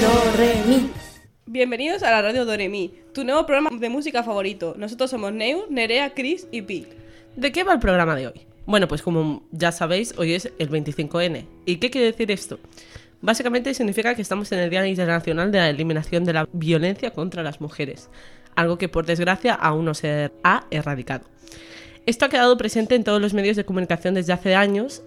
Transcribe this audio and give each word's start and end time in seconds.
Do, 0.00 0.36
re, 0.36 0.62
mi. 0.66 0.90
Bienvenidos 1.46 2.02
a 2.02 2.10
la 2.10 2.20
radio 2.20 2.44
Doremi, 2.44 2.92
tu 3.14 3.24
nuevo 3.24 3.46
programa 3.46 3.70
de 3.78 3.88
música 3.88 4.22
favorito. 4.22 4.74
Nosotros 4.76 5.10
somos 5.10 5.32
Neu, 5.32 5.64
Nerea, 5.70 6.12
Chris 6.12 6.46
y 6.50 6.60
Pi. 6.62 6.86
¿De 7.34 7.50
qué 7.50 7.64
va 7.64 7.72
el 7.72 7.78
programa 7.78 8.14
de 8.14 8.26
hoy? 8.26 8.46
Bueno, 8.66 8.88
pues 8.88 9.00
como 9.00 9.42
ya 9.52 9.72
sabéis, 9.72 10.12
hoy 10.18 10.34
es 10.34 10.52
el 10.58 10.68
25N. 10.68 11.46
¿Y 11.64 11.76
qué 11.76 11.90
quiere 11.90 12.08
decir 12.08 12.30
esto? 12.30 12.58
Básicamente 13.22 13.72
significa 13.72 14.14
que 14.14 14.20
estamos 14.20 14.52
en 14.52 14.58
el 14.58 14.68
Día 14.68 14.86
Internacional 14.86 15.50
de 15.50 15.58
la 15.58 15.70
Eliminación 15.70 16.24
de 16.24 16.34
la 16.34 16.48
Violencia 16.52 17.12
contra 17.12 17.42
las 17.42 17.62
Mujeres, 17.62 18.10
algo 18.54 18.76
que 18.76 18.90
por 18.90 19.06
desgracia 19.06 19.54
aún 19.54 19.86
no 19.86 19.94
se 19.94 20.30
ha 20.44 20.66
erradicado. 20.70 21.24
Esto 22.04 22.26
ha 22.26 22.28
quedado 22.28 22.58
presente 22.58 22.96
en 22.96 23.04
todos 23.04 23.22
los 23.22 23.32
medios 23.32 23.56
de 23.56 23.64
comunicación 23.64 24.12
desde 24.12 24.34
hace 24.34 24.54
años 24.54 25.02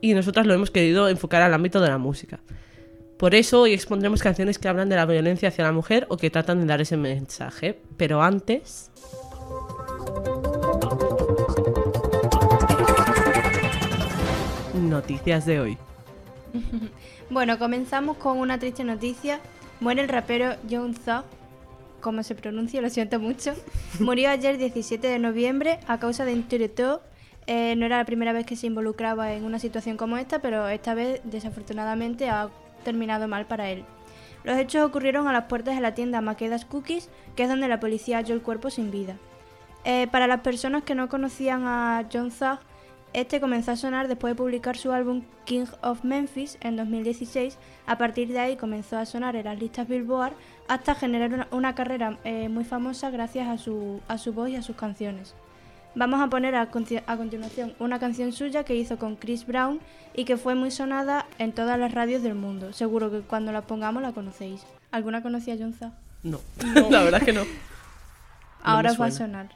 y 0.00 0.14
nosotras 0.14 0.46
lo 0.46 0.54
hemos 0.54 0.70
querido 0.70 1.08
enfocar 1.08 1.42
al 1.42 1.54
ámbito 1.54 1.80
de 1.80 1.88
la 1.88 1.98
música. 1.98 2.38
Por 3.18 3.34
eso 3.34 3.62
hoy 3.62 3.72
expondremos 3.72 4.22
canciones 4.22 4.60
que 4.60 4.68
hablan 4.68 4.88
de 4.88 4.94
la 4.94 5.04
violencia 5.04 5.48
hacia 5.48 5.64
la 5.64 5.72
mujer 5.72 6.06
o 6.08 6.16
que 6.16 6.30
tratan 6.30 6.60
de 6.60 6.66
dar 6.66 6.80
ese 6.80 6.96
mensaje. 6.96 7.76
Pero 7.96 8.22
antes... 8.22 8.92
Noticias 14.74 15.46
de 15.46 15.60
hoy. 15.60 15.78
Bueno, 17.30 17.58
comenzamos 17.58 18.16
con 18.16 18.38
una 18.38 18.58
triste 18.58 18.84
noticia. 18.84 19.40
Muere 19.80 20.00
el 20.00 20.08
rapero 20.08 20.54
Young 20.66 20.94
Thug, 20.94 21.24
como 22.00 22.22
se 22.22 22.34
pronuncia, 22.34 22.80
lo 22.80 22.88
siento 22.88 23.20
mucho. 23.20 23.52
Murió 24.00 24.30
ayer 24.30 24.56
17 24.56 25.06
de 25.06 25.18
noviembre 25.18 25.78
a 25.86 25.98
causa 25.98 26.24
de 26.24 26.32
un 26.32 26.44
tiroteo. 26.44 27.02
Eh, 27.46 27.74
no 27.76 27.84
era 27.84 27.98
la 27.98 28.06
primera 28.06 28.32
vez 28.32 28.46
que 28.46 28.56
se 28.56 28.66
involucraba 28.66 29.34
en 29.34 29.44
una 29.44 29.58
situación 29.58 29.98
como 29.98 30.16
esta, 30.16 30.38
pero 30.38 30.68
esta 30.68 30.94
vez 30.94 31.20
desafortunadamente 31.24 32.30
ha 32.30 32.48
terminado 32.84 33.28
mal 33.28 33.46
para 33.46 33.70
él. 33.70 33.84
Los 34.44 34.56
hechos 34.56 34.86
ocurrieron 34.86 35.28
a 35.28 35.32
las 35.32 35.44
puertas 35.44 35.74
de 35.74 35.80
la 35.80 35.94
tienda 35.94 36.20
Maquedas 36.20 36.64
Cookies, 36.64 37.10
que 37.36 37.42
es 37.44 37.48
donde 37.48 37.68
la 37.68 37.80
policía 37.80 38.18
halló 38.18 38.34
el 38.34 38.42
cuerpo 38.42 38.70
sin 38.70 38.90
vida. 38.90 39.16
Eh, 39.84 40.06
para 40.10 40.26
las 40.26 40.40
personas 40.40 40.84
que 40.84 40.94
no 40.94 41.08
conocían 41.08 41.66
a 41.66 42.04
John 42.12 42.30
Thug, 42.30 42.58
este 43.14 43.40
comenzó 43.40 43.72
a 43.72 43.76
sonar 43.76 44.06
después 44.06 44.32
de 44.32 44.36
publicar 44.36 44.76
su 44.76 44.92
álbum 44.92 45.22
King 45.44 45.66
of 45.82 46.04
Memphis 46.04 46.58
en 46.60 46.76
2016. 46.76 47.58
A 47.86 47.96
partir 47.96 48.28
de 48.28 48.38
ahí 48.38 48.56
comenzó 48.56 48.98
a 48.98 49.06
sonar 49.06 49.34
en 49.34 49.46
las 49.46 49.58
listas 49.58 49.88
Billboard 49.88 50.34
hasta 50.68 50.94
generar 50.94 51.32
una, 51.32 51.48
una 51.50 51.74
carrera 51.74 52.18
eh, 52.24 52.48
muy 52.48 52.64
famosa 52.64 53.10
gracias 53.10 53.48
a 53.48 53.56
su, 53.56 54.00
a 54.08 54.18
su 54.18 54.32
voz 54.34 54.50
y 54.50 54.56
a 54.56 54.62
sus 54.62 54.76
canciones. 54.76 55.34
Vamos 55.94 56.20
a 56.20 56.28
poner 56.28 56.54
a, 56.54 56.70
conti- 56.70 57.02
a 57.06 57.16
continuación 57.16 57.74
una 57.78 57.98
canción 57.98 58.32
suya 58.32 58.64
que 58.64 58.74
hizo 58.76 58.98
con 58.98 59.16
Chris 59.16 59.46
Brown 59.46 59.80
y 60.14 60.24
que 60.24 60.36
fue 60.36 60.54
muy 60.54 60.70
sonada 60.70 61.26
en 61.38 61.52
todas 61.52 61.78
las 61.78 61.92
radios 61.92 62.22
del 62.22 62.34
mundo. 62.34 62.72
Seguro 62.72 63.10
que 63.10 63.20
cuando 63.20 63.50
la 63.52 63.62
pongamos 63.62 64.02
la 64.02 64.12
conocéis. 64.12 64.62
¿Alguna 64.92 65.22
conocía 65.22 65.54
a 65.54 65.56
John 65.58 65.72
Thug? 65.72 65.90
No, 66.22 66.40
la 66.90 67.02
verdad 67.02 67.20
es 67.20 67.26
que 67.26 67.32
no. 67.32 67.42
Ahora 68.62 68.92
os 68.92 69.00
va 69.00 69.06
a 69.06 69.10
sonar. 69.10 69.48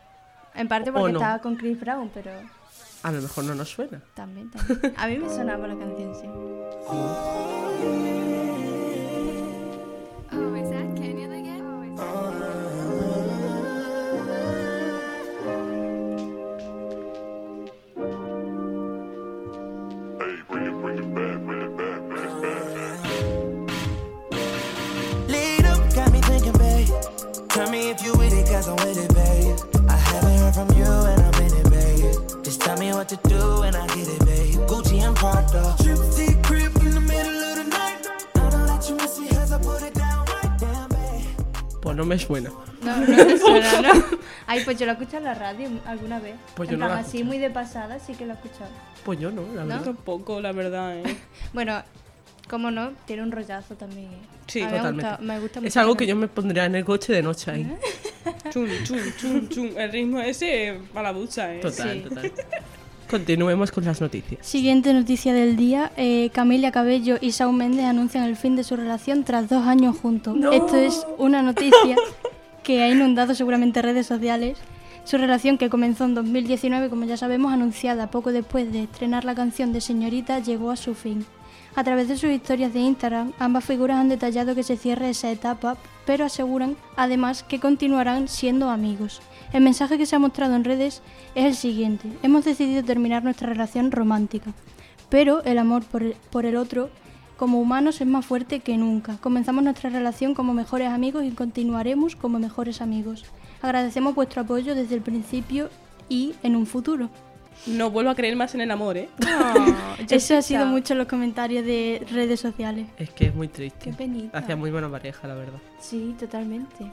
En 0.55 0.69
parte 0.69 0.93
porque 0.93 1.13
no. 1.13 1.19
estaba 1.19 1.39
con 1.41 1.57
Chris 1.57 1.79
Brown, 1.81 2.11
pero 2.13 2.31
A 3.03 3.11
lo 3.13 3.21
mejor 3.23 3.45
no 3.45 3.55
nos 3.55 3.71
suena. 3.71 4.01
también, 4.15 4.51
también. 4.51 4.95
A 4.97 5.07
mí 5.07 5.19
me 5.19 5.29
sonaba 5.29 5.67
la 5.67 5.77
canción, 5.79 6.15
sí. 6.15 6.27
if 27.92 28.03
you 28.03 28.13
with 28.17 28.33
it, 28.33 28.47
cause 28.47 28.69
I'm 28.69 28.77
with 28.77 28.98
it, 29.05 29.13
babe. 29.14 29.57
I 29.89 29.97
haven't 29.97 30.39
heard 30.39 30.55
from 30.55 30.70
you 30.79 30.91
and 31.11 31.20
I'm 31.29 31.42
in 31.45 31.53
it, 31.61 31.69
babe. 31.70 32.42
Just 32.42 32.61
tell 32.61 32.77
me 32.79 32.92
what 32.92 33.08
to 33.11 33.17
do 33.29 33.63
and 33.63 33.77
I 33.77 33.86
get 33.89 34.08
it, 34.08 34.20
babe. 34.25 34.61
Gucci 34.70 34.98
and 35.07 35.14
Prada. 35.14 35.77
Trip 35.83 36.42
crib 36.42 36.73
in 36.80 36.92
the 36.98 37.01
middle 37.01 37.39
of 37.48 37.55
the 37.61 37.67
night. 37.69 38.03
I 38.36 38.51
don't 38.51 38.67
let 38.67 38.89
you 38.89 38.97
miss 38.97 39.19
me 39.20 39.29
as 39.30 39.53
I 39.53 39.58
put 39.58 39.83
it 39.83 39.95
down 39.95 40.25
right 40.27 40.58
down, 40.58 40.89
babe. 40.89 41.80
Pues 41.83 41.97
no 41.97 42.05
me 42.05 42.17
suena. 42.19 42.51
No, 42.83 42.97
no 42.97 43.07
te 43.07 43.39
suena, 43.45 43.83
¿no? 43.83 43.92
Ay, 44.47 44.63
pues 44.64 44.79
yo 44.79 44.86
lo 44.86 44.92
he 44.92 44.95
escuchado 44.95 45.19
en 45.19 45.24
la 45.24 45.35
radio 45.35 45.69
alguna 45.86 46.19
vez. 46.19 46.36
Pues 46.55 46.69
yo 46.69 46.74
en 46.74 46.80
no 46.80 46.86
plan, 46.86 46.97
la 46.97 47.03
he 47.03 47.07
así 47.07 47.24
muy 47.24 47.39
de 47.39 47.51
pasada, 47.51 47.98
sí 47.98 48.14
que 48.14 48.24
lo 48.24 48.33
he 48.33 48.36
escuchado. 48.36 48.70
Pues 49.05 49.19
yo 49.20 49.30
no, 49.30 49.42
la 49.55 49.64
verdad. 49.64 49.85
Tampoco, 49.85 50.41
la 50.41 50.53
verdad, 50.53 50.97
¿eh? 50.97 51.17
Bueno, 51.53 51.83
cómo 52.52 52.70
no, 52.70 52.90
tiene 53.07 53.23
un 53.23 53.33
rollazo 53.33 53.77
también. 53.77 54.05
¿eh? 54.08 54.18
Sí, 54.46 54.61
A 54.61 54.67
mí 54.67 54.73
me 54.73 54.77
Totalmente. 54.77 55.08
gusta, 55.08 55.24
me 55.24 55.40
gusta 55.40 55.61
mucho. 55.61 55.68
Es 55.68 55.77
algo 55.79 55.95
que 55.96 56.07
yo 56.07 56.14
me 56.17 56.29
pondría 56.29 56.67
en 56.67 56.74
el 56.74 56.85
coche 56.85 57.11
de 57.14 57.23
noche 57.23 57.51
ahí. 57.51 57.67
Chum, 58.52 58.67
chum, 58.85 58.98
chum, 59.18 59.48
chum. 59.48 59.68
El 59.79 59.90
ritmo 59.90 60.20
ese 60.20 60.79
para 60.92 61.11
la 61.11 61.18
ducha, 61.18 61.55
¿eh? 61.55 61.61
Total, 61.61 62.02
Sí. 62.02 62.08
total. 62.08 62.33
Continuemos 63.11 63.73
con 63.73 63.85
las 63.86 64.02
noticias. 64.02 64.46
Siguiente 64.46 64.92
noticia 64.92 65.33
del 65.33 65.57
día, 65.57 65.92
eh, 65.96 66.29
Camila 66.35 66.70
Cabello 66.73 67.17
y 67.20 67.30
Shawn 67.30 67.57
Mendes 67.57 67.86
anuncian 67.86 68.24
el 68.24 68.36
fin 68.36 68.55
de 68.55 68.64
su 68.64 68.77
relación 68.77 69.24
tras 69.24 69.48
dos 69.48 69.67
años 69.67 69.96
juntos. 69.98 70.36
Esto 70.52 70.77
es 70.77 71.07
una 71.17 71.42
noticia 71.42 71.96
que 72.62 72.83
ha 72.83 72.89
inundado 72.91 73.35
seguramente 73.35 73.80
redes 73.80 74.07
sociales. 74.07 74.58
Su 75.05 75.17
relación 75.17 75.57
que 75.58 75.68
comenzó 75.70 76.05
en 76.05 76.14
2019, 76.14 76.91
como 76.91 77.05
ya 77.07 77.17
sabemos, 77.17 77.52
anunciada 77.52 78.11
poco 78.11 78.30
después 78.30 78.70
de 78.73 78.83
estrenar 78.85 79.24
la 79.24 79.35
canción 79.35 79.73
de 79.73 79.80
Señorita, 79.80 80.39
llegó 80.41 80.70
a 80.70 80.77
su 80.77 80.95
fin. 80.95 81.24
A 81.75 81.85
través 81.85 82.07
de 82.09 82.19
sus 82.19 82.31
historias 82.31 82.75
de 82.75 82.81
Instagram, 82.81 83.33
ambas 83.39 83.65
figuras 83.65 83.97
han 83.97 84.11
detallado 84.11 84.55
que 84.55 84.63
se 84.63 84.77
cierra 84.77 85.09
esa 85.09 85.31
etapa, 85.31 85.79
pero 86.05 86.27
aseguran 86.27 86.77
además 86.97 87.45
que 87.45 87.61
continuarán 87.61 88.29
siendo 88.29 88.69
amigos. 88.69 89.23
El 89.55 89.63
mensaje 89.63 89.97
que 89.97 90.05
se 90.05 90.15
ha 90.15 90.19
mostrado 90.19 90.55
en 90.55 90.65
redes 90.65 91.01
es 91.35 91.45
el 91.47 91.55
siguiente. 91.55 92.13
Hemos 92.23 92.45
decidido 92.45 92.85
terminar 92.85 93.25
nuestra 93.25 93.49
relación 93.49 93.91
romántica, 93.91 94.53
pero 95.09 95.43
el 95.45 95.57
amor 95.57 95.83
por 95.85 96.03
el, 96.03 96.17
por 96.31 96.45
el 96.45 96.57
otro 96.57 96.91
como 97.39 97.59
humanos 97.59 98.03
es 98.03 98.07
más 98.07 98.27
fuerte 98.27 98.61
que 98.61 98.77
nunca. 98.77 99.17
Comenzamos 99.17 99.65
nuestra 99.65 99.89
relación 99.89 100.35
como 100.35 100.53
mejores 100.53 100.89
amigos 100.89 101.25
y 101.25 101.31
continuaremos 101.31 102.17
como 102.17 102.39
mejores 102.39 102.83
amigos. 102.83 103.25
Agradecemos 103.63 104.15
vuestro 104.15 104.43
apoyo 104.43 104.75
desde 104.75 104.95
el 104.95 105.01
principio 105.01 105.71
y 106.11 106.35
en 106.43 106.55
un 106.55 106.67
futuro. 106.67 107.09
No 107.67 107.90
vuelvo 107.90 108.11
a 108.11 108.14
creer 108.14 108.36
más 108.36 108.55
en 108.55 108.61
el 108.63 108.70
amor, 108.70 108.96
¿eh? 108.96 109.08
Eso 110.11 110.36
ha 110.36 110.42
sido 110.42 110.67
mucho 110.67 110.95
en 110.95 110.98
los 110.98 111.08
comentarios 111.08 111.64
de 111.64 112.05
redes 112.11 112.40
sociales. 112.40 112.86
Es 112.96 113.11
que 113.11 113.27
es 113.27 113.35
muy 113.35 113.48
triste. 113.48 113.90
Qué 113.90 113.92
penita. 113.92 114.39
Hacía 114.39 114.57
muy 114.57 114.70
buena 114.70 114.90
pareja, 114.90 115.29
la 115.29 115.35
verdad. 115.35 115.58
Sí, 115.80 116.14
totalmente. 116.18 116.85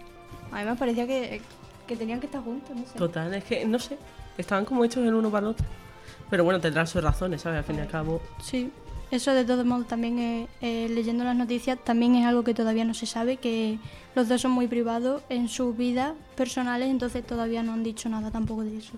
A 0.51 0.59
mí 0.59 0.69
me 0.69 0.75
parecía 0.75 1.07
que, 1.07 1.41
que 1.87 1.95
tenían 1.95 2.19
que 2.19 2.27
estar 2.27 2.43
juntos, 2.43 2.75
no 2.75 2.85
sé. 2.85 2.97
Total, 2.97 3.33
es 3.33 3.43
que, 3.43 3.65
no 3.65 3.79
sé, 3.79 3.97
estaban 4.37 4.65
como 4.65 4.83
hechos 4.85 5.05
el 5.05 5.13
uno 5.13 5.29
para 5.29 5.47
el 5.47 5.51
otro. 5.53 5.65
Pero 6.29 6.43
bueno, 6.43 6.59
tendrán 6.59 6.87
sus 6.87 7.03
razones, 7.03 7.41
¿sabes? 7.41 7.59
Al 7.59 7.63
fin 7.63 7.77
y 7.77 7.79
al 7.79 7.87
cabo. 7.87 8.21
Sí, 8.41 8.71
eso 9.11 9.33
de 9.33 9.43
todos 9.43 9.65
modos 9.65 9.87
también 9.87 10.19
eh, 10.19 10.47
eh, 10.61 10.87
leyendo 10.89 11.23
las 11.23 11.35
noticias 11.35 11.79
también 11.83 12.13
es 12.15 12.25
algo 12.27 12.43
que 12.43 12.53
todavía 12.53 12.85
no 12.85 12.93
se 12.93 13.07
sabe, 13.07 13.37
que 13.37 13.79
los 14.13 14.29
dos 14.29 14.41
son 14.41 14.51
muy 14.51 14.67
privados 14.67 15.23
en 15.29 15.47
sus 15.47 15.75
vidas 15.75 16.13
personales, 16.35 16.89
entonces 16.89 17.25
todavía 17.25 17.63
no 17.63 17.73
han 17.73 17.83
dicho 17.83 18.07
nada 18.07 18.29
tampoco 18.29 18.63
de 18.63 18.77
eso. 18.77 18.93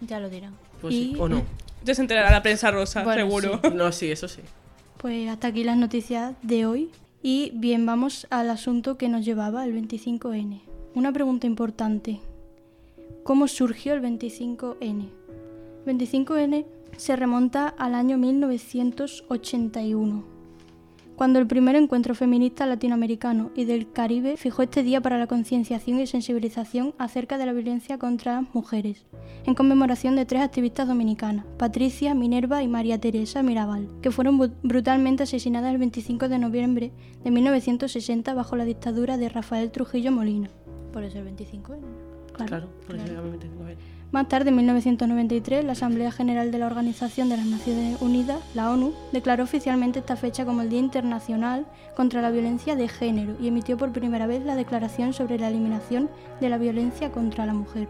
Ya 0.00 0.18
lo 0.18 0.30
dirán. 0.30 0.54
Pues 0.80 0.94
sí, 0.94 1.14
o 1.18 1.28
no. 1.28 1.42
Ya 1.84 1.94
se 1.94 2.00
enterará 2.02 2.30
la 2.30 2.42
prensa 2.42 2.70
rosa, 2.70 3.02
Bueno, 3.04 3.24
seguro. 3.24 3.60
No, 3.74 3.92
sí, 3.92 4.10
eso 4.10 4.28
sí. 4.28 4.40
Pues 4.98 5.28
hasta 5.28 5.48
aquí 5.48 5.64
las 5.64 5.76
noticias 5.76 6.34
de 6.42 6.66
hoy. 6.66 6.90
Y 7.22 7.50
bien, 7.54 7.86
vamos 7.86 8.26
al 8.30 8.50
asunto 8.50 8.96
que 8.96 9.08
nos 9.08 9.24
llevaba 9.24 9.64
el 9.64 9.74
25N. 9.74 10.60
Una 10.94 11.12
pregunta 11.12 11.46
importante. 11.46 12.20
¿Cómo 13.24 13.48
surgió 13.48 13.94
el 13.94 14.02
25N? 14.02 15.08
25N 15.86 16.64
se 16.96 17.16
remonta 17.16 17.68
al 17.68 17.94
año 17.94 18.18
1981, 18.18 20.24
cuando 21.18 21.40
el 21.40 21.48
primer 21.48 21.74
encuentro 21.74 22.14
feminista 22.14 22.64
latinoamericano 22.64 23.50
y 23.56 23.64
del 23.64 23.90
Caribe 23.90 24.36
fijó 24.36 24.62
este 24.62 24.84
día 24.84 25.00
para 25.00 25.18
la 25.18 25.26
concienciación 25.26 25.98
y 25.98 26.06
sensibilización 26.06 26.94
acerca 26.96 27.38
de 27.38 27.46
la 27.46 27.52
violencia 27.52 27.98
contra 27.98 28.40
las 28.40 28.54
mujeres, 28.54 29.04
en 29.44 29.56
conmemoración 29.56 30.14
de 30.14 30.26
tres 30.26 30.42
activistas 30.42 30.86
dominicanas, 30.86 31.44
Patricia, 31.58 32.14
Minerva 32.14 32.62
y 32.62 32.68
María 32.68 33.00
Teresa 33.00 33.42
Mirabal, 33.42 33.88
que 34.00 34.12
fueron 34.12 34.38
brutalmente 34.62 35.24
asesinadas 35.24 35.72
el 35.72 35.78
25 35.78 36.28
de 36.28 36.38
noviembre 36.38 36.92
de 37.24 37.30
1960 37.32 38.32
bajo 38.34 38.54
la 38.54 38.64
dictadura 38.64 39.16
de 39.18 39.28
Rafael 39.28 39.72
Trujillo 39.72 40.12
Molina. 40.12 40.50
Por 40.92 41.02
eso 41.02 41.18
el 41.18 41.24
25 41.24 41.74
¿eh? 41.74 41.78
Claro. 42.46 42.68
Por 42.86 42.94
eso 42.94 43.06
el- 43.06 43.76
Más 44.10 44.26
tarde, 44.26 44.48
en 44.48 44.56
1993, 44.56 45.66
la 45.66 45.72
Asamblea 45.72 46.10
General 46.10 46.50
de 46.50 46.56
la 46.56 46.66
Organización 46.66 47.28
de 47.28 47.36
las 47.36 47.44
Naciones 47.44 48.00
Unidas, 48.00 48.40
la 48.54 48.70
ONU, 48.70 48.94
declaró 49.12 49.44
oficialmente 49.44 49.98
esta 49.98 50.16
fecha 50.16 50.46
como 50.46 50.62
el 50.62 50.70
Día 50.70 50.78
Internacional 50.78 51.66
contra 51.94 52.22
la 52.22 52.30
Violencia 52.30 52.74
de 52.74 52.88
Género 52.88 53.36
y 53.38 53.48
emitió 53.48 53.76
por 53.76 53.92
primera 53.92 54.26
vez 54.26 54.42
la 54.46 54.56
Declaración 54.56 55.12
sobre 55.12 55.38
la 55.38 55.48
Eliminación 55.48 56.08
de 56.40 56.48
la 56.48 56.56
Violencia 56.56 57.12
contra 57.12 57.44
la 57.44 57.52
Mujer. 57.52 57.86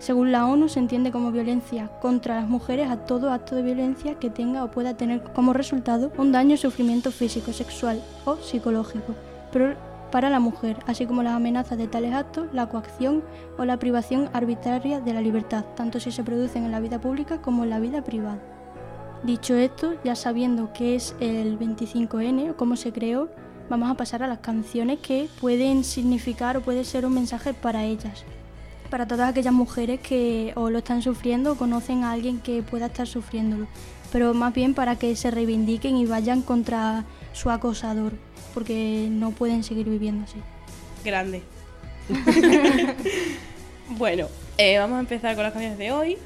Según 0.00 0.32
la 0.32 0.44
ONU 0.44 0.68
se 0.68 0.80
entiende 0.80 1.12
como 1.12 1.32
violencia 1.32 1.88
contra 2.02 2.34
las 2.34 2.48
mujeres 2.48 2.90
a 2.90 3.06
todo 3.06 3.30
acto 3.30 3.54
de 3.56 3.62
violencia 3.62 4.18
que 4.18 4.28
tenga 4.28 4.64
o 4.64 4.70
pueda 4.70 4.98
tener 4.98 5.22
como 5.32 5.54
resultado 5.54 6.12
un 6.18 6.32
daño 6.32 6.56
o 6.56 6.58
sufrimiento 6.58 7.10
físico, 7.10 7.54
sexual 7.54 8.02
o 8.26 8.36
psicológico, 8.36 9.14
pero 9.50 9.76
para 10.12 10.30
la 10.30 10.38
mujer, 10.38 10.76
así 10.86 11.06
como 11.06 11.22
las 11.22 11.32
amenazas 11.32 11.78
de 11.78 11.88
tales 11.88 12.12
actos, 12.12 12.46
la 12.52 12.68
coacción 12.68 13.24
o 13.58 13.64
la 13.64 13.78
privación 13.78 14.28
arbitraria 14.34 15.00
de 15.00 15.14
la 15.14 15.22
libertad, 15.22 15.64
tanto 15.74 15.98
si 15.98 16.12
se 16.12 16.22
producen 16.22 16.64
en 16.64 16.70
la 16.70 16.80
vida 16.80 17.00
pública 17.00 17.40
como 17.40 17.64
en 17.64 17.70
la 17.70 17.80
vida 17.80 18.04
privada. 18.04 18.38
Dicho 19.24 19.54
esto, 19.54 19.94
ya 20.04 20.14
sabiendo 20.14 20.72
qué 20.74 20.96
es 20.96 21.16
el 21.18 21.58
25N 21.58 22.50
o 22.50 22.56
cómo 22.56 22.76
se 22.76 22.92
creó, 22.92 23.30
vamos 23.70 23.90
a 23.90 23.94
pasar 23.94 24.22
a 24.22 24.26
las 24.26 24.40
canciones 24.40 24.98
que 24.98 25.28
pueden 25.40 25.82
significar 25.82 26.58
o 26.58 26.60
puede 26.60 26.84
ser 26.84 27.06
un 27.06 27.14
mensaje 27.14 27.54
para 27.54 27.84
ellas. 27.84 28.24
Para 28.90 29.06
todas 29.06 29.30
aquellas 29.30 29.54
mujeres 29.54 30.00
que 30.00 30.52
o 30.56 30.68
lo 30.68 30.78
están 30.78 31.00
sufriendo 31.00 31.52
o 31.52 31.56
conocen 31.56 32.04
a 32.04 32.12
alguien 32.12 32.38
que 32.40 32.62
pueda 32.62 32.86
estar 32.86 33.06
sufriéndolo. 33.06 33.66
Pero 34.12 34.34
más 34.34 34.52
bien 34.52 34.74
para 34.74 34.96
que 34.96 35.16
se 35.16 35.30
reivindiquen 35.30 35.96
y 35.96 36.04
vayan 36.04 36.42
contra 36.42 37.06
su 37.32 37.50
acosador, 37.50 38.12
porque 38.54 39.08
no 39.10 39.30
pueden 39.30 39.64
seguir 39.64 39.88
viviendo 39.88 40.24
así. 40.24 40.38
Grande. 41.04 41.42
bueno, 43.90 44.28
eh, 44.58 44.78
vamos 44.78 44.96
a 44.96 45.00
empezar 45.00 45.34
con 45.34 45.44
las 45.44 45.52
canciones 45.52 45.78
de 45.78 45.92
hoy. 45.92 46.18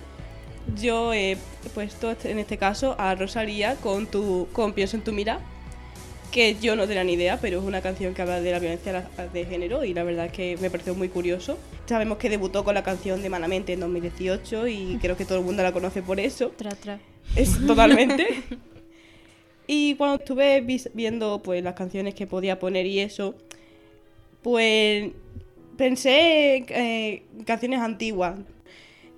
Yo 0.80 1.12
he 1.14 1.36
puesto 1.74 2.10
este- 2.10 2.30
en 2.30 2.38
este 2.38 2.58
caso 2.58 2.96
a 2.98 3.14
Rosalía 3.14 3.76
con 3.76 4.06
tu 4.06 4.48
con 4.52 4.72
Pienso 4.72 4.96
en 4.96 5.02
tu 5.04 5.12
mira, 5.12 5.38
que 6.32 6.56
yo 6.60 6.74
no 6.76 6.86
tenía 6.88 7.04
ni 7.04 7.12
idea, 7.12 7.38
pero 7.40 7.60
es 7.60 7.64
una 7.64 7.80
canción 7.80 8.12
que 8.14 8.22
habla 8.22 8.40
de 8.40 8.50
la 8.50 8.58
violencia 8.58 9.08
de 9.32 9.44
género 9.46 9.84
y 9.84 9.94
la 9.94 10.02
verdad 10.02 10.26
es 10.26 10.32
que 10.32 10.56
me 10.60 10.70
pareció 10.70 10.94
muy 10.94 11.08
curioso. 11.08 11.56
Sabemos 11.86 12.18
que 12.18 12.28
debutó 12.28 12.64
con 12.64 12.74
la 12.74 12.82
canción 12.82 13.22
de 13.22 13.28
Manamente 13.28 13.72
en 13.74 13.80
2018 13.80 14.66
y 14.66 14.98
creo 15.00 15.16
que 15.16 15.24
todo 15.24 15.38
el 15.38 15.44
mundo 15.44 15.62
la 15.62 15.72
conoce 15.72 16.02
por 16.02 16.18
eso. 16.18 16.48
Tra, 16.56 16.70
tra. 16.72 16.98
Es 17.36 17.64
totalmente. 17.66 18.42
y 19.66 19.94
cuando 19.96 20.16
estuve 20.16 20.64
viendo 20.94 21.42
pues 21.42 21.62
las 21.62 21.74
canciones 21.74 22.14
que 22.14 22.26
podía 22.26 22.58
poner 22.58 22.86
y 22.86 23.00
eso, 23.00 23.34
pues 24.42 25.10
pensé 25.76 26.64
eh, 26.68 27.22
canciones 27.44 27.80
antiguas. 27.80 28.38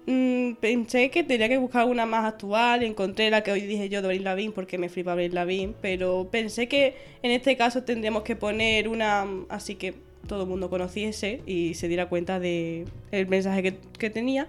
Mm, 0.07 0.55
pensé 0.55 1.11
que 1.11 1.23
tenía 1.23 1.51
que 1.51 1.59
buscar 1.59 1.87
una 1.87 2.07
más 2.07 2.25
actual, 2.25 2.83
encontré 2.83 3.29
la 3.31 3.43
que 3.43 3.53
hoy 3.53 3.61
dije 3.61 3.91
yo 3.91 4.01
de 4.01 4.09
Avril 4.09 4.25
Lavigne 4.25 4.53
porque 4.55 4.79
me 4.79 4.89
flipa 4.89 5.13
Avril 5.13 5.35
Lavigne, 5.35 5.75
pero 5.83 6.29
pensé 6.31 6.67
que 6.67 6.95
en 7.23 7.31
este 7.31 7.59
caso 7.59 7.85
tendríamos 7.85 8.23
que 8.23 8.35
poner 8.35 8.89
una 8.89 9.27
así 9.51 9.75
que 9.75 9.95
todo 10.27 10.45
el 10.45 10.49
mundo 10.49 10.71
conociese 10.71 11.43
y 11.47 11.75
se 11.75 11.89
diera 11.89 12.09
cuenta 12.09 12.41
de 12.41 12.87
mensaje 13.29 13.63
que, 13.63 13.75
que 13.99 14.09
tenía. 14.11 14.49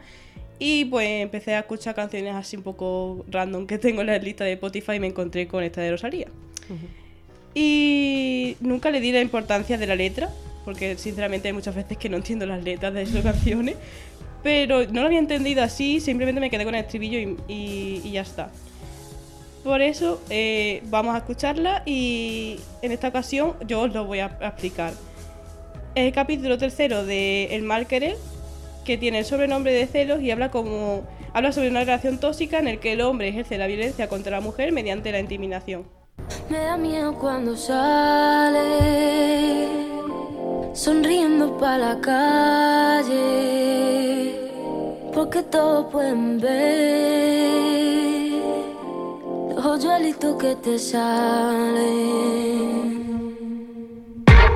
Y 0.60 0.86
pues 0.86 1.08
empecé 1.22 1.56
a 1.56 1.60
escuchar 1.60 1.96
canciones 1.96 2.36
así 2.36 2.58
un 2.58 2.64
poco 2.64 3.26
random 3.30 3.66
que 3.66 3.78
tengo 3.78 4.02
en 4.02 4.08
la 4.08 4.18
lista 4.18 4.44
de 4.44 4.54
Spotify 4.54 4.94
y 4.96 5.00
me 5.00 5.08
encontré 5.08 5.48
con 5.48 5.64
esta 5.64 5.82
de 5.82 5.92
Rosalía. 5.92 6.28
Y 7.56 8.56
nunca 8.60 8.92
le 8.92 9.00
di 9.00 9.12
la 9.12 9.22
importancia 9.22 9.78
de 9.78 9.88
la 9.88 9.96
letra, 9.96 10.30
porque 10.66 10.98
sinceramente 10.98 11.48
hay 11.48 11.54
muchas 11.54 11.76
veces 11.76 11.98
que 11.98 12.10
no 12.10 12.18
entiendo 12.18 12.46
las 12.46 12.64
letras 12.64 12.94
de 12.94 13.02
esas 13.04 13.24
canciones. 13.24 13.76
Pero 14.44 14.86
no 14.88 15.02
lo 15.02 15.08
había 15.08 15.20
entendido 15.20 15.64
así, 15.64 16.00
simplemente 16.00 16.40
me 16.40 16.50
quedé 16.50 16.64
con 16.64 16.74
el 16.76 16.82
estribillo 16.86 17.20
y, 17.20 17.38
y- 17.54 18.02
y 18.06 18.12
ya 18.12 18.22
está. 18.22 18.50
Por 19.64 19.82
eso 19.82 20.22
eh, 20.30 20.82
vamos 20.86 21.14
a 21.14 21.18
escucharla 21.18 21.84
y 21.86 22.58
en 22.82 22.94
esta 22.94 23.10
ocasión 23.10 23.56
yo 23.68 23.82
os 23.82 23.94
lo 23.94 24.06
voy 24.06 24.20
a, 24.20 24.38
a 24.40 24.48
explicar. 24.48 24.94
El 25.96 26.14
capítulo 26.14 26.58
tercero 26.58 27.06
de 27.06 27.54
El 27.56 27.64
mal 27.64 27.86
querer, 27.88 28.16
que 28.86 28.98
tiene 28.98 29.20
el 29.20 29.26
sobrenombre 29.26 29.72
de 29.74 29.88
celos 29.88 30.22
y 30.22 30.32
habla 30.32 30.52
como 30.52 31.04
habla 31.34 31.52
sobre 31.52 31.70
una 31.70 31.82
relación 31.82 32.20
tóxica 32.20 32.60
en 32.60 32.68
el 32.68 32.80
que 32.80 32.94
el 32.94 33.02
hombre 33.02 33.28
ejerce 33.30 33.58
la 33.58 33.68
violencia 33.68 34.08
contra 34.10 34.32
la 34.32 34.42
mujer 34.42 34.72
mediante 34.72 35.12
la 35.12 35.20
intimidación. 35.20 35.86
Me 36.50 36.58
da 36.58 36.78
miedo 36.78 37.14
cuando 37.14 37.56
sale 37.56 38.60
sonriendo 40.74 41.58
para 41.58 41.78
la 41.78 42.00
calle, 42.02 43.20
porque 45.14 45.44
todos 45.44 45.92
pueden 45.92 46.40
ver 46.40 47.30
los 49.56 49.66
hoyuelitos 49.66 50.36
que 50.38 50.56
te 50.56 50.80
salen. 50.80 51.90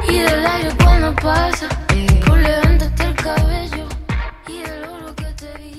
Y 0.08 0.20
del 0.20 0.46
aire 0.46 0.70
cuando 0.84 1.14
pasa, 1.16 1.68
por 2.26 2.38
levantarte 2.40 3.04
el 3.04 3.16
cabello 3.16 3.83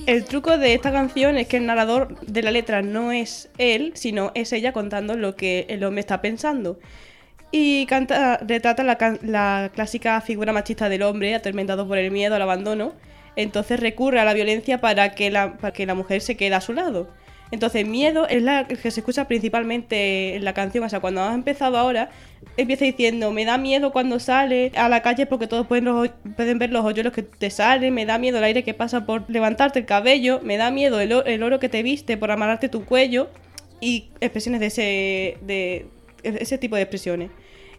El 0.07 0.27
truco 0.27 0.59
de 0.59 0.75
esta 0.75 0.93
canción 0.93 1.39
es 1.39 1.47
que 1.49 1.57
el 1.57 1.65
narrador 1.65 2.21
de 2.21 2.43
la 2.43 2.51
letra 2.51 2.83
no 2.83 3.11
es 3.11 3.49
él, 3.57 3.93
sino 3.95 4.33
es 4.35 4.53
ella 4.53 4.73
contando 4.73 5.17
lo 5.17 5.35
que 5.35 5.65
el 5.71 5.83
hombre 5.83 6.01
está 6.01 6.21
pensando. 6.21 6.79
Y 7.51 7.87
canta, 7.87 8.37
retrata 8.39 8.83
la, 8.83 9.71
clásica 9.73 10.21
figura 10.21 10.53
machista 10.53 10.91
del 10.91 11.03
hombre, 11.03 11.35
atormentado 11.35 11.89
por 11.89 11.97
el 11.97 12.11
miedo 12.11 12.35
al 12.35 12.43
abandono. 12.43 12.93
Entonces 13.35 13.81
recurre 13.81 14.21
a 14.21 14.25
la 14.27 14.35
violencia 14.35 14.81
para 14.81 15.15
que 15.15 15.31
la 15.31 15.95
mujer 15.95 16.21
se 16.21 16.37
quede 16.37 16.55
a 16.55 16.61
su 16.61 16.75
lado. 16.75 17.09
Entonces, 17.55 17.87
miedo 17.87 18.27
es 18.27 18.43
la 18.43 18.67
que 18.67 18.91
se 18.91 18.99
escucha 18.99 19.29
principalmente 19.29 20.35
en 20.35 20.45
la 20.45 20.55
canción. 20.55 20.83
O 20.83 20.89
sea, 20.89 20.99
cuando 20.99 21.23
has 21.23 21.37
empezado 21.37 21.79
ahora, 21.79 22.11
empieza 22.57 22.85
diciendo: 22.85 23.31
Me 23.31 23.45
da 23.45 23.59
miedo 23.59 23.93
cuando 23.93 24.19
sale 24.19 24.73
a 24.75 24.89
la 24.89 25.03
calle 25.03 25.27
porque 25.27 25.47
todos 25.47 25.65
pueden, 25.69 25.85
los 25.85 26.11
pueden 26.35 26.59
ver 26.59 26.71
los 26.71 26.85
hoyuelos 26.85 27.13
que 27.13 27.23
te 27.23 27.51
salen. 27.51 27.95
Me 27.95 28.07
da 28.07 28.19
miedo 28.19 28.39
el 28.39 28.45
aire 28.45 28.65
que 28.65 28.75
pasa 28.75 29.07
por 29.07 29.23
levantarte 29.31 29.79
el 29.79 29.87
cabello. 29.87 30.41
Me 30.43 30.57
da 30.57 30.73
miedo 30.73 31.01
el, 31.01 31.13
el 31.13 31.43
oro 31.45 31.61
que 31.61 31.69
te 31.69 31.85
viste 31.85 32.17
por 32.17 32.33
amarrarte 32.33 32.69
tu 32.69 32.85
cuello. 32.85 33.31
Y 33.81 34.09
expresiones 34.21 34.59
de 34.59 34.67
ese, 34.67 35.39
de 35.43 35.87
ese 36.25 36.59
tipo 36.59 36.75
de 36.75 36.83
expresiones. 36.83 37.31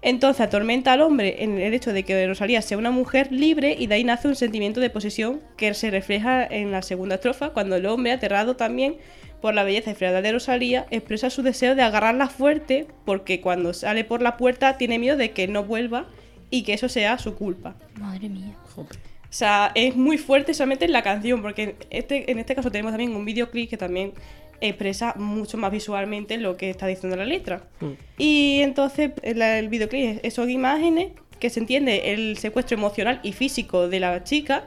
Entonces 0.06 0.40
atormenta 0.42 0.94
al 0.94 1.02
hombre 1.02 1.44
en 1.44 1.58
el 1.58 1.74
hecho 1.74 1.92
de 1.92 2.04
que 2.04 2.28
Rosalía 2.28 2.62
sea 2.62 2.78
una 2.78 2.92
mujer 2.92 3.32
libre 3.32 3.76
y 3.78 3.88
de 3.88 3.96
ahí 3.96 4.04
nace 4.04 4.28
un 4.28 4.36
sentimiento 4.36 4.80
de 4.80 4.92
posesión 4.92 5.42
que 5.58 5.74
se 5.74 5.90
refleja 5.90 6.46
en 6.46 6.72
la 6.72 6.84
segunda 6.84 7.16
estrofa 7.16 7.50
cuando 7.50 7.76
el 7.76 7.88
hombre, 7.88 8.12
aterrado 8.12 8.56
también 8.56 8.98
por 9.42 9.56
la 9.56 9.64
belleza 9.64 9.90
y 9.90 9.96
frialdad 9.96 10.22
de 10.22 10.34
Rosalía, 10.34 10.86
expresa 10.92 11.32
su 11.32 11.42
deseo 11.42 11.74
de 11.74 11.82
agarrarla 11.82 12.28
fuerte 12.28 12.86
porque 13.04 13.42
cuando 13.42 13.74
sale 13.74 14.04
por 14.04 14.22
la 14.22 14.38
puerta 14.38 14.78
tiene 14.78 15.00
miedo 15.00 15.18
de 15.18 15.32
que 15.32 15.48
no 15.48 15.64
vuelva 15.64 16.06
y 16.52 16.62
que 16.62 16.74
eso 16.74 16.88
sea 16.88 17.18
su 17.18 17.34
culpa. 17.34 17.74
Madre 18.00 18.30
mía. 18.30 18.56
Jope. 18.76 18.98
O 19.36 19.38
sea, 19.38 19.72
es 19.74 19.96
muy 19.96 20.20
fuerte 20.20 20.54
solamente 20.54 20.86
en 20.86 20.94
la 20.94 21.02
canción, 21.02 21.42
porque 21.42 21.76
este, 21.90 22.32
en 22.32 22.38
este 22.38 22.56
caso 22.56 22.72
tenemos 22.72 22.94
también 22.94 23.14
un 23.16 23.26
videoclip 23.26 23.70
que 23.70 23.76
también 23.76 24.14
expresa 24.62 25.14
mucho 25.18 25.58
más 25.58 25.72
visualmente 25.72 26.38
lo 26.38 26.58
que 26.58 26.70
está 26.70 26.88
diciendo 26.88 27.16
la 27.18 27.26
letra. 27.26 27.64
Mm. 27.82 27.92
Y 28.18 28.60
entonces 28.62 29.12
el, 29.22 29.42
el 29.42 29.70
videoclip 29.70 30.20
es- 30.24 30.34
son 30.34 30.50
imágenes 30.50 31.10
que 31.40 31.50
se 31.50 31.60
entiende 31.60 32.14
el 32.14 32.38
secuestro 32.38 32.78
emocional 32.78 33.20
y 33.24 33.34
físico 33.34 33.88
de 33.90 34.00
la 34.00 34.24
chica 34.24 34.64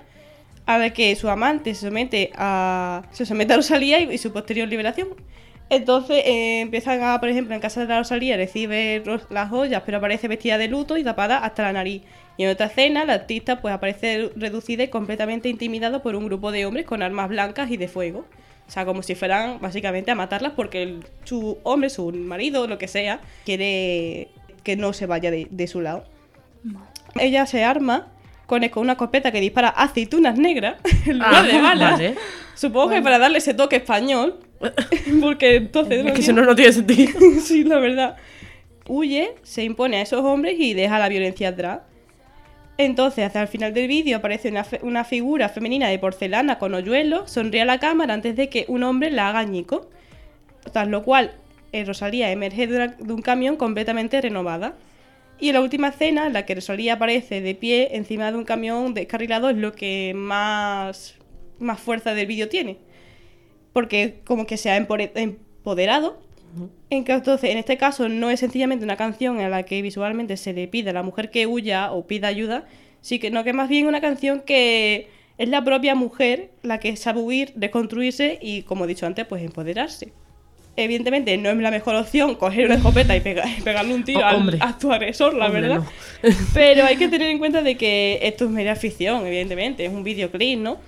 a 0.66 0.76
la 0.78 0.90
que 0.92 1.16
su 1.16 1.28
amante 1.30 1.74
se 1.74 1.86
somete 1.86 2.30
a, 2.36 3.02
se 3.10 3.24
somete 3.24 3.54
a 3.54 3.56
Rosalía 3.56 4.00
y, 4.00 4.12
y 4.12 4.18
su 4.18 4.32
posterior 4.32 4.68
liberación. 4.68 5.08
Entonces 5.70 6.22
eh, 6.24 6.60
empiezan 6.60 7.02
a, 7.02 7.20
por 7.20 7.28
ejemplo, 7.28 7.54
en 7.54 7.60
casa 7.60 7.80
de 7.82 7.86
la 7.88 7.98
Rosalía 7.98 8.36
recibe 8.36 9.02
las 9.30 9.50
joyas, 9.50 9.82
pero 9.84 9.98
aparece 9.98 10.26
vestida 10.28 10.56
de 10.58 10.68
luto 10.68 10.96
y 10.96 11.04
tapada 11.04 11.38
hasta 11.38 11.62
la 11.62 11.72
nariz. 11.74 12.02
Y 12.38 12.44
en 12.44 12.50
otra 12.50 12.66
escena, 12.66 13.04
la 13.04 13.14
artista 13.14 13.60
pues 13.60 13.74
aparece 13.74 14.30
reducida 14.36 14.84
y 14.84 14.88
completamente 14.88 15.48
intimidada 15.48 16.02
por 16.02 16.14
un 16.16 16.26
grupo 16.26 16.52
de 16.52 16.64
hombres 16.66 16.86
con 16.86 17.02
armas 17.02 17.28
blancas 17.28 17.70
y 17.70 17.76
de 17.76 17.88
fuego. 17.88 18.24
O 18.68 18.70
sea, 18.70 18.84
como 18.84 19.02
si 19.02 19.14
fueran 19.14 19.58
básicamente 19.60 20.10
a 20.10 20.14
matarlas 20.14 20.52
porque 20.54 20.82
el- 20.82 21.04
su 21.24 21.58
hombre, 21.62 21.88
su 21.90 22.10
marido, 22.12 22.66
lo 22.68 22.76
que 22.78 22.86
sea, 22.86 23.20
quiere 23.46 24.28
que 24.62 24.76
no 24.76 24.92
se 24.92 25.06
vaya 25.06 25.30
de, 25.30 25.48
de 25.50 25.66
su 25.66 25.80
lado. 25.80 26.04
Ella 27.18 27.46
se 27.46 27.64
arma 27.64 28.08
con, 28.46 28.66
con 28.68 28.82
una 28.82 28.92
escopeta 28.92 29.32
que 29.32 29.40
dispara 29.40 29.68
aceitunas 29.70 30.38
negras 30.38 30.76
en 31.06 31.18
lugar 31.18 31.46
de 31.50 31.52
Ah, 31.52 31.62
balas. 31.62 31.92
vale. 31.92 32.14
Supongo 32.54 32.90
que 32.90 33.02
para 33.02 33.18
darle 33.18 33.38
ese 33.38 33.54
toque 33.54 33.76
español. 33.76 34.38
porque 35.20 35.56
entonces. 35.56 36.04
Es 36.04 36.12
que 36.12 36.22
si 36.22 36.32
no, 36.32 36.42
no 36.42 36.54
tiene 36.54 36.72
sentido. 36.72 37.12
sí, 37.42 37.64
la 37.64 37.78
verdad. 37.78 38.16
Huye, 38.88 39.34
se 39.42 39.64
impone 39.64 39.98
a 39.98 40.02
esos 40.02 40.22
hombres 40.24 40.56
y 40.58 40.74
deja 40.74 40.98
la 40.98 41.08
violencia 41.08 41.48
atrás. 41.50 41.80
Entonces, 42.78 43.34
el 43.34 43.48
final 43.48 43.74
del 43.74 43.88
vídeo 43.88 44.18
aparece 44.18 44.52
una, 44.82 45.04
figura 45.04 45.48
femenina 45.48 45.88
de 45.88 45.98
porcelana 45.98 46.60
con 46.60 46.74
hoyuelos, 46.74 47.28
sonríe 47.28 47.62
a 47.62 47.64
la 47.64 47.80
cámara 47.80 48.14
antes 48.14 48.36
de 48.36 48.48
que 48.48 48.66
un 48.68 48.84
hombre 48.84 49.10
la 49.10 49.28
haga 49.28 49.40
añico. 49.40 49.90
Tras 50.72 50.86
lo 50.86 51.02
cual, 51.02 51.32
eh, 51.72 51.84
Rosalía 51.84 52.30
emerge 52.30 52.68
de, 52.68 52.94
un 53.12 53.20
camión 53.20 53.56
completamente 53.56 54.20
renovada. 54.20 54.74
Y 55.40 55.48
en 55.48 55.54
la 55.54 55.60
última 55.60 55.88
escena, 55.88 56.28
en 56.28 56.32
la 56.32 56.46
que 56.46 56.54
Rosalía 56.54 56.94
aparece 56.94 57.40
de 57.40 57.56
pie 57.56 57.96
encima 57.96 58.30
de 58.30 58.38
un 58.38 58.44
camión 58.44 58.94
descarrilado, 58.94 59.50
es 59.50 59.56
lo 59.56 59.72
que 59.72 60.12
más, 60.14 61.16
más 61.58 61.80
fuerza 61.80 62.14
del 62.14 62.26
vídeo 62.26 62.48
tiene. 62.48 62.78
Porque 63.72 64.20
como 64.24 64.46
que 64.46 64.56
se 64.56 64.70
ha 64.70 64.76
empoderado. 64.76 66.22
En 66.90 67.04
que, 67.04 67.12
entonces, 67.12 67.50
en 67.50 67.58
este 67.58 67.76
caso, 67.76 68.08
no 68.08 68.30
es 68.30 68.40
sencillamente 68.40 68.84
una 68.84 68.96
canción 68.96 69.40
en 69.40 69.50
la 69.50 69.62
que 69.64 69.82
visualmente 69.82 70.36
se 70.36 70.52
le 70.52 70.66
pide 70.68 70.90
a 70.90 70.92
la 70.92 71.02
mujer 71.02 71.30
que 71.30 71.46
huya 71.46 71.92
o 71.92 72.06
pida 72.06 72.28
ayuda, 72.28 72.64
sino 73.00 73.44
que 73.44 73.52
más 73.52 73.68
bien 73.68 73.86
una 73.86 74.00
canción 74.00 74.40
que 74.40 75.08
es 75.36 75.48
la 75.48 75.62
propia 75.62 75.94
mujer 75.94 76.50
la 76.62 76.78
que 76.80 76.96
sabe 76.96 77.20
huir, 77.20 77.52
desconstruirse 77.54 78.38
y, 78.42 78.62
como 78.62 78.84
he 78.84 78.88
dicho 78.88 79.06
antes, 79.06 79.26
pues 79.26 79.42
empoderarse. 79.42 80.12
Evidentemente 80.76 81.36
no 81.38 81.50
es 81.50 81.56
la 81.56 81.70
mejor 81.72 81.96
opción 81.96 82.36
coger 82.36 82.66
una 82.66 82.76
escopeta 82.76 83.16
y, 83.16 83.20
pega- 83.20 83.44
y 83.58 83.60
pegarle 83.62 83.94
un 83.94 84.04
tiro 84.04 84.20
Oh, 84.20 84.24
al, 84.24 84.36
hombre. 84.36 84.58
a 84.60 84.78
tu 84.78 84.92
agresor, 84.92 85.34
la 85.34 85.46
Hombre, 85.46 85.62
verdad. 85.62 85.76
no. 85.78 85.86
Pero 86.54 86.84
hay 86.84 86.96
que 86.96 87.08
tener 87.08 87.28
en 87.30 87.38
cuenta 87.38 87.62
de 87.62 87.76
que 87.76 88.20
esto 88.22 88.44
es 88.44 88.50
mera 88.50 88.76
ficción, 88.76 89.26
evidentemente, 89.26 89.84
es 89.84 89.92
un 89.92 90.04
videoclip, 90.04 90.58
¿no? 90.60 90.78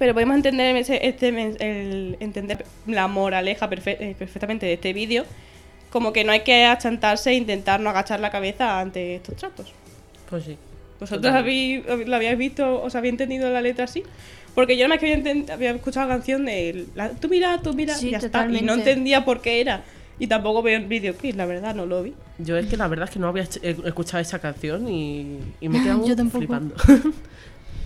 Pero 0.00 0.14
podemos 0.14 0.34
entender, 0.34 0.74
ese- 0.76 1.06
este, 1.06 1.28
el- 1.28 2.16
entender 2.20 2.64
la 2.86 3.06
moraleja 3.06 3.68
perfe- 3.70 3.98
eh, 4.00 4.16
perfectamente 4.18 4.64
de 4.64 4.72
este 4.72 4.92
vídeo, 4.94 5.26
como 5.90 6.12
que 6.14 6.24
no 6.24 6.32
hay 6.32 6.40
que 6.40 6.64
achantarse 6.64 7.30
e 7.30 7.34
intentar 7.34 7.80
no 7.80 7.90
agachar 7.90 8.18
la 8.18 8.30
cabeza 8.30 8.80
ante 8.80 9.16
estos 9.16 9.36
tratos. 9.36 9.72
Pues 10.30 10.44
sí. 10.44 10.56
¿Vosotros 10.98 11.20
Totalmente. 11.22 11.84
habéis, 11.86 12.08
la 12.08 12.16
habíais 12.16 12.38
visto, 12.38 12.82
os 12.82 12.94
habéis 12.94 13.12
entendido 13.12 13.50
la 13.50 13.60
letra 13.60 13.84
así? 13.84 14.02
Porque 14.54 14.76
yo 14.76 14.88
nada 14.88 14.94
más 14.94 14.98
que 15.00 15.12
había, 15.12 15.54
había 15.54 15.70
escuchado 15.72 16.08
la 16.08 16.14
canción 16.14 16.46
de 16.46 16.86
la- 16.94 17.10
tú 17.10 17.28
mira, 17.28 17.60
tú 17.62 17.74
mira, 17.74 17.94
Sí, 17.94 18.08
y 18.08 18.10
ya 18.12 18.18
está. 18.18 18.44
Y 18.46 18.48
no 18.48 18.58
totalmente. 18.58 18.90
entendía 18.90 19.24
por 19.26 19.42
qué 19.42 19.60
era. 19.60 19.82
Y 20.18 20.26
tampoco 20.28 20.62
veo 20.62 20.78
el 20.78 20.86
videoclip, 20.86 21.36
la 21.36 21.44
verdad, 21.46 21.74
no 21.74 21.84
lo 21.86 22.02
vi. 22.02 22.14
Yo 22.38 22.56
es 22.56 22.66
que 22.66 22.76
la 22.76 22.88
verdad 22.88 23.04
es 23.08 23.10
que 23.12 23.18
no 23.18 23.28
había 23.28 23.44
eh, 23.62 23.76
escuchado 23.84 24.20
esa 24.20 24.38
canción 24.38 24.88
y, 24.88 25.38
y 25.60 25.68
me 25.68 25.78
he 25.78 25.82
quedado 25.82 26.30
flipando. 26.30 26.74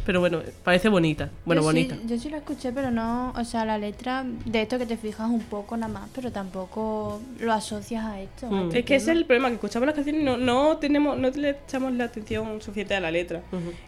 Pero 0.06 0.20
bueno, 0.20 0.40
parece 0.62 0.88
bonita. 0.88 1.30
Bueno, 1.46 1.62
yo 1.62 1.66
bonita. 1.68 1.94
Sí, 1.94 2.02
yo 2.06 2.18
sí 2.18 2.28
la 2.30 2.37
escuché, 2.38 2.73
pero 2.73 2.90
no, 2.90 3.32
o 3.37 3.44
sea, 3.44 3.64
la 3.64 3.78
letra 3.78 4.25
de 4.44 4.62
esto 4.62 4.78
que 4.78 4.84
te 4.87 4.96
fijas 4.99 5.30
un 5.30 5.40
poco 5.40 5.76
nada 5.76 5.92
más, 5.92 6.08
pero 6.14 6.30
tampoco 6.30 7.20
lo 7.40 7.52
asocias 7.52 8.04
a 8.04 8.20
esto. 8.20 8.46
a 8.46 8.50
Mm. 8.50 8.62
este 8.66 8.78
Es 8.80 8.84
que 8.84 8.94
ese 8.96 9.12
es 9.12 9.16
el 9.16 9.25
problema, 9.25 9.49
que 9.49 9.54
escuchamos 9.54 9.87
las 9.87 9.94
canciones 9.94 10.20
y 10.23 10.25
no, 10.25 10.37
no 10.37 10.76
tenemos, 10.76 11.16
no 11.18 11.30
le 11.30 11.50
echamos 11.66 11.92
la 11.94 12.04
atención 12.04 12.61
suficiente 12.61 12.94
a 12.94 13.00
la 13.00 13.11
letra. 13.11 13.40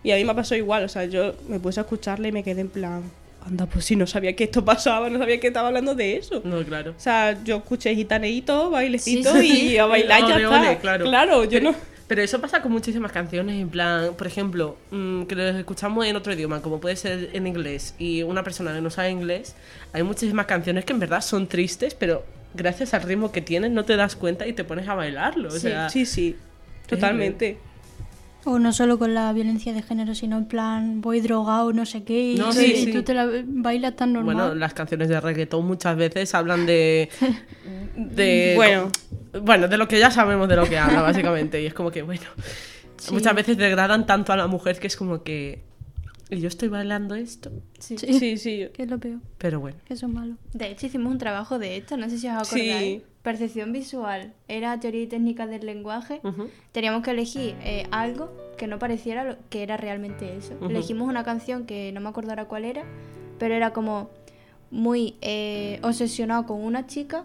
Y 0.02 0.10
a 0.10 0.16
mí 0.16 0.24
me 0.24 0.34
pasó 0.34 0.54
igual, 0.54 0.84
o 0.84 0.88
sea, 0.88 1.04
yo 1.04 1.34
me 1.48 1.60
puse 1.60 1.80
a 1.80 1.82
escucharla 1.82 2.28
y 2.28 2.32
me 2.32 2.42
quedé 2.42 2.62
en 2.62 2.68
plan, 2.70 3.02
anda, 3.46 3.66
pues 3.66 3.84
si 3.84 3.94
no 3.94 4.06
sabía 4.06 4.34
que 4.34 4.44
esto 4.44 4.64
pasaba, 4.64 5.10
no 5.10 5.18
sabía 5.18 5.38
que 5.38 5.48
estaba 5.48 5.68
hablando 5.68 5.94
de 5.94 6.16
eso. 6.16 6.40
No, 6.44 6.64
claro. 6.64 6.92
O 6.96 7.00
sea, 7.00 7.36
yo 7.44 7.56
escuché 7.56 7.94
gitaneíto, 7.94 8.70
bailecito 8.70 9.34
Sí, 9.34 9.40
sí, 9.50 9.66
y 9.72 9.78
a 9.78 9.86
bailar 9.86 10.20
y 10.20 10.22
ya 10.28 10.34
Ole, 10.36 10.44
está. 10.44 10.60
ole, 10.60 10.78
claro. 10.78 11.04
claro, 11.04 11.44
yo 11.44 11.60
no... 11.60 11.74
Pero 12.08 12.22
eso 12.22 12.40
pasa 12.40 12.62
con 12.62 12.70
muchísimas 12.70 13.10
canciones, 13.10 13.60
en 13.60 13.68
plan, 13.68 14.14
por 14.16 14.26
ejemplo, 14.28 14.76
mm, 14.92 15.24
que 15.24 15.34
los 15.34 15.56
escuchamos 15.56 16.06
en 16.06 16.14
otro 16.14 16.32
idioma, 16.32 16.62
como 16.62 16.80
puede 16.80 16.94
ser 16.96 17.30
en 17.32 17.46
inglés, 17.48 17.94
y 17.98 18.22
una 18.22 18.44
persona 18.44 18.72
que 18.72 18.80
no 18.80 18.90
sabe 18.90 19.10
inglés, 19.10 19.56
hay 19.92 20.04
muchísimas 20.04 20.46
canciones 20.46 20.84
que 20.84 20.92
en 20.92 21.00
verdad 21.00 21.20
son 21.20 21.48
tristes, 21.48 21.94
pero 21.94 22.24
gracias 22.54 22.94
al 22.94 23.02
ritmo 23.02 23.32
que 23.32 23.42
tienen 23.42 23.74
no 23.74 23.84
te 23.84 23.96
das 23.96 24.14
cuenta 24.14 24.46
y 24.46 24.52
te 24.52 24.62
pones 24.62 24.86
a 24.88 24.94
bailarlo. 24.94 25.48
O 25.48 25.52
Sí, 25.52 25.60
sea, 25.60 25.88
sí, 25.88 26.06
sí, 26.06 26.36
totalmente. 26.86 27.58
O 28.48 28.60
no 28.60 28.72
solo 28.72 28.96
con 28.96 29.12
la 29.12 29.32
violencia 29.32 29.72
de 29.72 29.82
género, 29.82 30.14
sino 30.14 30.38
en 30.38 30.46
plan, 30.46 31.00
voy 31.00 31.20
drogado, 31.20 31.72
no 31.72 31.84
sé 31.84 32.04
qué, 32.04 32.32
y, 32.32 32.36
No, 32.36 32.46
tú- 32.46 32.52
sí, 32.52 32.72
y 32.76 32.84
sí. 32.86 32.92
tú 32.92 33.02
te 33.02 33.12
la 33.12 33.28
bailas 33.44 33.96
tan 33.96 34.12
normal. 34.12 34.34
Bueno, 34.36 34.54
las 34.54 34.72
canciones 34.72 35.08
de 35.08 35.20
reggaetón 35.20 35.66
muchas 35.66 35.96
veces 35.96 36.32
hablan 36.32 36.64
de. 36.64 37.08
de 37.96 38.52
Bueno. 38.54 38.90
Bueno, 39.42 39.66
de 39.68 39.76
lo 39.76 39.88
que 39.88 39.98
ya 39.98 40.10
sabemos 40.12 40.48
de 40.48 40.56
lo 40.56 40.64
que 40.68 40.78
habla, 40.78 41.02
básicamente. 41.02 41.60
Y 41.60 41.66
es 41.66 41.74
como 41.74 41.90
que, 41.90 42.02
bueno. 42.02 42.22
Muchas 43.10 43.34
veces 43.34 43.56
degradan 43.58 44.06
tanto 44.06 44.32
a 44.32 44.36
la 44.36 44.46
mujer 44.46 44.78
que 44.78 44.86
es 44.86 44.96
como 44.96 45.22
que. 45.22 45.64
Y 46.28 46.40
yo 46.40 46.48
estoy 46.48 46.68
bailando 46.68 47.14
esto. 47.14 47.50
Sí. 47.78 47.96
Sí. 47.98 48.12
Sí, 48.18 48.36
sí. 48.36 48.68
Que 48.74 48.82
es 48.82 48.90
lo 48.90 48.98
peor, 48.98 49.20
Pero 49.38 49.60
bueno. 49.60 49.76
que 49.86 49.94
eso 49.94 50.06
es 50.06 50.12
malo. 50.12 50.34
De 50.52 50.70
hecho, 50.70 50.86
hicimos 50.86 51.12
un 51.12 51.18
trabajo 51.18 51.58
de 51.58 51.76
esto, 51.76 51.96
no 51.96 52.10
sé 52.10 52.18
si 52.18 52.26
os 52.28 52.34
acordáis. 52.34 53.00
Sí. 53.00 53.02
Percepción 53.22 53.72
visual 53.72 54.32
era 54.46 54.78
teoría 54.78 55.02
y 55.02 55.06
técnica 55.08 55.46
del 55.46 55.66
lenguaje. 55.66 56.20
Teníamos 56.72 57.02
que 57.02 57.10
elegir 57.10 57.56
eh, 57.62 57.86
algo 57.90 58.32
que 58.56 58.66
no 58.68 58.78
pareciera 58.78 59.24
lo 59.24 59.36
que 59.50 59.62
era 59.64 59.76
realmente 59.76 60.36
eso. 60.36 60.54
Elegimos 60.68 61.08
una 61.08 61.24
canción 61.24 61.66
que 61.66 61.90
no 61.92 62.00
me 62.00 62.08
acuerdo 62.08 62.30
ahora 62.30 62.44
cuál 62.46 62.64
era, 62.64 62.84
pero 63.38 63.54
era 63.54 63.72
como 63.72 64.10
muy 64.70 65.16
eh, 65.22 65.80
obsesionado 65.82 66.46
con 66.46 66.60
una 66.60 66.86
chica, 66.86 67.24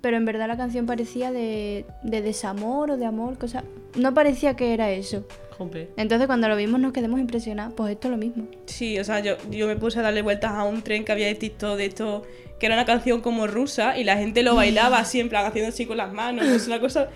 pero 0.00 0.16
en 0.16 0.24
verdad 0.24 0.48
la 0.48 0.56
canción 0.56 0.86
parecía 0.86 1.32
de, 1.32 1.84
de 2.02 2.22
desamor 2.22 2.90
o 2.90 2.96
de 2.96 3.04
amor, 3.06 3.36
cosa... 3.38 3.64
No 3.94 4.14
parecía 4.14 4.56
que 4.56 4.72
era 4.72 4.90
eso. 4.90 5.26
Jope. 5.64 5.90
Entonces 5.96 6.26
cuando 6.26 6.48
lo 6.48 6.56
vimos 6.56 6.80
nos 6.80 6.92
quedamos 6.92 7.20
impresionados, 7.20 7.74
pues 7.74 7.92
esto 7.92 8.08
es 8.08 8.12
lo 8.12 8.18
mismo. 8.18 8.46
Sí, 8.66 8.98
o 8.98 9.04
sea, 9.04 9.20
yo, 9.20 9.36
yo 9.50 9.66
me 9.66 9.76
puse 9.76 9.98
a 9.98 10.02
darle 10.02 10.22
vueltas 10.22 10.52
a 10.52 10.64
un 10.64 10.82
tren 10.82 11.04
que 11.04 11.12
había 11.12 11.26
de 11.26 11.34
TikTok 11.34 11.76
de 11.76 11.86
esto, 11.86 12.22
que 12.58 12.66
era 12.66 12.74
una 12.74 12.84
canción 12.84 13.20
como 13.20 13.46
rusa 13.46 13.98
y 13.98 14.04
la 14.04 14.16
gente 14.16 14.42
lo 14.42 14.54
bailaba 14.56 15.04
plan, 15.28 15.46
haciendo 15.46 15.68
así 15.68 15.86
con 15.86 15.96
las 15.96 16.12
manos. 16.12 16.46
Es 16.46 16.66
una 16.66 16.80
cosa. 16.80 17.08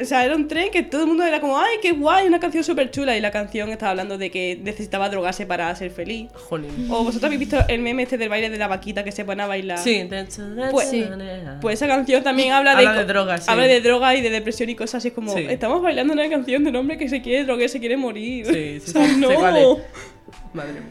O 0.00 0.04
sea, 0.06 0.24
era 0.24 0.34
un 0.34 0.48
tren 0.48 0.70
que 0.70 0.82
todo 0.82 1.02
el 1.02 1.06
mundo 1.08 1.22
era 1.22 1.38
como, 1.40 1.58
¡ay, 1.58 1.76
qué 1.82 1.92
guay! 1.92 2.26
Una 2.26 2.40
canción 2.40 2.64
súper 2.64 2.90
chula. 2.90 3.14
Y 3.16 3.20
la 3.20 3.30
canción 3.30 3.68
estaba 3.70 3.90
hablando 3.90 4.16
de 4.16 4.30
que 4.30 4.58
necesitaba 4.62 5.10
drogarse 5.10 5.44
para 5.44 5.74
ser 5.76 5.90
feliz. 5.90 6.30
Jolín. 6.32 6.88
O 6.90 7.04
vosotros 7.04 7.24
habéis 7.24 7.40
visto 7.40 7.58
el 7.68 7.82
meme 7.82 8.04
este 8.04 8.16
del 8.16 8.30
baile 8.30 8.48
de 8.48 8.56
la 8.56 8.68
vaquita 8.68 9.04
que 9.04 9.12
se 9.12 9.24
pone 9.26 9.42
a 9.42 9.46
bailar. 9.46 9.76
Sí, 9.78 10.08
Pues- 10.70 10.88
sí. 10.88 11.04
Pues 11.60 11.74
esa 11.74 11.88
canción 11.88 12.22
también 12.22 12.52
habla 12.52 12.74
de, 12.74 12.86
Habla 12.86 13.00
de 13.00 13.04
drogas, 13.06 13.44
sí. 13.44 13.50
Habla 13.50 13.64
de 13.64 13.80
droga 13.82 14.14
y 14.16 14.22
de 14.22 14.30
depresión 14.30 14.70
y 14.70 14.74
cosas 14.74 14.94
así. 14.96 15.08
Es 15.08 15.14
como, 15.14 15.34
Sí. 15.34 15.44
estamos 15.48 15.82
bailando 15.82 16.14
una 16.14 16.28
canción 16.30 16.64
de 16.64 16.70
un 16.70 16.76
hombre 16.76 16.96
que 16.96 17.08
se 17.10 17.20
quiere 17.20 17.44
drogar, 17.44 17.68
se 17.68 17.78
quiere 17.78 17.98
morir. 17.98 18.46
Sí, 18.46 18.80
sí, 18.80 18.90
O 18.90 18.92
sea, 18.92 19.06
sí, 19.08 19.16
no. 19.20 19.30
es. 19.30 19.82
Madre 20.54 20.72
mía. 20.72 20.82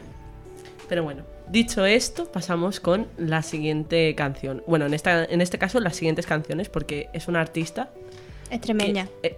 Pero 0.88 1.02
bueno, 1.02 1.24
dicho 1.48 1.84
esto, 1.86 2.30
pasamos 2.30 2.78
con 2.78 3.08
la 3.16 3.42
siguiente 3.42 4.14
canción. 4.14 4.62
Bueno, 4.66 4.86
en, 4.86 4.94
esta, 4.94 5.24
en 5.24 5.40
este 5.40 5.58
caso, 5.58 5.80
las 5.80 5.96
siguientes 5.96 6.26
canciones, 6.26 6.68
porque 6.68 7.08
es 7.12 7.26
una 7.28 7.40
artista 7.40 7.90
Extremeña. 8.52 9.08
Eh, 9.22 9.36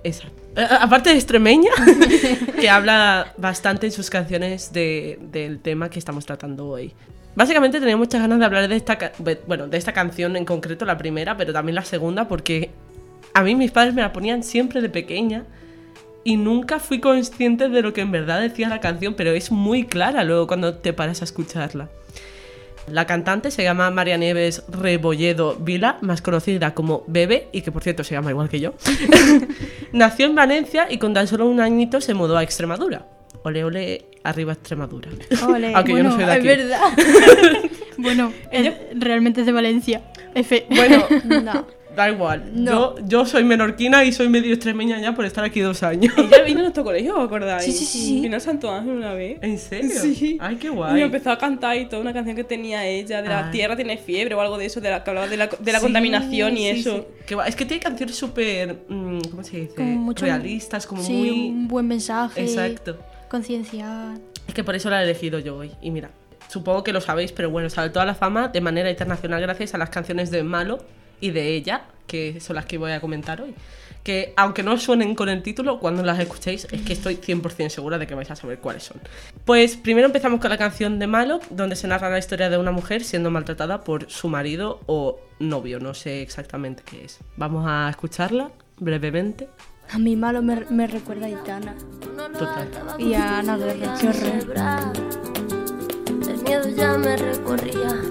Aparte 0.81 1.11
de 1.11 1.17
extremeña, 1.17 1.71
que 2.61 2.69
habla 2.69 3.33
bastante 3.39 3.87
en 3.87 3.93
sus 3.93 4.11
canciones 4.11 4.73
de- 4.73 5.19
del 5.33 5.61
tema 5.61 5.89
que 5.91 5.99
estamos 5.99 6.27
tratando 6.27 6.69
hoy. 6.69 6.93
Básicamente 7.35 7.81
tenía 7.81 7.97
muchas 7.97 8.21
ganas 8.21 8.39
de 8.39 8.45
hablar 8.45 8.69
de 8.69 8.77
esta, 8.77 8.97
bueno, 9.49 9.67
de 9.67 9.77
esta 9.79 9.93
canción 9.93 10.37
en 10.37 10.45
concreto, 10.45 10.85
la 10.85 10.97
primera, 10.97 11.37
pero 11.37 11.53
también 11.53 11.75
la 11.75 11.85
segunda, 11.85 12.29
porque 12.29 12.71
a 13.33 13.43
mí 13.43 13.55
mis 13.57 13.73
padres 13.73 13.95
me 13.95 14.03
la 14.03 14.13
ponían 14.13 14.43
siempre 14.45 14.81
de 14.81 14.89
pequeña 14.89 15.45
y 16.23 16.37
nunca 16.37 16.79
fui 16.79 17.01
consciente 17.01 17.69
de 17.69 17.83
lo 17.83 17.93
que 17.93 18.03
en 18.03 18.13
verdad 18.13 18.41
decía 18.41 18.69
la 18.69 18.79
canción, 18.81 19.15
pero 19.15 19.33
es 19.33 19.51
muy 19.51 19.85
clara 19.87 20.23
luego 20.23 20.47
cuando 20.47 20.75
te 20.77 20.93
paras 20.93 21.21
a 21.23 21.25
escucharla. 21.25 21.89
La 22.91 23.07
cantante 23.07 23.51
se 23.51 23.63
llama 23.63 23.91
María 23.91 24.17
Nieves 24.17 24.63
Rebolledo 24.69 25.57
Vila, 25.57 25.97
más 26.03 26.21
conocida 26.23 26.75
como 26.75 27.03
Bebe, 27.07 27.49
y 27.53 27.63
que 27.63 27.73
por 27.73 27.83
cierto 27.83 28.05
se 28.05 28.15
llama 28.15 28.31
igual 28.31 28.49
que 28.49 28.61
yo. 28.61 28.75
Nació 29.93 30.27
en 30.27 30.35
Valencia 30.35 30.87
y 30.91 30.99
con 30.99 31.15
tan 31.15 31.27
solo 31.27 31.47
un 31.47 31.61
añito 31.61 32.01
se 32.01 32.15
mudó 32.15 32.37
a 32.37 32.43
Extremadura. 32.43 33.07
Ole, 33.43 33.65
ole, 33.65 34.07
arriba 34.23 34.53
Extremadura. 34.53 35.11
Ole. 35.49 35.75
Aunque 35.75 35.93
yo 35.93 36.03
no 36.03 36.13
soy 36.13 36.25
de 36.25 36.33
aquí. 36.33 36.49
Es 36.49 36.59
verdad. 36.59 36.81
Bueno, 37.97 38.33
es- 38.51 38.75
realmente 38.97 39.41
es 39.43 39.47
de 39.47 39.53
Valencia. 39.53 40.03
F. 40.35 40.67
Bueno, 40.69 41.07
no. 41.43 41.65
Da 41.95 42.11
igual. 42.11 42.45
No. 42.53 42.97
Yo, 42.99 43.07
yo 43.07 43.27
soy 43.27 43.45
menorquina 43.45 44.05
y 44.05 44.13
soy 44.13 44.29
medio 44.29 44.53
extremeña 44.55 45.01
ya 45.01 45.15
por 45.15 45.25
estar 45.25 45.45
aquí 45.45 45.61
dos 45.61 45.83
años. 45.83 46.13
Ella 46.17 46.43
vino 46.45 46.61
a 46.61 46.63
nuestro 46.63 46.85
colegio, 46.85 47.17
¿os 47.19 47.27
acordáis? 47.27 47.65
Sí, 47.65 47.73
sí, 47.73 47.85
sí, 47.85 47.99
sí. 48.07 48.21
Vino 48.21 48.37
a 48.37 48.41
Santo 48.41 48.71
Ángel 48.71 48.97
una 48.97 49.15
vez. 49.15 49.39
¿En 49.43 49.59
serio? 49.59 49.91
Sí. 50.01 50.39
Ay, 50.41 50.57
qué 50.57 50.67
Y 50.67 50.71
guay. 50.71 51.03
empezó 51.03 51.31
a 51.31 51.39
cantar 51.39 51.77
y 51.77 51.87
toda 51.87 52.03
una 52.03 52.13
canción 52.13 52.37
que 52.37 52.45
tenía 52.45 52.87
ella, 52.87 53.23
de 53.23 53.29
la 53.29 53.47
Ay. 53.47 53.53
tierra 53.53 53.77
tiene 53.77 53.97
fiebre 53.99 54.35
o 54.35 54.41
algo 54.41 54.59
de 54.59 54.67
eso, 54.67 54.81
de 54.81 54.91
la, 54.91 55.03
que 55.05 55.11
hablaba 55.11 55.29
de 55.29 55.37
la, 55.37 55.47
de 55.47 55.73
la 55.73 55.79
Sí, 55.79 55.85
contaminación 55.85 56.55
y 56.57 56.61
sí, 56.61 56.67
eso. 56.81 56.97
sí. 56.99 57.05
Qué 57.27 57.35
guay. 57.35 57.49
Es 57.49 57.57
que 57.57 57.65
tiene 57.65 57.83
canciones 57.83 58.17
súper, 58.17 58.85
mm, 58.89 59.19
¿cómo 59.31 59.43
se 59.45 59.57
dice? 59.61 59.75
Como 59.75 59.91
mucho- 59.97 60.25
Realistas, 60.25 60.87
como 60.87 61.03
sí, 61.03 61.13
muy... 61.13 61.31
un 61.51 61.69
buen 61.69 61.87
mensaje. 61.87 62.41
Exacto. 62.43 62.99
Concienciar. 63.29 64.19
Es 64.47 64.55
que 64.55 64.63
por 64.65 64.75
eso 64.75 64.91
la 64.91 65.01
he 65.01 65.05
elegido 65.05 65.39
yo 65.39 65.57
hoy. 65.57 65.71
Y 65.83 65.91
mira, 65.91 66.11
supongo 66.49 66.85
que 66.85 66.93
lo 66.93 67.01
sabéis, 67.01 67.33
pero 67.33 67.51
bueno, 67.51 67.69
saltó 67.71 68.01
a 68.01 68.05
la 68.05 68.15
fama 68.15 68.49
de 68.49 68.61
manera 68.61 68.91
internacional 68.91 69.41
gracias 69.41 69.75
a 69.75 69.79
las 69.79 69.91
canciones 69.91 70.31
de 70.31 70.43
Malo 70.43 70.79
y 71.25 71.31
de 71.31 71.55
ella, 71.55 71.85
que 72.07 72.39
son 72.41 72.57
las 72.57 72.67
que 72.67 72.77
voy 72.77 72.93
a 72.93 73.01
comentar 73.01 73.41
hoy. 73.41 73.55
Que 74.03 74.35
aunque 74.37 74.63
no 74.63 74.77
suenen 74.77 75.15
con 75.15 75.31
el 75.31 75.43
título, 75.43 75.79
cuando 75.81 76.03
las 76.03 76.19
escuchéis 76.19 76.69
es 76.71 76.83
que 76.83 76.93
estoy 76.93 77.17
100% 77.17 77.71
segura 77.71 77.97
de 77.97 78.07
que 78.07 78.15
vais 78.15 78.31
a 78.31 78.37
saber 78.37 78.59
cuáles 78.59 78.83
son. 78.83 79.01
Pues 79.47 79.79
primero 79.79 80.07
empezamos 80.07 80.39
con 80.39 80.51
la 80.51 80.59
canción 80.59 80.99
de 80.99 81.07
Malo, 81.07 81.41
donde 81.49 81.77
se 81.77 81.89
narra 81.89 82.11
la 82.11 82.19
historia 82.19 82.51
de 82.51 82.59
una 82.59 82.73
mujer 82.73 83.03
siendo 83.05 83.31
maltratada 83.31 83.85
por 83.85 84.11
su 84.11 84.29
marido 84.29 84.81
o 84.85 85.19
novio, 85.39 85.81
no 85.81 85.95
sé 85.95 86.21
exactamente 86.21 86.83
qué 86.85 87.07
es. 87.07 87.21
Vamos 87.39 87.65
a 87.67 87.89
escucharla 87.89 88.51
brevemente. 88.77 89.49
A 89.91 89.99
mi 89.99 90.17
malo 90.17 90.43
me, 90.43 90.57
me 90.69 90.87
recuerda 90.87 91.25
a 91.25 91.31
Itana. 91.31 91.75
Total. 92.39 92.69
Y 92.99 93.15
a 93.15 93.39
Ana 93.39 93.59
qué 93.99 94.09
horror. 94.09 94.55
El 96.29 96.43
miedo 96.43 96.69
ya 96.69 96.99
me 96.99 97.17
recorría 97.17 98.03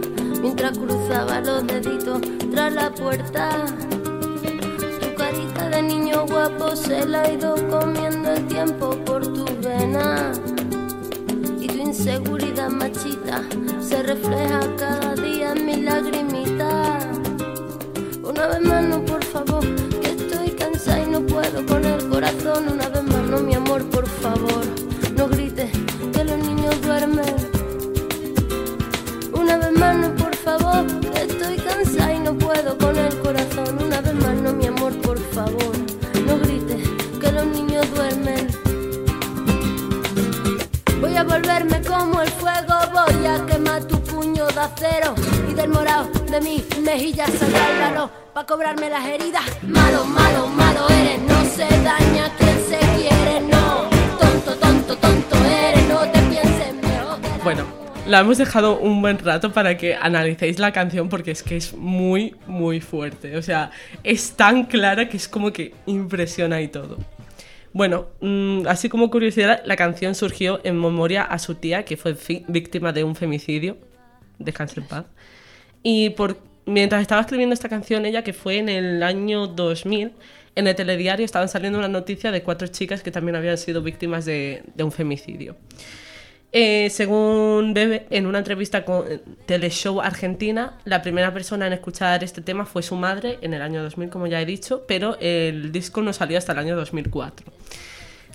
mientras 0.43 0.77
cruzaba 0.77 1.39
los 1.39 1.65
deditos 1.65 2.21
tras 2.51 2.73
la 2.73 2.91
puerta. 2.91 3.65
Tu 5.01 5.15
carita 5.15 5.69
de 5.69 5.81
niño 5.81 6.25
guapo 6.27 6.75
se 6.75 7.05
la 7.07 7.21
ha 7.21 7.31
ido 7.31 7.55
comiendo 7.69 8.33
el 8.33 8.45
tiempo 8.47 8.89
por 9.05 9.23
tu 9.23 9.45
vena. 9.61 10.33
Y 11.59 11.67
tu 11.67 11.77
inseguridad 11.77 12.69
machita 12.69 13.41
se 13.81 14.03
refleja 14.03 14.59
cada 14.77 15.15
día 15.15 15.53
en 15.53 15.65
mi 15.65 15.77
lagrimita. 15.77 16.99
Una 18.21 18.47
vez 18.47 18.61
más, 18.61 18.83
no, 18.83 19.05
por 19.05 19.23
favor, 19.23 19.65
que 20.01 20.09
estoy 20.09 20.49
cansada 20.51 21.03
y 21.03 21.07
no 21.07 21.25
puedo 21.25 21.65
con 21.65 21.85
el 21.85 22.09
corazón. 22.09 22.67
Una 22.67 22.89
vez 22.89 23.03
más, 23.03 23.23
no, 23.29 23.39
mi 23.39 23.55
amor, 23.55 23.81
por 23.89 24.07
favor, 24.07 24.52
de 46.33 46.41
mis 46.41 46.79
mejillas 46.79 47.29
para 48.33 48.47
cobrarme 48.47 48.89
las 48.89 49.05
heridas. 49.05 49.43
Malo, 49.61 50.03
malo, 50.03 50.47
malo 50.47 50.89
eres, 50.89 51.21
no 51.21 51.45
se 51.45 51.67
daña 51.83 52.35
quien 52.39 52.57
se 52.67 52.79
quiere, 52.97 53.39
no. 53.41 53.87
Tonto, 54.19 54.55
tonto, 54.55 54.97
tonto 54.97 55.35
eres, 55.45 55.87
no 55.87 55.99
te 56.11 56.19
pienses 56.21 56.73
mejor. 56.73 57.19
Bueno, 57.43 57.65
la 58.07 58.21
hemos 58.21 58.39
dejado 58.39 58.79
un 58.79 58.99
buen 59.03 59.19
rato 59.19 59.53
para 59.53 59.77
que 59.77 59.93
analicéis 59.93 60.57
la 60.57 60.71
canción 60.71 61.07
porque 61.07 61.29
es 61.29 61.43
que 61.43 61.55
es 61.55 61.75
muy, 61.75 62.35
muy 62.47 62.81
fuerte. 62.81 63.37
O 63.37 63.43
sea, 63.43 63.69
es 64.03 64.31
tan 64.31 64.63
clara 64.63 65.09
que 65.09 65.17
es 65.17 65.27
como 65.27 65.53
que 65.53 65.75
impresiona 65.85 66.61
y 66.61 66.67
todo. 66.67 66.97
Bueno, 67.73 68.07
mm, 68.21 68.65
así 68.67 68.89
como 68.89 69.11
curiosidad, 69.11 69.61
la 69.65 69.75
canción 69.75 70.15
surgió 70.15 70.61
en 70.63 70.81
memoria 70.81 71.21
a 71.21 71.37
su 71.37 71.53
tía, 71.53 71.85
que 71.85 71.95
fue 71.95 72.17
víctima 72.47 72.91
de 72.91 73.03
un 73.03 73.15
femicidio. 73.15 73.77
Descanse 74.39 74.79
en 74.79 74.87
paz. 74.87 75.05
Y 75.83 76.15
mientras 76.65 77.01
estaba 77.01 77.21
escribiendo 77.21 77.53
esta 77.53 77.69
canción, 77.69 78.05
ella, 78.05 78.23
que 78.23 78.33
fue 78.33 78.57
en 78.57 78.69
el 78.69 79.03
año 79.03 79.47
2000, 79.47 80.11
en 80.55 80.67
el 80.67 80.75
telediario 80.75 81.25
estaban 81.25 81.49
saliendo 81.49 81.79
una 81.79 81.87
noticia 81.87 82.31
de 82.31 82.43
cuatro 82.43 82.67
chicas 82.67 83.01
que 83.01 83.11
también 83.11 83.35
habían 83.35 83.57
sido 83.57 83.81
víctimas 83.81 84.25
de, 84.25 84.63
un 84.79 84.91
femicidio. 84.91 85.55
Eh, 86.51 86.91
según 86.91 87.73
Bebe, 87.73 88.05
en 88.11 88.27
una 88.27 88.37
entrevista 88.37 88.85
con 88.85 89.05
Teleshow 89.47 90.01
Argentina, 90.01 90.77
la 90.85 91.01
primera 91.01 91.33
persona 91.33 91.65
en 91.65 91.73
escuchar 91.73 92.23
este 92.23 92.41
tema 92.41 92.65
fue 92.65 92.83
su 92.83 92.95
madre 92.95 93.39
en 93.41 93.55
el 93.55 93.63
año 93.63 93.81
2000, 93.81 94.09
como 94.09 94.27
ya 94.27 94.39
he 94.39 94.45
dicho, 94.45 94.85
pero 94.87 95.17
el 95.19 95.71
disco 95.71 96.03
no 96.03 96.13
salió 96.13 96.37
hasta 96.37 96.51
el 96.51 96.59
año 96.59 96.75
2004. 96.75 97.51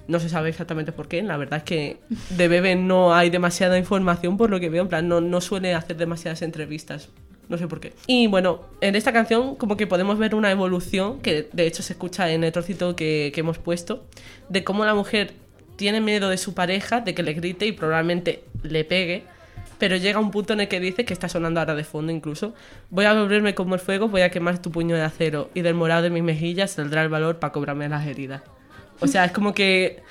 No 0.09 0.19
se 0.19 0.29
sabe 0.29 0.49
exactamente 0.49 0.91
por 0.91 1.07
qué, 1.07 1.23
la 1.23 1.37
verdad 1.37 1.59
es 1.59 1.63
que 1.63 1.99
de 2.31 2.49
Bebe 2.49 2.75
no 2.75 3.15
hay 3.15 3.31
demasiada 3.31 3.79
información 3.79 4.37
por 4.37 4.51
lo 4.51 4.59
que 4.59 4.69
veo, 4.69 4.83
en 4.83 4.89
plan, 4.89 5.07
no, 5.07 5.21
no 5.21 5.41
suele 5.41 5.75
hacer 5.75 5.97
demasiadas 5.97 6.43
entrevistas, 6.43 7.11
no 7.49 7.59
sé 7.59 7.67
por 7.69 7.81
qué. 7.81 7.93
Y 8.07 8.27
bueno, 8.27 8.61
en 8.81 8.95
esta 8.95 9.13
canción 9.13 9.57
como 9.57 9.77
que 9.77 9.87
podemos 9.87 10.19
ver 10.19 10.35
una 10.35 10.51
evolución, 10.51 11.21
que 11.21 11.49
de 11.53 11.67
hecho 11.67 11.83
se 11.83 11.95
escucha 11.95 12.31
en 12.31 12.45
el 12.45 12.53
trocito 12.53 12.97
que, 12.97 13.31
que 13.35 13.41
hemos 13.41 13.59
puesto, 13.59 14.05
de 14.49 14.65
cómo 14.65 14.85
la 14.85 14.95
mujer 14.95 15.33
tiene 15.77 16.01
miedo 16.01 16.29
de 16.29 16.39
su 16.39 16.55
pareja, 16.55 17.01
de 17.01 17.15
que 17.15 17.23
le 17.23 17.35
grite 17.35 17.67
y 17.67 17.73
probablemente 17.73 18.45
le 18.63 18.85
pegue, 18.85 19.25
pero 19.79 19.97
llega 19.97 20.19
un 20.19 20.31
punto 20.31 20.53
en 20.53 20.61
el 20.61 20.69
que 20.69 20.81
dice, 20.81 21.05
que 21.05 21.13
está 21.13 21.29
sonando 21.29 21.61
ahora 21.61 21.75
de 21.75 21.85
fondo 21.85 22.13
incluso, 22.13 22.55
voy 22.91 23.05
a 23.05 23.15
volverme 23.15 23.55
como 23.55 23.75
el 23.75 23.81
fuego, 23.81 24.09
voy 24.09 24.23
a 24.23 24.31
quemar 24.31 24.61
tu 24.61 24.71
puño 24.71 24.97
de 24.97 25.03
acero 25.03 25.51
y 25.55 25.63
del 25.63 25.75
morado 25.75 26.03
de 26.03 26.11
mis 26.11 26.23
mejillas 26.23 26.73
saldrá 26.73 27.03
el 27.03 27.09
valor 27.09 27.39
para 27.39 27.53
cobrarme 27.53 27.89
las 27.89 28.07
heridas. 28.07 28.43
O 29.01 29.07
sea, 29.07 29.25
es 29.25 29.33
como 29.33 29.55
que 29.55 30.03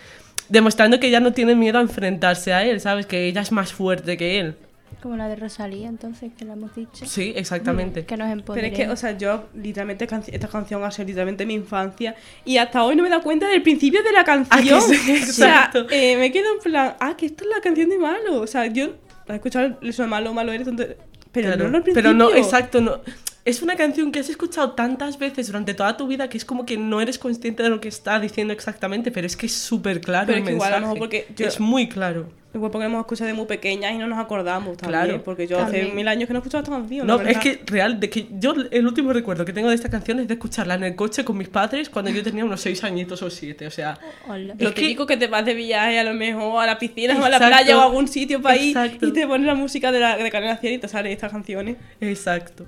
demostrando 0.47 0.99
que 0.99 1.07
ella 1.07 1.19
no 1.19 1.33
tiene 1.33 1.55
miedo 1.55 1.77
a 1.77 1.81
enfrentarse 1.81 2.53
a 2.53 2.63
él, 2.63 2.79
¿sabes? 2.79 3.05
Que 3.05 3.27
ella 3.27 3.41
es 3.41 3.51
más 3.51 3.73
fuerte 3.73 4.15
que 4.15 4.39
él. 4.39 4.55
Como 5.01 5.15
la 5.15 5.27
de 5.27 5.35
Rosalía, 5.35 5.87
entonces, 5.87 6.31
que 6.37 6.43
la 6.43 6.53
hemos 6.53 6.75
dicho. 6.75 7.05
Sí, 7.05 7.31
exactamente. 7.35 8.05
Que 8.05 8.17
nos 8.17 8.27
Pero 8.27 8.39
empodere. 8.39 8.67
es 8.67 8.73
que, 8.73 8.89
o 8.89 8.95
sea, 8.95 9.15
yo 9.17 9.47
literalmente 9.55 10.07
canci- 10.07 10.29
esta 10.33 10.47
canción 10.47 10.83
ha 10.83 10.89
sido 10.91 11.05
literalmente 11.07 11.45
mi 11.45 11.53
infancia 11.53 12.15
y 12.45 12.57
hasta 12.57 12.83
hoy 12.83 12.95
no 12.95 13.03
me 13.03 13.09
he 13.09 13.11
dado 13.11 13.21
cuenta 13.23 13.47
del 13.47 13.61
principio 13.61 14.01
de 14.03 14.11
la 14.11 14.23
canción. 14.23 14.81
sí? 14.81 15.19
o 15.23 15.25
sea, 15.25 15.71
eh, 15.91 16.17
me 16.17 16.31
quedo 16.31 16.51
en 16.53 16.59
plan, 16.59 16.95
ah, 16.99 17.15
que 17.15 17.27
esta 17.27 17.43
es 17.43 17.49
la 17.49 17.61
canción 17.61 17.89
de 17.89 17.99
Malo. 17.99 18.41
O 18.41 18.47
sea, 18.47 18.65
yo 18.65 18.95
he 19.27 19.35
escuchado 19.35 19.77
eso 19.83 20.01
de 20.01 20.07
Malo, 20.09 20.33
Malo 20.33 20.51
eres, 20.51 20.67
tonto- 20.67 20.85
pero 21.31 21.47
Claro, 21.49 21.69
no 21.69 21.77
al 21.77 21.83
principio. 21.83 22.11
pero 22.11 22.13
no, 22.13 22.33
exacto, 22.33 22.81
no. 22.81 22.99
Es 23.45 23.61
una 23.61 23.75
canción 23.77 24.11
que 24.11 24.19
has 24.19 24.29
escuchado 24.29 24.71
tantas 24.71 25.19
veces 25.19 25.47
durante 25.47 25.73
toda 25.73 25.95
tu 25.95 26.05
vida 26.07 26.27
que 26.27 26.37
es 26.37 26.43
como 26.43 26.65
que 26.65 26.75
no 26.75 26.99
eres 26.99 27.17
consciente 27.17 27.63
de 27.63 27.69
lo 27.69 27.79
que 27.79 27.87
está 27.87 28.19
diciendo 28.19 28.51
exactamente, 28.51 29.09
pero 29.11 29.25
es 29.27 29.37
que 29.37 29.45
es 29.45 29.53
súper 29.53 30.01
claro 30.01 30.25
Pero 30.27 30.39
el 30.39 30.43
es 30.43 30.47
que 30.49 30.53
igual, 30.55 30.73
a 30.73 30.79
lo 30.79 30.87
mensaje. 30.87 30.93
mejor 30.95 30.99
porque 30.99 31.27
yo- 31.35 31.47
Es 31.47 31.59
muy 31.61 31.87
claro. 31.87 32.29
Igual 32.57 32.71
porque 32.71 32.85
hemos 32.87 32.99
escuchado 33.01 33.27
de 33.27 33.33
muy 33.33 33.45
pequeñas 33.45 33.93
y 33.93 33.97
no 33.97 34.07
nos 34.07 34.19
acordamos 34.19 34.75
también. 34.77 35.01
Claro. 35.05 35.23
Porque 35.23 35.47
yo 35.47 35.57
hace 35.59 35.73
También. 35.77 35.95
mil 35.95 36.07
años 36.07 36.27
que 36.27 36.33
no 36.33 36.39
he 36.39 36.41
escuchado 36.41 36.63
esta 36.63 36.75
canción. 36.75 37.07
No, 37.07 37.21
la 37.21 37.31
es 37.31 37.37
que 37.37 37.61
real, 37.65 37.99
de 37.99 38.09
que 38.09 38.27
yo 38.31 38.53
el 38.71 38.85
último 38.87 39.13
recuerdo 39.13 39.45
que 39.45 39.53
tengo 39.53 39.69
de 39.69 39.75
esta 39.75 39.89
canción 39.89 40.19
es 40.19 40.27
de 40.27 40.33
escucharla 40.33 40.75
en 40.75 40.83
el 40.83 40.95
coche 40.95 41.23
con 41.23 41.37
mis 41.37 41.47
padres 41.47 41.89
cuando 41.89 42.11
yo 42.11 42.23
tenía 42.23 42.43
unos 42.43 42.59
6 42.61 42.83
añitos 42.83 43.21
o 43.21 43.29
7, 43.29 43.67
o 43.67 43.71
sea, 43.71 43.97
Hola. 44.27 44.55
Lo 44.57 44.69
es 44.69 44.75
que- 44.75 44.81
típico 44.81 45.05
que 45.05 45.17
te 45.17 45.27
vas 45.27 45.45
de 45.45 45.53
viaje 45.53 45.99
a 45.99 46.03
lo 46.03 46.13
mejor 46.13 46.63
a 46.63 46.65
la 46.65 46.77
piscina 46.79 47.13
o 47.19 47.23
a 47.23 47.29
la 47.29 47.37
Exacto. 47.37 47.55
playa 47.57 47.77
o 47.77 47.81
a 47.81 47.85
algún 47.85 48.07
sitio 48.07 48.41
para 48.41 48.57
ir 48.57 48.75
Exacto. 48.75 49.07
y 49.07 49.13
te 49.13 49.27
pones 49.27 49.45
la 49.47 49.55
música 49.55 49.91
de, 49.91 49.99
la, 49.99 50.17
de 50.17 50.29
Canela 50.31 50.57
100 50.57 50.73
y 50.73 50.77
te 50.79 50.87
salen 50.87 51.11
estas 51.11 51.31
canciones. 51.31 51.77
Exacto. 52.01 52.65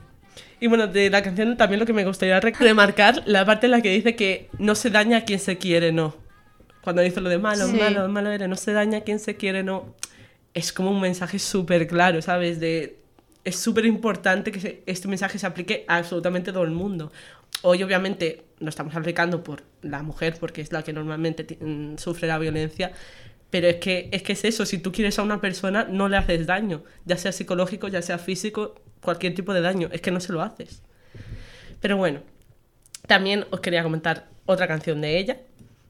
Y 0.62 0.68
bueno, 0.68 0.88
de 0.88 1.10
la 1.10 1.22
canción 1.24 1.56
también 1.58 1.80
lo 1.80 1.86
que 1.86 1.94
me 1.94 2.04
gustaría 2.06 2.40
re- 2.40 2.54
remarcar, 2.60 3.24
la 3.26 3.46
parte 3.46 3.68
en 3.68 3.72
la 3.72 3.82
que 3.82 3.90
dice 3.92 4.16
que 4.16 4.50
no 4.60 4.76
se 4.76 4.90
daña 4.90 5.18
a 5.18 5.22
quien 5.26 5.40
se 5.40 5.58
quiere, 5.58 5.92
no. 5.92 6.16
Cuando 6.82 7.02
dice 7.02 7.22
lo 7.22 7.30
de 7.30 7.38
malo, 7.38 7.68
Sí. 7.68 7.78
malo, 7.78 8.08
malo 8.08 8.48
no 8.48 8.56
se 8.56 8.72
daña 8.74 9.00
a 9.00 9.02
quien 9.02 9.20
se 9.20 9.36
quiere, 9.36 9.64
no. 9.64 9.96
Es 10.54 10.72
como 10.74 10.92
un 10.92 11.02
mensaje 11.02 11.38
súper 11.40 11.88
claro, 11.88 12.22
¿sabes? 12.22 12.60
De, 12.60 12.98
es 13.44 13.56
súper 13.58 13.86
importante 13.86 14.52
que 14.52 14.60
se- 14.60 14.84
este 14.86 15.08
mensaje 15.08 15.38
se 15.40 15.46
aplique 15.46 15.86
a 15.88 15.98
absolutamente 15.98 16.52
todo 16.52 16.64
el 16.64 16.72
mundo. 16.72 17.12
Hoy 17.62 17.84
obviamente 17.84 18.44
lo 18.60 18.70
estamos 18.70 18.96
aplicando 18.96 19.44
por 19.44 19.64
la 19.82 20.02
mujer, 20.04 20.38
porque 20.40 20.62
es 20.62 20.72
la 20.72 20.84
que 20.84 20.94
normalmente 20.94 21.58
mm, 21.60 21.98
sufre 21.98 22.28
la 22.28 22.38
violencia, 22.40 22.92
pero 23.50 23.68
es 23.68 23.78
que, 23.78 24.10
es 24.12 24.22
que 24.24 24.34
es 24.34 24.46
eso, 24.46 24.66
si 24.66 24.78
tú 24.78 24.92
quieres 24.92 25.18
a 25.20 25.24
una 25.24 25.42
persona 25.42 25.84
no 25.90 26.08
le 26.08 26.18
haces 26.18 26.46
daño, 26.48 26.84
ya 27.06 27.18
sea 27.18 27.32
psicológico, 27.32 27.88
ya 27.88 28.02
sea 28.02 28.18
físico, 28.18 28.76
cualquier 29.02 29.34
tipo 29.36 29.54
de 29.54 29.62
daño, 29.62 29.90
es 29.92 30.02
que 30.02 30.12
no 30.12 30.20
se 30.20 30.32
lo 30.34 30.42
haces. 30.42 30.82
Pero 31.82 31.98
bueno, 31.98 32.22
también 33.08 33.46
os 33.52 33.60
quería 33.60 33.84
comentar 33.84 34.28
otra 34.46 34.68
canción 34.68 35.02
de 35.02 35.18
ella, 35.18 35.38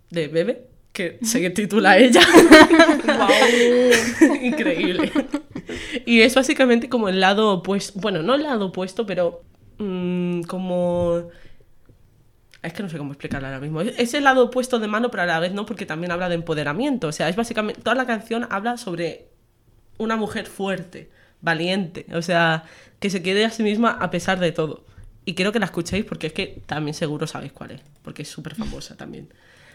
de 0.10 0.28
Bebe, 0.28 0.68
que 1.00 1.18
se 1.22 1.50
titula 1.52 1.98
Ella. 1.98 2.20
Increíble. 4.42 5.10
Y 6.06 6.20
es 6.20 6.36
básicamente 6.36 6.90
como 6.90 7.08
el 7.08 7.22
lado 7.22 7.54
opuesto, 7.54 7.98
bueno, 8.02 8.22
no 8.22 8.36
el 8.36 8.44
lado 8.44 8.66
opuesto, 8.66 9.06
pero 9.06 9.44
mm, 9.78 10.42
como... 10.42 11.30
Es 12.62 12.74
que 12.74 12.84
no 12.84 12.90
sé 12.90 12.98
cómo 12.98 13.14
explicarlo 13.14 13.48
ahora 13.48 13.62
mismo. 13.62 13.80
Es 13.80 14.14
el 14.14 14.26
lado 14.26 14.44
opuesto 14.44 14.80
de 14.80 14.90
mano, 14.90 15.10
pero 15.10 15.24
a 15.24 15.26
la 15.26 15.40
vez 15.40 15.54
no, 15.54 15.66
porque 15.66 15.86
también 15.86 16.12
habla 16.12 16.28
de 16.28 16.36
empoderamiento. 16.36 17.08
O 17.08 17.14
sea, 17.14 17.30
es 17.30 17.38
básicamente... 17.38 17.82
Toda 17.82 17.96
la 17.96 18.06
canción 18.06 18.46
habla 18.50 18.76
sobre 18.76 19.30
una 19.98 20.18
mujer 20.18 20.48
fuerte, 20.48 21.10
valiente, 21.40 22.08
o 22.14 22.22
sea, 22.22 22.66
que 23.00 23.10
se 23.10 23.22
quiere 23.22 23.46
a 23.46 23.52
sí 23.52 23.64
misma 23.64 23.92
a 23.92 24.12
pesar 24.12 24.42
de 24.42 24.52
todo. 24.52 24.86
Y 25.24 25.36
quiero 25.36 25.54
que 25.54 25.60
la 25.60 25.68
escuchéis 25.68 26.04
porque 26.04 26.28
es 26.28 26.34
que 26.34 26.62
también 26.66 26.94
seguro 26.94 27.26
sabéis 27.26 27.54
cuál 27.54 27.72
es, 27.72 27.82
porque 28.02 28.24
es 28.24 28.28
súper 28.28 28.56
famosa 28.56 28.98
también. 28.98 29.30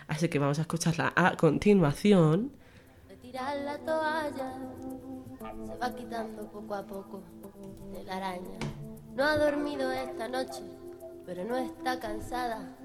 Así 0.09 0.29
que 0.29 0.39
vamos 0.39 0.59
a 0.59 0.63
escucharla 0.63 1.13
a 1.17 1.37
continuación. 1.37 2.53
De 3.09 3.17
tirar 3.17 3.57
la 3.57 3.79
toalla 3.79 4.55
se 5.67 5.77
va 5.77 5.95
quitando 5.95 6.47
poco 6.51 6.75
a 6.75 6.83
poco 6.83 7.23
de 7.93 8.05
la 8.05 8.17
araña. 8.17 8.59
No 9.15 9.25
ha 9.25 9.37
dormido 9.37 9.91
esta 9.93 10.29
noche, 10.29 10.63
pero 11.25 11.45
no 11.45 11.57
está 11.57 11.99
cansada. 12.01 12.77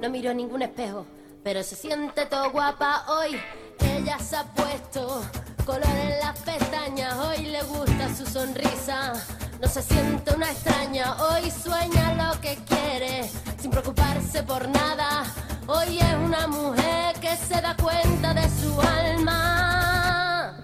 No 0.00 0.10
miró 0.10 0.32
ningún 0.34 0.62
espejo, 0.62 1.06
pero 1.42 1.62
se 1.62 1.76
siente 1.76 2.26
todo 2.26 2.50
guapa 2.50 3.04
hoy. 3.08 3.36
Ella 3.80 4.18
se 4.18 4.36
ha 4.36 4.44
puesto 4.44 5.22
color 5.64 5.84
en 5.84 6.20
las 6.20 6.38
pestañas, 6.40 7.16
hoy 7.18 7.46
le 7.46 7.62
gusta 7.64 8.14
su 8.14 8.24
sonrisa. 8.26 9.12
No 9.60 9.68
se 9.68 9.82
siente 9.82 10.34
una 10.34 10.50
extraña, 10.50 11.16
hoy 11.22 11.50
sueña 11.50 12.32
lo 12.32 12.40
que 12.40 12.56
quiere, 12.66 13.28
sin 13.58 13.70
preocuparse 13.70 14.42
por 14.42 14.68
nada. 14.68 15.24
Hoy 15.68 15.98
es 15.98 16.14
una 16.14 16.46
mujer 16.46 17.16
que 17.20 17.34
se 17.36 17.60
da 17.60 17.74
cuenta 17.76 18.32
de 18.32 18.48
su 18.48 18.80
alma. 18.80 20.54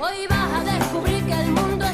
Hoy 0.00 0.26
vas 0.26 0.52
a 0.54 0.64
descubrir 0.64 1.22
que 1.26 1.34
el 1.34 1.50
mundo 1.50 1.84
es 1.84 1.93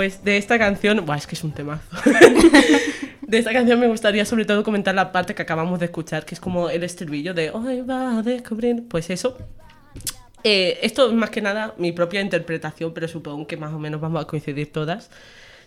pues 0.00 0.24
de 0.24 0.38
esta 0.38 0.58
canción, 0.58 1.04
buah, 1.04 1.18
es 1.18 1.26
que 1.26 1.34
es 1.34 1.44
un 1.44 1.52
temazo. 1.52 1.84
de 3.20 3.36
esta 3.36 3.52
canción 3.52 3.78
me 3.78 3.86
gustaría 3.86 4.24
sobre 4.24 4.46
todo 4.46 4.64
comentar 4.64 4.94
la 4.94 5.12
parte 5.12 5.34
que 5.34 5.42
acabamos 5.42 5.78
de 5.78 5.84
escuchar, 5.84 6.24
que 6.24 6.34
es 6.34 6.40
como 6.40 6.70
el 6.70 6.84
estribillo 6.84 7.34
de 7.34 7.50
hoy 7.50 7.82
va 7.82 8.16
a 8.16 8.22
descubrir, 8.22 8.84
pues 8.88 9.10
eso. 9.10 9.36
Eh, 10.42 10.78
esto 10.80 11.08
es 11.08 11.12
más 11.12 11.28
que 11.28 11.42
nada 11.42 11.74
mi 11.76 11.92
propia 11.92 12.22
interpretación, 12.22 12.94
pero 12.94 13.08
supongo 13.08 13.46
que 13.46 13.58
más 13.58 13.74
o 13.74 13.78
menos 13.78 14.00
vamos 14.00 14.22
a 14.22 14.26
coincidir 14.26 14.72
todas. 14.72 15.10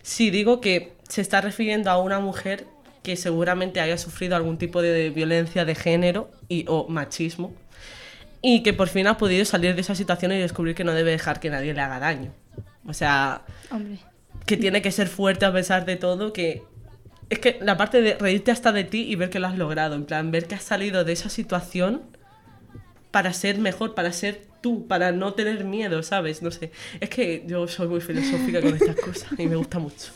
Si 0.02 0.30
digo 0.30 0.60
que 0.60 0.94
se 1.08 1.20
está 1.20 1.40
refiriendo 1.40 1.88
a 1.92 2.02
una 2.02 2.18
mujer 2.18 2.66
que 3.04 3.14
seguramente 3.14 3.80
haya 3.80 3.98
sufrido 3.98 4.34
algún 4.34 4.58
tipo 4.58 4.82
de 4.82 5.10
violencia 5.10 5.64
de 5.64 5.76
género 5.76 6.28
y, 6.48 6.64
o 6.66 6.88
machismo 6.88 7.52
y 8.42 8.64
que 8.64 8.72
por 8.72 8.88
fin 8.88 9.06
ha 9.06 9.16
podido 9.16 9.44
salir 9.44 9.76
de 9.76 9.82
esa 9.82 9.94
situación 9.94 10.32
y 10.32 10.38
descubrir 10.38 10.74
que 10.74 10.82
no 10.82 10.92
debe 10.92 11.12
dejar 11.12 11.38
que 11.38 11.50
nadie 11.50 11.72
le 11.72 11.80
haga 11.80 12.00
daño. 12.00 12.32
O 12.84 12.92
sea, 12.92 13.42
Hombre. 13.70 14.00
Que 14.46 14.56
tiene 14.56 14.82
que 14.82 14.90
ser 14.90 15.08
fuerte 15.08 15.44
a 15.44 15.52
pesar 15.52 15.86
de 15.86 15.96
todo, 15.96 16.32
que 16.32 16.62
es 17.30 17.38
que 17.38 17.58
la 17.60 17.76
parte 17.76 18.02
de 18.02 18.14
reírte 18.14 18.50
hasta 18.50 18.72
de 18.72 18.84
ti 18.84 19.02
y 19.08 19.16
ver 19.16 19.30
que 19.30 19.40
lo 19.40 19.46
has 19.46 19.56
logrado, 19.56 19.94
en 19.94 20.04
plan, 20.04 20.30
ver 20.30 20.46
que 20.46 20.54
has 20.54 20.62
salido 20.62 21.04
de 21.04 21.12
esa 21.12 21.28
situación 21.28 22.02
para 23.10 23.32
ser 23.32 23.58
mejor, 23.58 23.94
para 23.94 24.12
ser 24.12 24.42
tú, 24.60 24.86
para 24.86 25.12
no 25.12 25.34
tener 25.34 25.64
miedo, 25.64 26.02
¿sabes? 26.02 26.42
No 26.42 26.50
sé, 26.50 26.72
es 27.00 27.08
que 27.08 27.44
yo 27.46 27.66
soy 27.68 27.88
muy 27.88 28.00
filosófica 28.00 28.60
con 28.60 28.74
estas 28.74 28.96
cosas 28.96 29.28
y 29.38 29.46
me 29.46 29.56
gusta 29.56 29.78
mucho. 29.78 30.12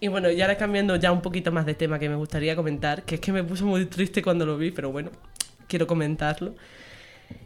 Y 0.00 0.08
bueno, 0.08 0.30
y 0.30 0.40
ahora 0.40 0.56
cambiando 0.56 0.96
ya 0.96 1.12
un 1.12 1.22
poquito 1.22 1.52
más 1.52 1.64
de 1.64 1.74
tema 1.74 1.98
que 1.98 2.08
me 2.08 2.16
gustaría 2.16 2.56
comentar, 2.56 3.04
que 3.04 3.16
es 3.16 3.20
que 3.20 3.32
me 3.32 3.44
puso 3.44 3.64
muy 3.66 3.86
triste 3.86 4.20
cuando 4.20 4.44
lo 4.44 4.58
vi, 4.58 4.72
pero 4.72 4.90
bueno, 4.90 5.10
quiero 5.68 5.86
comentarlo. 5.86 6.56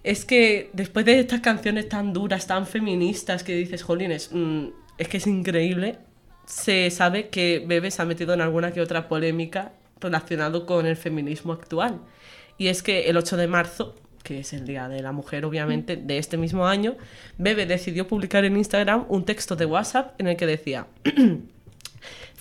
Es 0.02 0.24
que 0.24 0.70
después 0.72 1.04
de 1.04 1.20
estas 1.20 1.40
canciones 1.40 1.88
tan 1.88 2.12
duras, 2.12 2.46
tan 2.46 2.66
feministas, 2.66 3.44
que 3.44 3.54
dices, 3.54 3.82
jolines, 3.82 4.30
mm, 4.32 4.68
es 4.98 5.08
que 5.08 5.16
es 5.18 5.26
increíble, 5.26 5.98
se 6.46 6.90
sabe 6.90 7.28
que 7.28 7.64
Bebe 7.66 7.90
se 7.90 8.02
ha 8.02 8.04
metido 8.04 8.34
en 8.34 8.40
alguna 8.40 8.72
que 8.72 8.80
otra 8.80 9.08
polémica 9.08 9.72
relacionado 10.00 10.66
con 10.66 10.86
el 10.86 10.96
feminismo 10.96 11.52
actual. 11.52 12.00
Y 12.58 12.68
es 12.68 12.82
que 12.82 13.10
el 13.10 13.16
8 13.16 13.36
de 13.36 13.48
marzo, 13.48 13.94
que 14.22 14.40
es 14.40 14.52
el 14.52 14.66
Día 14.66 14.88
de 14.88 15.02
la 15.02 15.12
Mujer, 15.12 15.44
obviamente, 15.44 15.96
de 15.96 16.18
este 16.18 16.36
mismo 16.36 16.66
año, 16.66 16.96
Bebe 17.38 17.66
decidió 17.66 18.08
publicar 18.08 18.44
en 18.44 18.56
Instagram 18.56 19.04
un 19.08 19.24
texto 19.24 19.56
de 19.56 19.66
WhatsApp 19.66 20.18
en 20.20 20.28
el 20.28 20.36
que 20.36 20.46
decía... 20.46 20.86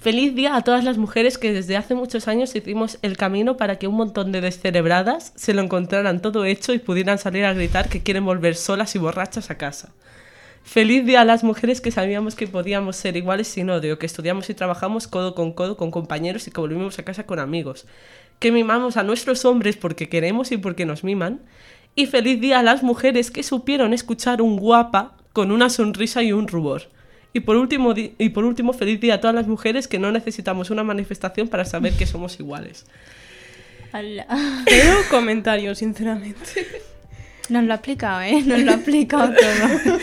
Feliz 0.05 0.35
día 0.35 0.55
a 0.55 0.61
todas 0.61 0.83
las 0.83 0.99
mujeres 0.99 1.39
que 1.39 1.51
desde 1.51 1.77
hace 1.77 1.95
muchos 1.95 2.27
años 2.27 2.55
hicimos 2.55 2.99
el 3.01 3.17
camino 3.17 3.57
para 3.57 3.79
que 3.79 3.87
un 3.87 3.95
montón 3.95 4.31
de 4.31 4.39
descerebradas 4.39 5.33
se 5.35 5.55
lo 5.55 5.63
encontraran 5.63 6.21
todo 6.21 6.45
hecho 6.45 6.73
y 6.73 6.79
pudieran 6.79 7.17
salir 7.17 7.43
a 7.43 7.53
gritar 7.55 7.89
que 7.89 8.03
quieren 8.03 8.23
volver 8.23 8.55
solas 8.55 8.93
y 8.93 8.99
borrachas 8.99 9.49
a 9.49 9.57
casa. 9.57 9.93
Feliz 10.65 11.05
día 11.05 11.21
a 11.21 11.25
las 11.25 11.43
mujeres 11.43 11.79
que 11.79 11.91
sabíamos 11.91 12.33
que 12.33 12.47
podíamos 12.47 12.95
ser 12.95 13.15
iguales 13.15 13.47
sin 13.47 13.69
odio, 13.69 13.99
que 13.99 14.07
estudiamos 14.07 14.49
y 14.49 14.55
trabajamos 14.55 15.07
codo 15.07 15.35
con 15.35 15.53
codo 15.53 15.77
con 15.77 15.91
compañeros 15.91 16.47
y 16.47 16.51
que 16.51 16.59
volvimos 16.59 16.97
a 16.97 17.03
casa 17.03 17.27
con 17.27 17.37
amigos, 17.37 17.85
que 18.39 18.51
mimamos 18.51 18.97
a 18.97 19.03
nuestros 19.03 19.45
hombres 19.45 19.77
porque 19.77 20.09
queremos 20.09 20.51
y 20.51 20.57
porque 20.57 20.85
nos 20.85 21.03
miman. 21.03 21.39
Y 21.93 22.07
feliz 22.07 22.41
día 22.41 22.59
a 22.59 22.63
las 22.63 22.81
mujeres 22.81 23.29
que 23.29 23.43
supieron 23.43 23.93
escuchar 23.93 24.41
un 24.41 24.57
guapa 24.57 25.15
con 25.33 25.51
una 25.51 25.69
sonrisa 25.69 26.23
y 26.23 26.33
un 26.33 26.47
rubor. 26.47 26.89
Y 27.31 27.41
por, 27.41 27.57
último, 27.57 27.93
y 27.95 28.29
por 28.29 28.43
último, 28.43 28.73
feliz 28.73 28.99
día 28.99 29.13
a 29.13 29.21
todas 29.21 29.35
las 29.35 29.47
mujeres 29.47 29.87
que 29.87 29.99
no 29.99 30.11
necesitamos 30.11 30.71
una 30.71 30.83
manifestación 30.83 31.47
para 31.47 31.63
saber 31.63 31.93
que 31.93 32.07
somos 32.07 32.39
iguales. 32.39 32.85
Ala. 33.91 34.25
Pero 34.65 34.97
comentario, 35.11 35.75
sinceramente. 35.75 36.67
Nos 37.49 37.63
lo 37.63 37.71
ha 37.71 37.75
explicado, 37.75 38.21
¿eh? 38.21 38.41
Nos 38.43 38.59
lo 38.61 38.71
ha 38.71 38.75
explicado 38.75 39.31
todo. 39.35 39.99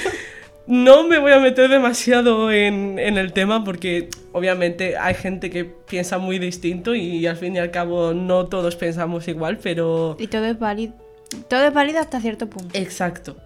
No 0.73 1.07
me 1.07 1.19
voy 1.19 1.33
a 1.33 1.39
meter 1.39 1.69
demasiado 1.69 2.51
en, 2.51 2.99
en 2.99 3.19
el 3.19 3.35
tema 3.35 3.63
porque 3.63 4.09
obviamente 4.33 4.97
hay 4.97 5.13
gente 5.13 5.51
que 5.51 5.67
piensa 5.67 6.17
muy 6.17 6.39
distinto 6.39 6.95
y 6.95 7.27
al 7.27 7.37
fin 7.37 7.55
y 7.57 7.59
al 7.59 7.71
cabo 7.71 8.15
no 8.15 8.47
todos 8.47 8.75
pensamos 8.77 9.29
igual, 9.29 9.59
pero... 9.63 10.17
Y 10.19 10.29
todo 10.29 10.47
es 10.47 10.59
válido. 10.59 10.95
Todo 11.51 11.67
es 11.67 11.75
válido 11.75 12.01
hasta 12.01 12.23
cierto 12.23 12.49
punto. 12.49 12.71
Exacto. 12.73 13.37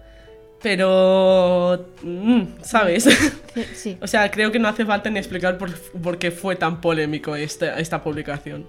Pero... 0.61 1.89
mm, 2.01 2.43
¿Sabes? 2.61 3.03
Sí, 3.03 3.63
sí. 3.75 3.97
o 3.99 4.07
sea, 4.07 4.31
creo 4.31 4.49
que 4.53 4.59
no 4.59 4.69
hace 4.69 4.85
falta 4.85 5.09
ni 5.09 5.19
explicar 5.19 5.57
por, 5.57 5.77
por 5.77 6.19
qué 6.19 6.31
fue 6.31 6.55
tan 6.55 6.79
polémico 6.79 7.35
esta, 7.35 7.77
esta 7.77 8.01
publicación. 8.03 8.65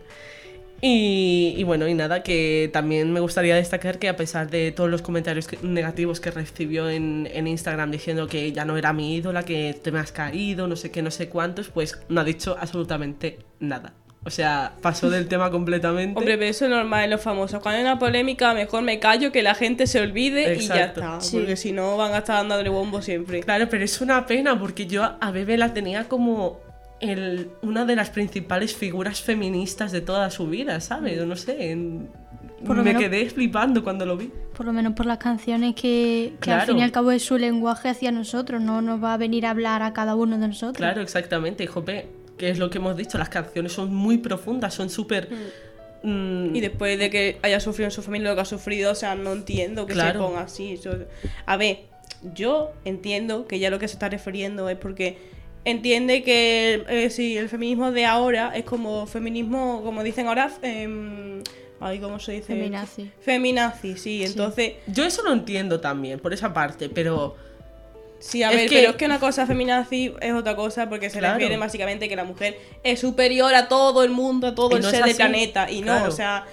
Y, 0.81 1.55
y 1.57 1.65
bueno, 1.65 1.89
y 1.89 1.95
nada, 1.95 2.23
que 2.23 2.71
también 2.73 3.13
me 3.13 3.21
gustaría 3.21 3.57
destacar 3.57 3.99
que 3.99 4.09
a 4.09 4.17
pesar 4.17 4.49
de 4.49 4.71
todos 4.71 4.89
los 4.89 5.03
comentarios 5.03 5.49
que- 5.49 5.59
negativos 5.63 6.21
que 6.21 6.31
recibió 6.31 6.89
en, 6.89 7.29
en 7.33 7.49
Instagram 7.49 7.91
diciendo 7.91 8.29
que 8.29 8.53
ya 8.53 8.65
no 8.65 8.77
era 8.77 8.93
mi 8.93 9.17
ídola, 9.17 9.43
que 9.45 9.77
te 9.83 9.91
me 9.91 9.99
has 9.99 10.13
caído, 10.13 10.69
no 10.69 10.77
sé 10.77 10.91
qué, 10.93 11.03
no 11.03 11.11
sé 11.11 11.29
cuántos, 11.29 11.69
pues 11.69 11.99
no 12.09 12.21
ha 12.21 12.25
dicho 12.25 12.57
absolutamente 12.61 13.41
nada. 13.59 13.93
O 14.25 14.31
sea, 14.31 14.75
pasó 14.83 15.11
del 15.11 15.27
tema 15.27 15.51
completamente. 15.51 16.17
Hombre, 16.19 16.37
pero 16.39 16.51
eso 16.51 16.67
es 16.67 16.71
normal 16.71 17.05
en 17.05 17.11
los 17.11 17.23
famosos. 17.23 17.61
Cuando 17.63 17.79
hay 17.79 17.83
una 17.85 17.99
polémica, 17.99 18.53
mejor 18.55 18.83
me 18.83 18.99
callo, 19.01 19.33
que 19.33 19.43
la 19.43 19.55
gente 19.55 19.87
se 19.87 20.01
olvide 20.01 20.55
y 20.55 20.61
ya 20.67 20.85
está. 20.87 21.21
Sí. 21.21 21.39
Porque 21.39 21.57
si 21.57 21.73
no, 21.73 21.97
van 21.97 22.13
a 22.13 22.19
estar 22.19 22.37
dándole 22.37 22.69
bombo 22.69 23.01
siempre. 23.03 23.41
Claro, 23.41 23.69
pero 23.69 23.85
es 23.85 24.01
una 24.01 24.27
pena 24.27 24.59
porque 24.59 24.87
yo 24.87 25.17
a 25.21 25.31
Bebe 25.33 25.57
la 25.57 25.73
tenía 25.73 26.05
como 26.09 26.61
el, 27.01 27.51
una 27.63 27.85
de 27.85 27.97
las 27.97 28.11
principales 28.11 28.75
figuras 28.75 29.21
feministas 29.21 29.93
de 29.93 30.01
toda 30.01 30.31
su 30.31 30.49
vida, 30.49 30.81
¿sabes? 30.81 31.25
No 31.25 31.37
sé, 31.37 31.71
en- 31.71 32.09
Por 32.67 32.77
lo 32.77 32.83
me 32.83 32.93
menos- 32.93 33.03
quedé 33.03 33.31
flipando 33.31 33.85
cuando 33.85 34.05
lo 34.05 34.17
vi. 34.17 34.33
Por 34.57 34.67
lo 34.67 34.73
menos 34.73 34.95
por 34.95 35.07
las 35.07 35.19
canciones 35.19 35.75
que, 35.77 36.33
que 36.41 36.51
al 36.51 36.59
Claro. 36.59 36.73
fin 36.73 36.79
y 36.79 36.83
al 36.83 36.91
cabo 36.93 37.13
es 37.13 37.23
su 37.25 37.39
lenguaje 37.39 37.89
hacia 37.89 38.11
nosotros, 38.11 38.61
no 38.61 38.83
nos 38.83 39.03
va 39.03 39.15
a 39.15 39.17
venir 39.17 39.47
a 39.47 39.51
hablar 39.51 39.83
a 39.83 39.93
cada 39.93 40.17
uno 40.17 40.39
de 40.39 40.49
nosotros. 40.49 40.77
Claro, 40.77 41.01
exactamente. 41.01 41.63
Y 41.63 41.67
jope, 41.69 42.09
que 42.37 42.51
es 42.51 42.59
lo 42.59 42.69
que 42.69 42.79
hemos 42.79 42.97
dicho, 42.97 43.17
las 43.19 43.29
canciones 43.29 43.73
son 43.73 43.95
muy 43.95 44.19
profundas, 44.19 44.75
son 44.75 44.91
súper... 44.91 45.29
mm, 46.03 46.57
Y 46.57 46.61
después 46.61 46.99
de 46.99 47.11
que 47.11 47.39
haya 47.43 47.61
sufrido 47.61 47.87
en 47.87 47.93
su 47.93 48.03
familia 48.03 48.31
lo 48.31 48.35
que 48.35 48.43
ha 48.43 48.45
sufrido, 48.45 48.91
o 48.91 48.95
sea, 48.97 49.15
no 49.15 49.33
entiendo 49.33 49.87
que 49.87 49.93
Claro. 49.93 50.21
se 50.21 50.27
ponga 50.27 50.41
así. 50.41 50.73
Eso- 50.73 50.91
A 51.47 51.57
ver, 51.57 51.85
yo 52.35 52.73
entiendo 52.85 53.47
que 53.47 53.61
ya 53.61 53.71
lo 53.71 53.79
que 53.79 53.87
se 53.87 53.95
está 53.95 54.09
refiriendo 54.09 54.69
es 54.69 54.77
porque 54.77 55.17
entiende 55.65 56.23
que 56.23 56.85
eh, 56.89 57.11
sí, 57.11 57.37
el 57.37 57.49
feminismo 57.49 57.93
de 57.93 58.07
ahora 58.07 58.53
es 58.55 58.65
como 58.65 59.07
feminismo, 59.07 59.83
como 59.85 60.03
dicen 60.03 60.27
ahora, 60.27 60.51
em, 60.63 61.43
ay, 61.81 61.99
¿cómo 61.99 62.19
se 62.19 62.33
dice? 62.33 62.47
Feminazi. 62.47 63.11
Feminazi, 63.21 63.97
sí. 63.97 64.25
Entonces, 64.25 64.75
Yo 64.87 65.05
eso 65.05 65.23
lo 65.23 65.33
entiendo 65.33 65.81
también, 65.81 66.19
por 66.21 66.33
esa 66.33 66.53
parte, 66.55 66.89
pero... 66.89 67.37
sí, 68.19 68.43
a 68.43 68.51
Es 68.51 68.57
ver, 68.57 68.69
que- 68.69 68.77
pero 68.77 68.91
es 68.91 68.97
que 68.97 69.05
una 69.07 69.21
cosa 69.21 69.47
feminazi 69.47 70.15
es 70.21 70.33
otra 70.33 70.57
cosa 70.57 70.89
porque 70.89 71.11
se 71.11 71.19
Claro. 71.19 71.35
refiere 71.35 71.57
básicamente 71.57 72.09
que 72.09 72.17
la 72.17 72.25
mujer 72.25 72.59
es 72.83 72.99
superior 73.01 73.55
a 73.55 73.69
todo 73.69 74.03
el 74.05 74.11
mundo, 74.11 74.49
a 74.49 74.55
todo 74.55 74.71
Y 74.73 74.77
el 74.77 74.83
no 74.83 74.91
ser 74.91 75.05
del 75.05 75.17
planeta. 75.17 75.71
Y 75.71 75.83
no, 75.83 76.05
o 76.05 76.11
sea, 76.11 76.47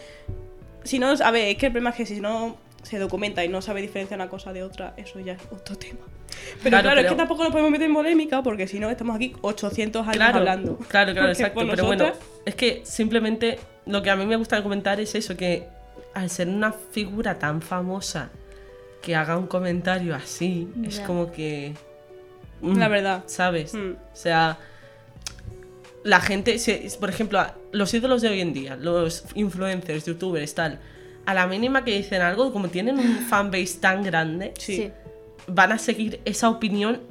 si 0.84 1.00
no, 1.00 1.08
a 1.10 1.32
ver, 1.32 1.48
es 1.50 1.58
que 1.58 1.68
el 1.68 1.72
problema 1.72 1.89
es 1.91 1.96
que 1.96 2.06
si 2.06 2.20
no 2.20 2.58
se 2.84 3.00
documenta 3.00 3.44
y 3.44 3.50
no 3.50 3.63
sabe 3.63 3.82
diferenciar 3.82 4.20
una 4.20 4.30
cosa 4.30 4.54
de 4.54 4.62
otra, 4.62 4.94
eso 4.98 5.20
ya 5.20 5.34
es 5.34 5.41
otro 5.52 5.76
tema. 5.76 6.02
Pero 6.63 6.69
Claro, 6.71 6.84
claro, 6.88 7.02
es 7.02 7.08
que 7.08 7.15
tampoco 7.15 7.43
nos 7.43 7.52
podemos 7.52 7.71
meter 7.71 7.88
en 7.88 7.93
polémica 7.93 8.41
porque 8.43 8.67
si 8.67 8.80
no 8.80 8.89
estamos 8.89 9.15
aquí 9.15 9.34
800 9.41 10.02
años 10.04 10.15
Claro, 10.15 10.38
hablando. 10.39 10.78
claro, 10.88 11.13
claro, 11.13 11.28
Porque 11.28 11.32
exacto. 11.43 11.62
Pero 11.69 11.86
bueno, 11.86 12.12
es 12.45 12.56
que 12.56 12.82
simplemente 12.86 13.60
lo 13.86 14.02
que 14.02 14.10
a 14.10 14.15
mí 14.15 14.26
me 14.26 14.36
gusta 14.36 14.62
comentar 14.63 15.00
es 15.00 15.13
eso, 15.15 15.36
que 15.38 15.67
al 16.13 16.30
ser 16.30 16.48
una 16.48 16.71
figura 16.71 17.38
tan 17.38 17.62
famosa 17.62 18.30
que 19.02 19.15
haga 19.15 19.38
un 19.38 19.48
comentario 19.48 20.15
así, 20.15 20.67
es 20.84 21.00
como 21.02 21.32
que... 21.32 21.74
mm, 22.62 22.78
La 22.80 22.88
verdad. 22.88 23.24
¿Sabes? 23.28 23.74
Mm. 23.76 23.91
O 23.91 24.15
sea, 24.15 24.58
la 26.04 26.21
gente, 26.21 26.58
se- 26.60 26.88
por 27.00 27.10
ejemplo, 27.10 27.43
los 27.71 27.93
ídolos 27.93 28.21
de 28.21 28.30
hoy 28.30 28.41
en 28.41 28.54
día, 28.54 28.76
los 28.76 29.26
influencers, 29.36 30.06
youtubers, 30.06 30.54
tal, 30.56 30.80
a 31.26 31.34
la 31.34 31.48
mínima 31.48 31.84
que 31.84 31.95
dicen 31.98 32.21
algo, 32.21 32.52
como 32.54 32.69
tienen 32.69 33.00
un 33.00 33.17
fanbase 33.30 33.78
tan 33.80 34.04
grande, 34.04 34.54
Sí. 34.58 34.91
Van 35.48 35.72
a 35.72 35.78
seguir 35.78 36.20
esa 36.26 36.50
opinión 36.50 37.02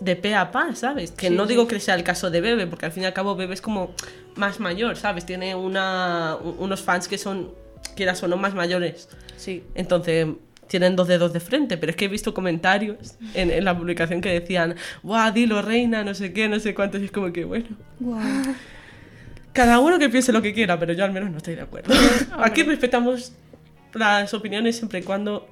de 0.00 0.16
pe 0.16 0.34
a 0.34 0.50
pa, 0.50 0.74
¿sabes? 0.74 1.10
Que 1.10 1.28
Sí, 1.28 1.34
no 1.34 1.46
digo 1.46 1.62
sí. 1.64 1.68
que 1.68 1.80
sea 1.80 1.94
el 1.94 2.02
caso 2.04 2.30
de 2.30 2.40
Bebe, 2.40 2.66
porque 2.66 2.86
al 2.86 2.92
fin 2.92 3.02
y 3.02 3.06
al 3.06 3.12
cabo 3.12 3.36
Bebe 3.36 3.52
es 3.54 3.60
como 3.60 3.94
más 4.36 4.58
mayor, 4.60 4.96
¿sabes? 4.96 5.26
Tiene 5.26 5.54
una, 5.54 6.36
unos 6.58 6.80
fans 6.80 7.06
que 7.06 7.18
son, 7.18 7.50
quieras 7.96 8.22
o 8.22 8.28
no, 8.28 8.36
más 8.38 8.54
mayores. 8.54 9.08
Sí. 9.36 9.62
Entonces 9.74 10.26
tienen 10.68 10.96
dos 10.96 11.08
dedos 11.08 11.32
de 11.32 11.40
frente, 11.40 11.76
pero 11.76 11.90
es 11.90 11.96
que 11.96 12.04
he 12.06 12.08
visto 12.08 12.32
comentarios 12.32 13.16
en, 13.34 13.50
en 13.50 13.64
la 13.64 13.76
publicación 13.76 14.20
que 14.20 14.30
decían, 14.40 14.76
¡guau, 15.02 15.32
dilo, 15.32 15.60
reina! 15.62 16.02
No 16.04 16.14
sé 16.14 16.32
qué, 16.32 16.48
no 16.48 16.60
sé 16.60 16.74
cuántos, 16.74 17.02
y 17.02 17.06
es 17.06 17.10
como 17.10 17.32
que, 17.32 17.44
bueno, 17.44 17.66
Guau. 17.98 18.22
cada 19.52 19.80
uno 19.80 19.98
que 19.98 20.08
piense 20.08 20.32
lo 20.32 20.40
que 20.40 20.54
quiera, 20.54 20.78
pero 20.78 20.92
yo 20.92 21.04
al 21.04 21.12
menos 21.12 21.30
no 21.30 21.38
estoy 21.38 21.56
de 21.56 21.62
acuerdo. 21.62 21.92
Aquí 22.38 22.62
respetamos 22.62 23.32
las 23.94 24.32
opiniones 24.32 24.76
siempre 24.76 25.00
y 25.00 25.02
cuando 25.02 25.48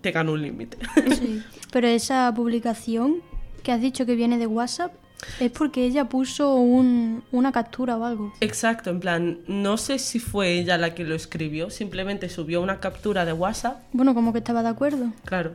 tengan 0.00 0.28
un 0.28 0.40
límite. 0.42 0.78
Sí. 1.18 1.42
Pero 1.72 1.86
esa 1.88 2.32
publicación 2.34 3.16
que 3.62 3.72
has 3.72 3.80
dicho 3.80 4.06
que 4.06 4.14
viene 4.14 4.38
de 4.38 4.46
WhatsApp 4.46 4.92
es 5.38 5.50
porque 5.50 5.84
ella 5.84 6.06
puso 6.06 6.54
un- 6.54 7.22
una 7.30 7.52
captura 7.52 7.96
o 7.96 8.04
algo. 8.04 8.32
Exacto, 8.40 8.88
en 8.90 9.00
plan, 9.00 9.38
no 9.46 9.76
sé 9.76 9.98
si 9.98 10.18
fue 10.18 10.52
ella 10.58 10.78
la 10.78 10.94
que 10.94 11.04
lo 11.04 11.14
escribió, 11.14 11.68
simplemente 11.70 12.28
subió 12.30 12.62
una 12.62 12.80
captura 12.80 13.24
de 13.26 13.32
WhatsApp, 13.34 13.82
Bueno, 13.92 14.14
como 14.14 14.32
que 14.32 14.38
estaba 14.38 14.62
de 14.62 14.70
acuerdo. 14.70 15.12
claro, 15.26 15.54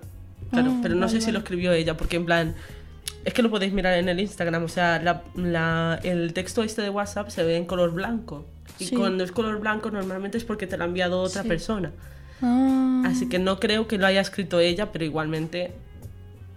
claro, 0.52 0.72
Ah, 0.72 0.80
pero 0.84 0.94
no 0.96 1.08
vale, 1.08 1.12
sé 1.20 1.22
si 1.26 1.32
lo 1.32 1.40
escribió 1.40 1.74
ella, 1.74 1.98
porque 1.98 2.18
en 2.18 2.26
plan, 2.26 2.56
es 3.26 3.34
que 3.34 3.42
lo 3.42 3.50
podéis 3.50 3.74
mirar 3.74 3.98
en 3.98 4.08
el 4.08 4.20
Instagram, 4.20 4.64
o 4.64 4.68
sea, 4.68 5.02
la- 5.02 5.24
la- 5.34 6.00
el 6.04 6.32
texto 6.34 6.62
este 6.62 6.84
de 6.84 6.92
WhatsApp 6.92 7.30
se 7.30 7.44
ve 7.44 7.58
en 7.58 7.66
color 7.66 7.92
blanco, 7.92 8.46
y 8.78 8.86
Sí. 8.86 8.96
cuando 8.96 9.24
es 9.24 9.32
color 9.32 9.60
blanco 9.60 9.90
normalmente 9.90 10.38
es 10.38 10.44
porque 10.44 10.68
te 10.68 10.78
lo 10.78 10.84
ha 10.84 10.88
enviado 10.88 11.20
otra 11.22 11.42
Sí. 11.42 11.48
persona, 11.48 11.92
Ah, 12.42 13.04
así 13.06 13.28
que 13.28 13.40
no 13.40 13.60
creo 13.60 13.88
que 13.88 13.98
lo 13.98 14.06
haya 14.06 14.22
escrito 14.22 14.60
ella, 14.60 14.92
pero 14.92 15.06
igualmente 15.06 15.74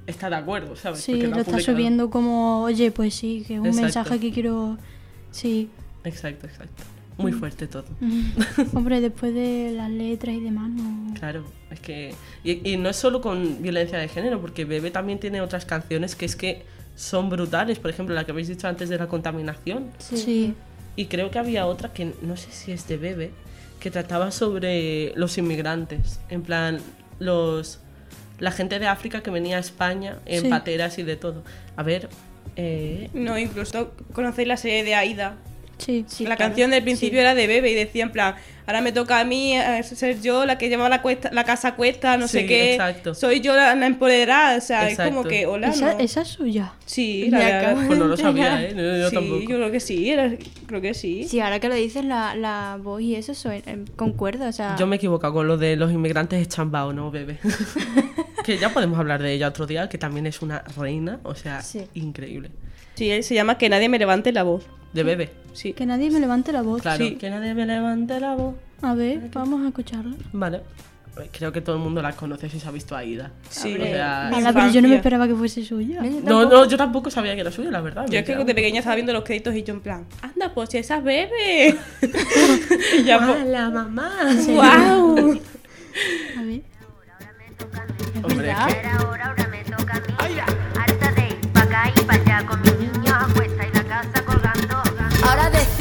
está 0.07 0.31
de 0.31 0.37
acuerdo, 0.37 0.75
¿sabes? 0.77 1.01
sí, 1.01 1.21
lo 1.23 1.37
ha 1.37 1.41
está 1.41 1.61
subiendo 1.61 2.11
como, 2.11 2.62
oye, 2.62 2.91
pues 2.91 3.14
sí, 3.14 3.45
que 3.47 3.55
es 3.55 3.61
un 3.61 3.67
Exacto. 3.67 3.83
mensaje 3.83 4.21
que 4.21 4.33
quiero... 4.33 4.79
Sí. 5.31 5.69
Exacto, 6.05 6.47
exacto. 6.47 6.83
Muy 7.19 7.33
fuerte 7.33 7.67
todo. 7.67 7.85
Hombre, 8.75 9.01
después 9.01 9.35
de 9.35 9.73
las 9.77 9.91
letras 9.91 10.37
y 10.37 10.41
demás, 10.41 10.71
no... 10.71 11.14
Claro, 11.14 11.45
es 11.71 11.81
que. 11.81 12.14
Y, 12.45 12.71
y 12.71 12.77
no 12.77 12.88
es 12.88 12.97
solo 12.97 13.21
con 13.21 13.61
violencia 13.61 13.99
de 13.99 14.07
género, 14.09 14.41
porque 14.41 14.64
Bebe 14.64 14.93
también 14.93 15.19
tiene 15.19 15.41
otras 15.41 15.64
canciones 15.64 16.14
que 16.14 16.27
es 16.27 16.37
que 16.37 16.62
son 16.95 17.29
brutales. 17.29 17.81
Por 17.81 17.91
ejemplo, 17.91 18.14
la 18.14 18.25
que 18.25 18.31
habéis 18.31 18.47
dicho 18.47 18.69
antes 18.69 18.88
de 18.88 18.99
la 18.99 19.09
contaminación. 19.09 19.91
Sí. 19.99 20.55
Y 20.95 21.07
creo 21.07 21.31
que 21.33 21.41
había 21.41 21.67
otra 21.67 21.93
que 21.93 22.14
no 22.23 22.37
sé 22.37 22.53
si 22.53 22.71
es 22.71 22.87
de 22.87 22.97
Bebe, 22.97 23.33
que 23.81 23.91
trataba 23.91 24.31
sobre 24.31 25.12
los 25.17 25.38
inmigrantes. 25.38 26.21
En 26.31 26.43
plan, 26.43 26.79
los 27.19 27.81
la 28.38 28.53
gente 28.53 28.79
de 28.79 28.87
África 28.87 29.21
que 29.23 29.31
venía 29.31 29.57
a 29.57 29.61
España 29.61 30.19
en 30.25 30.43
Sí. 30.43 30.49
pateras 30.49 30.99
y 30.99 31.03
de 31.03 31.17
todo. 31.17 31.43
A 31.77 31.83
ver, 31.83 32.09
eh, 32.57 33.11
No, 33.12 33.37
incluso 33.38 33.93
conocéis 34.12 34.47
la 34.49 34.57
serie 34.57 34.85
de 34.85 34.95
Aida. 34.95 35.37
Sí. 35.79 36.05
la 36.21 36.37
canción 36.37 36.71
del 36.73 36.83
principio 36.83 37.21
era 37.21 37.35
de 37.37 37.47
Bebe 37.47 37.71
y 37.71 37.75
decía 37.75 38.03
en 38.05 38.11
plan, 38.12 38.35
ahora 38.68 38.83
me 38.83 38.92
toca 38.92 39.18
a 39.18 39.24
mí 39.24 39.57
eh, 39.57 39.83
ser 39.83 40.20
yo 40.20 40.44
la 40.44 40.59
que 40.59 40.68
lleva 40.68 40.88
la, 40.90 41.00
cuesta, 41.00 41.31
la 41.33 41.44
casa 41.44 41.68
a 41.68 41.74
cuesta, 41.74 42.18
no 42.18 42.28
sé 42.28 42.42
Sí, 42.42 42.46
qué. 42.46 42.72
exacto. 42.74 43.14
Soy 43.14 43.40
yo 43.40 43.57
la, 43.57 43.74
la 43.74 43.87
empoderada, 43.87 44.59
o 44.59 44.61
sea, 44.61 44.88
es 44.88 44.98
como 44.98 45.24
que, 45.24 45.46
hola, 45.46 45.68
Esa, 45.70 45.94
¿no? 45.94 45.98
esa 45.98 46.20
es 46.20 46.28
suya. 46.28 46.74
Sí, 46.85 47.28
Me 47.31 47.38
la 47.38 47.59
acabo 47.61 47.87
pues 47.87 47.98
no 47.98 48.04
lo 48.07 48.16
sabía. 48.16 48.62
¿eh? 48.62 48.74
No, 48.74 48.83
yo 48.98 49.09
sí, 49.09 49.14
tampoco. 49.14 49.40
yo 49.40 49.57
creo 49.57 49.70
que 49.72 49.81
sí, 49.81 50.11
era- 50.11 50.31
creo 50.66 50.81
que 50.83 50.92
sí. 50.94 51.24
Sí, 51.24 51.40
ahora 51.40 51.59
que 51.61 51.68
lo 51.68 51.74
dices, 51.74 52.04
la, 52.04 52.35
la 52.35 52.78
voz 52.81 53.00
y 53.00 53.14
eso 53.16 53.33
suena, 53.35 53.62
eh, 53.66 53.85
concuerda, 53.96 54.48
o 54.48 54.52
sea... 54.52 54.76
Yo 54.78 54.87
me 54.87 54.96
he 54.96 54.98
equivocado 54.98 55.33
con 55.33 55.48
lo 55.48 55.57
de 55.57 55.74
los 55.76 55.90
inmigrantes 55.90 56.40
es 56.42 56.48
chambao, 56.48 56.92
¿no, 56.92 57.11
Bebe? 57.11 57.38
que 58.44 58.59
ya 58.59 58.68
podemos 58.72 58.98
hablar 58.98 59.22
de 59.22 59.33
ella 59.33 59.48
otro 59.48 59.66
día, 59.66 59.88
que 59.88 59.98
también 59.98 60.26
es 60.26 60.42
una 60.42 60.62
reina, 60.76 61.20
o 61.22 61.35
sea, 61.35 61.62
Sí. 61.62 61.87
increíble. 61.94 62.50
Sí, 62.98 63.11
él 63.11 63.22
se 63.22 63.34
llama 63.34 63.56
Que 63.58 63.68
nadie 63.68 63.88
me 63.88 63.98
levante 63.98 64.32
la 64.32 64.42
voz. 64.42 64.66
De 64.92 65.02
Bebe, 65.04 65.30
Sí. 65.52 65.72
Que 65.72 65.87
nadie 65.87 66.11
me 66.11 66.18
levante 66.20 66.52
la 66.52 66.62
voz. 66.62 66.82
claro. 66.82 67.04
Sí. 67.04 67.14
Que 67.16 67.30
nadie 67.30 67.54
me 67.54 67.64
levante 67.66 68.18
la 68.20 68.34
voz. 68.34 68.54
A 68.82 68.94
ver, 68.94 69.20
vamos 69.32 69.64
a 69.64 69.68
escucharla. 69.68 70.16
Vale. 70.32 70.62
Creo 71.32 71.50
que 71.50 71.61
todo 71.61 71.74
el 71.76 71.82
mundo 71.82 72.00
la 72.00 72.12
conoce 72.12 72.48
si 72.48 72.61
se 72.61 72.68
ha 72.68 72.70
visto 72.70 72.96
a 72.96 73.04
Ida. 73.04 73.32
Sí. 73.50 73.74
O 73.74 73.84
sea, 73.84 74.28
Mi 74.30 74.37
Ala, 74.38 74.52
pero 74.52 74.68
yo 74.70 74.80
no 74.82 74.88
me 74.88 74.94
esperaba 74.96 75.26
que 75.26 75.34
fuese 75.34 75.64
suya. 75.64 76.00
No, 76.22 76.44
no, 76.48 76.64
yo 76.68 76.76
tampoco 76.76 77.11
sabía 77.11 77.34
que 77.34 77.40
era 77.40 77.50
suya, 77.50 77.72
la 77.72 77.80
verdad. 77.80 78.06
Yo 78.08 78.18
es 78.20 78.24
que 78.24 78.37
de 78.37 78.54
pequeña 78.54 78.78
estaba 78.78 78.94
viendo 78.94 79.12
los 79.12 79.24
créditos 79.24 79.52
y 79.56 79.64
yo 79.64 79.74
en 79.74 79.80
plan, 79.80 80.06
anda, 80.22 80.54
pues 80.54 80.74
esa 80.74 80.98
es 80.98 81.04
Bebe. 81.04 81.76
y 82.98 83.02
ya, 83.04 83.18
poco- 83.18 83.32
pues, 83.32 83.42
¡Hala, 83.42 83.70
mamá! 83.70 84.12
¡Wow! 84.46 85.40
A 86.38 86.42
ver. 86.42 86.62
Hombre, 88.22 88.52
ahora 88.52 89.48
me 89.50 89.64
toca 89.64 89.96
a 89.96 90.28
mí. 90.28 90.58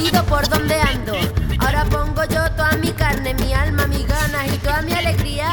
Decido 0.08 0.24
por 0.26 0.48
dónde 0.48 0.76
ando. 0.80 1.14
Ahora 1.60 1.84
pongo 1.86 2.24
yo 2.24 2.50
toda 2.52 2.72
mi 2.82 2.92
carne, 2.94 3.34
mi 3.34 3.54
alma, 3.54 3.88
mis 3.88 4.08
ganas 4.08 4.48
y 4.54 4.58
toda 4.60 4.82
mi 4.82 4.94
alegría. 4.94 5.50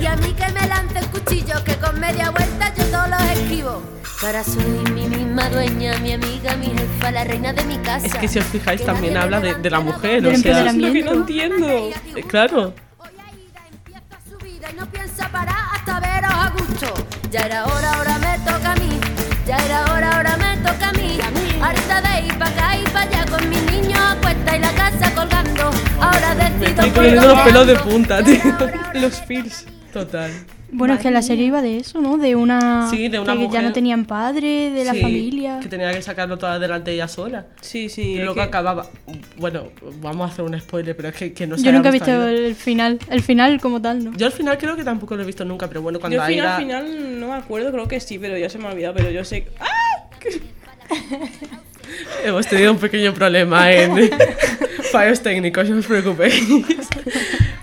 Y 0.00 0.06
a 0.06 0.16
mí 0.16 0.32
que 0.34 0.48
me 0.52 0.66
lance 0.66 0.98
el 0.98 1.06
cuchillo, 1.06 1.62
que 1.62 1.76
con 1.76 2.00
media 2.00 2.30
vuelta 2.30 2.72
yo 2.76 2.84
todos 2.86 3.08
los 3.10 3.22
esquivo. 3.22 3.80
Que 4.18 4.26
ahora 4.26 4.42
soy 4.42 4.64
mi 4.92 5.06
misma 5.06 5.48
dueña, 5.50 5.96
mi 5.98 6.14
amiga, 6.14 6.56
mi 6.56 6.66
jefa, 6.66 7.12
la 7.12 7.22
reina 7.22 7.52
de 7.52 7.64
mi 7.64 7.76
casa. 7.78 8.06
es 8.08 8.14
que 8.16 8.26
si 8.26 8.40
os 8.40 8.46
fijáis 8.46 8.80
Que 8.80 8.86
también 8.86 9.16
habla 9.16 9.38
de, 9.38 9.54
de 9.54 9.70
la 9.70 9.78
mujer, 9.78 10.26
o 10.26 10.36
sea... 10.36 10.66
Es 10.66 10.74
lo 10.74 10.92
que 10.92 11.02
no 11.04 11.12
entiendo. 11.12 11.68
eh, 11.68 12.24
Claro. 12.28 12.74
Hoy 12.98 13.08
Aida 13.20 13.60
empieza 13.70 14.18
su 14.28 14.36
vida 14.44 14.68
y 14.72 14.80
no 14.80 14.86
piensa 14.86 15.28
parar 15.28 15.56
hasta 15.74 16.00
veros 16.00 16.32
a 16.32 16.50
gusto. 16.50 16.92
Ya 17.30 17.40
era 17.46 17.66
hora, 17.66 17.92
ahora 17.98 18.18
me 18.18 18.36
toca 18.40 18.72
a 18.72 18.74
mí. 18.74 18.98
Ya 19.46 19.56
era 19.58 19.84
hora, 19.92 20.16
ahora 20.16 20.36
me 20.38 20.56
toca 20.56 20.88
a 20.88 20.92
mí. 20.92 21.18
Harta 21.62 22.00
de 22.02 22.26
ir 22.26 22.38
pa' 22.38 22.48
acá 22.48 22.76
y 22.78 22.84
pa' 22.90 23.00
allá 23.02 23.24
con 23.30 23.48
mis 23.48 23.62
niños 23.70 23.98
a 24.00 24.16
cuesta 24.20 24.56
y 24.56 24.60
la 24.60 24.72
casa 24.74 25.14
colgando. 25.14 25.70
Ahora 26.00 26.34
Me 26.34 26.44
decido 26.50 26.66
estoy 26.68 26.90
por 26.90 26.94
poniendo 27.04 27.26
los 27.28 27.40
pelos 27.40 27.66
de 27.66 27.74
punta, 27.76 28.20
Ya 28.20 28.24
tío. 28.26 28.42
era 28.58 28.92
Los 29.00 29.20
feels. 29.22 29.66
Total. 29.92 30.30
Bueno, 30.74 30.94
es 30.94 31.00
que 31.00 31.10
la 31.10 31.20
serie 31.20 31.44
iba 31.44 31.60
de 31.60 31.76
eso, 31.76 32.00
¿no? 32.00 32.16
De 32.16 32.34
una. 32.34 32.88
Sí, 32.90 33.08
de 33.08 33.18
una 33.20 33.34
que 33.34 33.40
ya 33.40 33.44
mujer. 33.46 33.62
no 33.64 33.72
tenían 33.74 34.06
padre, 34.06 34.70
de 34.70 34.84
la 34.86 34.92
Sí, 34.94 35.02
familia. 35.02 35.60
Que 35.60 35.68
tenía 35.68 35.92
que 35.92 36.00
sacarlo 36.00 36.38
todo 36.38 36.50
adelante 36.50 36.92
ella 36.92 37.08
sola. 37.08 37.44
Sí, 37.60 37.90
sí. 37.90 38.12
Y 38.12 38.16
luego 38.16 38.34
que- 38.36 38.40
acababa. 38.40 38.86
Bueno, 39.36 39.64
vamos 40.00 40.30
a 40.30 40.32
hacer 40.32 40.46
un 40.46 40.58
spoiler, 40.58 40.96
pero 40.96 41.10
es 41.10 41.14
que, 41.14 41.34
que 41.34 41.46
no 41.46 41.58
se 41.58 41.64
Yo 41.64 41.72
nunca 41.72 41.90
he 41.90 41.92
visto 41.92 42.10
el 42.26 42.54
final. 42.54 42.98
El 43.10 43.20
final 43.22 43.60
como 43.60 43.82
tal, 43.82 44.02
¿no? 44.02 44.12
Yo 44.16 44.24
al 44.24 44.32
final 44.32 44.56
creo 44.56 44.74
que 44.74 44.82
tampoco 44.82 45.14
lo 45.14 45.22
he 45.22 45.26
visto 45.26 45.44
nunca, 45.44 45.68
pero 45.68 45.82
bueno, 45.82 46.00
cuando 46.00 46.16
Yo 46.16 46.22
al 46.22 46.28
final, 46.32 46.48
al 46.48 46.62
final 46.62 47.20
no 47.20 47.28
me 47.28 47.34
acuerdo, 47.34 47.70
creo 47.70 47.86
que 47.86 48.00
sí, 48.00 48.18
pero 48.18 48.38
ya 48.38 48.48
se 48.48 48.56
me 48.58 48.66
ha 48.66 48.70
olvidado, 48.72 48.94
pero 48.94 49.10
yo 49.10 49.24
sé... 49.24 49.46
¡Ah! 49.60 49.66
Hemos 52.24 52.46
tenido 52.46 52.72
un 52.72 52.78
pequeño 52.78 53.12
problema 53.12 53.70
en 53.72 54.10
fallos 54.92 55.20
técnicos, 55.22 55.68
no 55.68 55.78
os 55.78 55.86
preocupéis. 55.86 56.42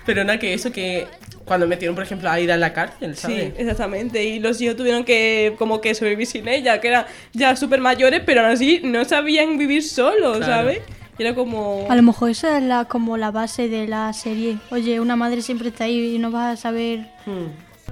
Pero 0.05 0.23
nada, 0.23 0.37
que 0.39 0.53
eso 0.53 0.71
que 0.71 1.07
cuando 1.45 1.67
metieron, 1.67 1.95
por 1.95 2.03
ejemplo, 2.03 2.29
a 2.29 2.33
Aida 2.33 2.53
en 2.55 2.59
la 2.59 2.73
cárcel, 2.73 3.15
Sí, 3.15 3.21
¿sabes? 3.21 3.53
exactamente. 3.57 4.23
Y 4.23 4.39
los 4.39 4.61
hijos 4.61 4.75
tuvieron 4.75 5.03
que 5.03 5.55
como 5.57 5.81
que 5.81 5.95
sobrevivir 5.95 6.27
sin 6.27 6.47
ella, 6.47 6.79
que 6.79 6.89
eran 6.89 7.05
ya 7.33 7.55
súper 7.55 7.79
mayores, 7.81 8.21
pero 8.25 8.41
aún 8.41 8.51
así 8.51 8.81
no 8.83 9.03
sabían 9.05 9.57
vivir 9.57 9.83
solos, 9.83 10.37
Claro. 10.37 10.53
¿sabes? 10.53 10.79
Era 11.17 11.33
como... 11.35 11.85
A 11.89 11.95
lo 11.95 12.01
mejor 12.03 12.29
esa 12.29 12.57
es 12.57 12.63
la, 12.63 12.85
como 12.85 13.17
la 13.17 13.31
base 13.31 13.67
de 13.67 13.87
la 13.87 14.13
serie. 14.13 14.57
Oye, 14.69 14.99
una 14.99 15.15
madre 15.17 15.41
siempre 15.41 15.69
está 15.69 15.83
ahí 15.85 16.15
y 16.15 16.19
no 16.19 16.31
vas 16.31 16.53
a 16.59 16.61
saber 16.61 17.07
Hmm, 17.25 17.47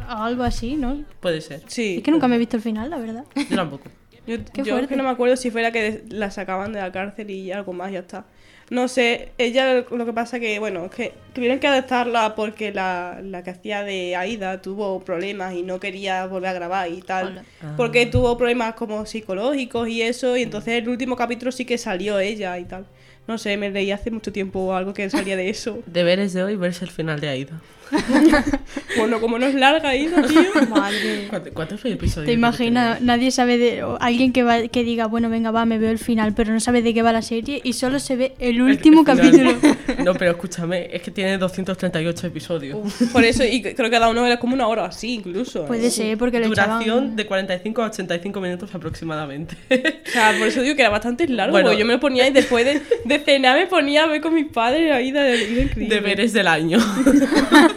algo 0.08 0.44
así, 0.44 0.76
¿no? 0.76 1.04
puede 1.20 1.42
ser. 1.42 1.62
Sí. 1.68 1.98
Es 1.98 2.04
que 2.04 2.12
nunca 2.12 2.28
me 2.28 2.36
he 2.36 2.40
visto 2.40 2.56
el 2.58 2.64
final, 2.64 2.90
la 2.90 2.98
verdad. 2.98 3.24
Yo 3.50 3.56
tampoco. 3.56 3.90
Yo, 4.28 4.38
Qué 4.54 4.64
yo 4.64 4.74
fuerte. 4.76 4.96
no 4.96 5.04
me 5.04 5.10
acuerdo 5.10 5.36
si 5.38 5.50
fuera 5.52 5.72
que 5.72 6.04
la 6.10 6.30
sacaban 6.32 6.74
de 6.74 6.80
la 6.82 6.92
cárcel 6.92 7.30
y 7.32 7.52
algo 7.52 7.74
más, 7.74 7.92
ya 7.92 8.00
está. 8.00 8.26
No 8.70 8.90
sé, 8.90 9.30
ella 9.38 9.86
lo 9.90 10.06
que 10.06 10.12
pasa 10.12 10.42
que, 10.42 10.60
bueno, 10.60 10.84
es 10.86 10.92
que 10.92 11.14
tuvieron 11.34 11.60
que 11.60 11.68
adaptarla 11.68 12.36
porque 12.36 12.74
la, 12.74 13.22
la 13.24 13.42
que 13.42 13.52
hacía 13.52 13.84
de 13.84 14.18
Aida 14.18 14.62
tuvo 14.62 15.00
problemas 15.00 15.54
y 15.54 15.64
no 15.64 15.80
quería 15.80 16.26
volver 16.26 16.50
a 16.50 16.54
grabar 16.54 16.92
y 16.92 17.00
tal. 17.02 17.28
Hola. 17.62 17.76
Porque 17.78 18.06
tuvo 18.08 18.38
problemas 18.38 18.74
como 18.74 19.06
psicológicos 19.06 19.88
y 19.88 20.02
eso, 20.02 20.36
y 20.36 20.42
entonces 20.44 20.74
el 20.74 20.90
último 20.90 21.16
capítulo 21.16 21.54
sí 21.54 21.64
que 21.64 21.78
salió 21.78 22.20
ella 22.20 22.60
y 22.60 22.66
tal. 22.66 22.86
No 23.26 23.38
sé, 23.38 23.56
me 23.56 23.70
leí 23.70 23.92
hace 23.92 24.12
mucho 24.12 24.34
tiempo 24.34 24.76
algo 24.76 24.94
que 24.94 25.10
salía 25.10 25.38
de 25.38 25.50
eso. 25.50 25.80
Deberes 25.86 26.34
de 26.34 26.44
hoy 26.44 26.58
verse 26.58 26.84
el 26.84 26.92
final 26.92 27.22
de 27.22 27.30
Aida. 27.30 27.62
Bueno, 28.98 29.20
como 29.22 29.38
no 29.38 29.46
es 29.46 29.54
larga 29.54 29.90
Aida, 29.90 30.24
tío. 30.24 30.42
Madre. 30.70 31.28
¿Cuántos, 31.30 31.54
cuántos 31.54 31.86
episodios? 31.86 32.26
Te 32.26 32.34
imaginas, 32.34 33.00
nadie 33.02 33.30
sabe 33.32 33.58
de. 33.58 33.84
alguien 34.00 34.34
que, 34.34 34.42
va, 34.44 34.68
que 34.68 34.84
diga, 34.84 35.06
bueno, 35.06 35.30
venga, 35.30 35.52
va, 35.52 35.66
me 35.66 35.78
veo 35.78 35.92
el 35.92 36.00
final, 36.00 36.34
pero 36.34 36.52
no 36.52 36.60
sabe 36.60 36.82
de 36.82 36.94
qué 36.94 37.02
va 37.04 37.12
la 37.14 37.22
serie 37.22 37.62
y 37.64 37.74
solo 37.74 38.00
se 38.00 38.16
ve 38.16 38.34
el 38.40 38.56
El- 38.56 38.62
último 38.64 39.02
el 39.02 39.06
capítulo. 39.06 39.52
No, 40.04 40.14
pero 40.14 40.32
escúchame, 40.32 40.90
es 40.92 41.02
que 41.02 41.12
tiene 41.12 41.38
238 41.38 42.28
episodios. 42.28 42.78
Por 43.12 43.24
eso, 43.24 43.44
y 43.44 43.62
creo 43.62 43.76
que 43.76 43.90
cada 43.90 44.10
uno 44.10 44.26
era 44.26 44.38
como 44.40 44.54
una 44.54 44.68
hora 44.68 44.86
así, 44.86 45.16
incluso. 45.16 45.64
¿eh? 45.64 45.68
Puede 45.68 45.90
ser, 45.92 46.18
porque 46.18 46.40
le 46.40 46.48
Duración 46.48 46.82
echaban. 46.82 47.16
de 47.16 47.26
45 47.26 47.82
a 47.82 47.86
85 47.88 48.40
minutos 48.42 48.74
aproximadamente. 48.76 49.56
O 49.70 50.10
sea, 50.12 50.34
por 50.38 50.48
eso 50.48 50.62
digo 50.62 50.76
que 50.76 50.82
era 50.84 50.90
bastante 50.92 51.28
largo, 51.28 51.52
Bueno. 51.52 51.74
yo 51.74 51.86
me 51.86 51.94
lo 51.94 52.00
ponía 52.00 52.28
y 52.28 52.32
después 52.32 52.64
de, 52.66 52.82
de 53.06 53.20
cenar 53.20 53.58
me 53.58 53.68
ponía 53.68 54.04
a 54.04 54.08
ver 54.08 54.22
con 54.22 54.34
mis 54.34 54.48
padres 54.48 54.92
ahí 54.94 55.12
de, 55.12 55.20
de 55.20 55.62
increíble. 55.64 55.96
Deberes 55.96 56.32
del 56.34 56.48
año. 56.48 56.78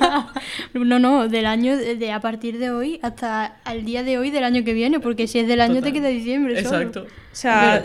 No, 0.74 0.98
no, 0.98 1.28
del 1.28 1.46
año, 1.46 1.76
de, 1.76 1.96
de 1.96 2.12
a 2.12 2.20
partir 2.20 2.58
de 2.58 2.70
hoy 2.70 2.98
hasta 3.02 3.56
al 3.64 3.84
día 3.84 4.02
de 4.02 4.18
hoy 4.18 4.30
del 4.30 4.44
año 4.44 4.64
que 4.64 4.72
viene, 4.72 5.00
porque 5.00 5.26
si 5.26 5.38
es 5.38 5.46
del 5.48 5.60
año 5.60 5.76
Total. 5.76 5.92
te 5.92 5.98
queda 5.98 6.08
diciembre. 6.08 6.62
solo. 6.62 6.76
Exacto. 6.78 7.00
O 7.02 7.34
sea, 7.34 7.84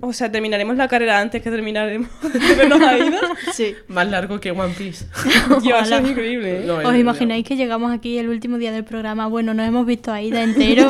o 0.00 0.12
sea, 0.12 0.30
terminaremos 0.30 0.76
la 0.76 0.86
carrera 0.86 1.18
antes 1.20 1.42
que 1.42 1.50
terminaremos 1.50 2.08
de 2.32 2.54
vernos 2.54 2.80
a 2.80 2.96
Ida. 2.98 3.20
Sí. 3.52 3.74
Más 3.88 4.08
largo 4.08 4.38
que 4.38 4.52
One 4.52 4.74
Piece. 4.78 5.06
Dios, 5.62 5.82
eso 5.82 5.96
es 5.96 6.08
increíble, 6.10 6.58
¿eh? 6.60 6.64
No, 6.66 6.76
¿Os 6.76 6.94
es- 6.94 7.00
imagináis 7.00 7.44
que 7.44 7.56
llegamos 7.56 7.92
aquí 7.92 8.16
el 8.18 8.28
último 8.28 8.58
día 8.58 8.70
del 8.72 8.84
programa? 8.84 9.26
Bueno, 9.26 9.54
nos 9.54 9.66
hemos 9.66 9.86
visto 9.86 10.12
a 10.12 10.22
Ida 10.22 10.42
entero 10.42 10.86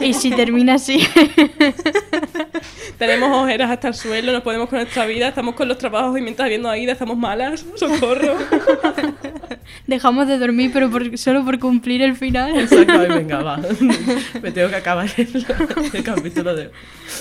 y 0.00 0.12
si 0.12 0.30
termina 0.30 0.74
así. 0.74 1.00
Tenemos 2.98 3.30
ojeras 3.44 3.70
hasta 3.70 3.88
el 3.88 3.94
suelo, 3.94 4.32
nos 4.32 4.42
podemos 4.42 4.68
con 4.68 4.78
nuestra 4.80 5.06
vida, 5.06 5.28
estamos 5.28 5.54
con 5.54 5.68
los 5.68 5.78
trabajos 5.78 6.18
y 6.18 6.22
mientras 6.22 6.48
viendo 6.48 6.68
a 6.68 6.76
Ida 6.76 6.92
estamos 6.92 7.16
malas. 7.16 7.64
Socorro. 7.76 8.34
Dejamos 9.86 10.26
de 10.26 10.38
dormir, 10.38 10.70
pero 10.72 10.90
por- 10.90 11.16
solo 11.16 11.44
por 11.44 11.58
cumplir 11.58 12.02
el 12.02 12.16
final. 12.16 12.58
Exacto, 12.58 12.98
venga, 13.08 13.42
va. 13.42 13.60
Me 14.42 14.50
tengo 14.50 14.68
que 14.68 14.76
acabar 14.76 15.08
el, 15.16 15.46
el 15.92 16.02
capítulo 16.02 16.54
de. 16.54 16.70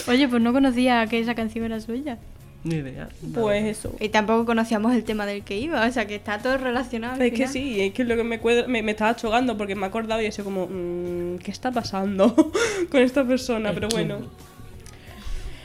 Oye, 0.08 0.28
pues 0.28 0.42
no 0.42 0.52
conocía 0.54 1.06
que 1.08 1.20
esa 1.20 1.36
canción 1.36 1.66
era 1.66 1.80
suya. 1.80 2.18
Ni 2.63 2.76
idea. 2.76 3.08
Pues 3.34 3.63
eso. 3.66 3.96
Y 4.00 4.10
tampoco 4.10 4.46
conocíamos 4.46 4.94
el 4.94 5.04
tema 5.04 5.26
del 5.26 5.44
que 5.44 5.58
iba, 5.58 5.86
o 5.86 5.92
sea 5.92 6.08
que 6.08 6.16
está 6.16 6.40
todo 6.40 6.58
relacionado. 6.58 7.13
al 7.13 7.22
Es 7.22 7.30
que 7.32 7.36
final. 7.48 7.54
sí, 7.54 7.82
es 7.82 7.94
que 7.94 8.04
lo 8.04 8.16
que 8.16 8.24
me, 8.24 8.40
cuadra- 8.42 8.68
me, 8.68 8.82
me 8.82 8.92
estaba 8.92 9.16
chocando 9.16 9.56
porque 9.58 9.76
me 9.76 9.84
he 9.84 9.86
acordado 9.90 10.22
y 10.22 10.26
he 10.26 10.32
sido 10.32 10.46
como, 10.46 10.68
mm, 10.68 11.38
¿qué 11.38 11.52
está 11.52 11.72
pasando 11.72 12.36
con 12.92 13.02
esta 13.02 13.24
persona? 13.24 13.72
Pero 13.74 13.88
bueno, 13.90 14.18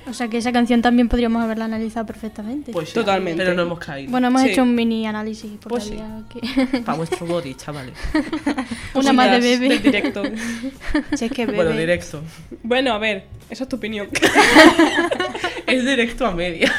O 0.09 0.13
sea 0.13 0.29
que 0.29 0.39
esa 0.39 0.51
canción 0.53 0.83
también 0.83 1.09
podríamos 1.09 1.43
haberla 1.43 1.67
analizado 1.67 2.05
perfectamente. 2.07 2.73
Pues 2.73 2.89
sí, 2.89 2.95
Totalmente. 2.95 3.43
Pero 3.43 3.55
no 3.55 3.63
hemos 3.63 3.79
caído. 3.79 4.11
bueno, 4.11 4.27
hemos 4.29 4.43
sí. 4.43 4.51
hecho 4.51 4.63
un 4.63 4.75
mini 4.75 5.07
análisis 5.07 5.51
porque 5.63 5.69
Pues 5.69 5.85
sí. 5.85 5.99
había 5.99 6.25
que- 6.29 6.79
Para 6.81 6.99
vuestro 6.99 7.25
body, 7.27 7.55
chavales. 7.55 7.95
una 8.95 9.13
más 9.13 9.31
de 9.31 9.39
bebé. 9.41 9.69
del 9.69 9.83
directo. 9.83 10.23
Si 11.17 11.25
es 11.27 11.31
que 11.33 11.47
bebe. 11.47 11.57
Bueno, 11.57 11.71
directo. 11.73 12.21
Bueno, 12.63 12.93
a 12.93 12.99
ver, 12.99 13.27
esa 13.49 13.63
es 13.65 13.69
tu 13.69 13.77
opinión. 13.77 14.09
Es 15.67 15.87
directo 15.87 16.27
a 16.27 16.33
media. 16.33 16.71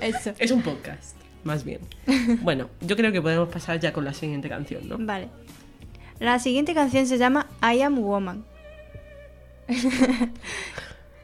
Eso. 0.00 0.32
Es 0.38 0.50
un 0.52 0.62
podcast, 0.62 1.16
más 1.42 1.64
bien. 1.64 1.80
Bueno, 2.42 2.68
yo 2.80 2.94
creo 2.96 3.10
que 3.10 3.20
podemos 3.20 3.48
pasar 3.48 3.80
ya 3.80 3.92
con 3.92 4.04
la 4.04 4.12
siguiente 4.12 4.48
canción, 4.48 4.88
¿no? 4.88 4.96
Vale. 5.00 5.28
La 6.20 6.38
siguiente 6.38 6.72
canción 6.74 7.06
se 7.06 7.18
llama 7.18 7.46
I 7.62 7.80
Am 7.82 7.98
Woman. 7.98 8.44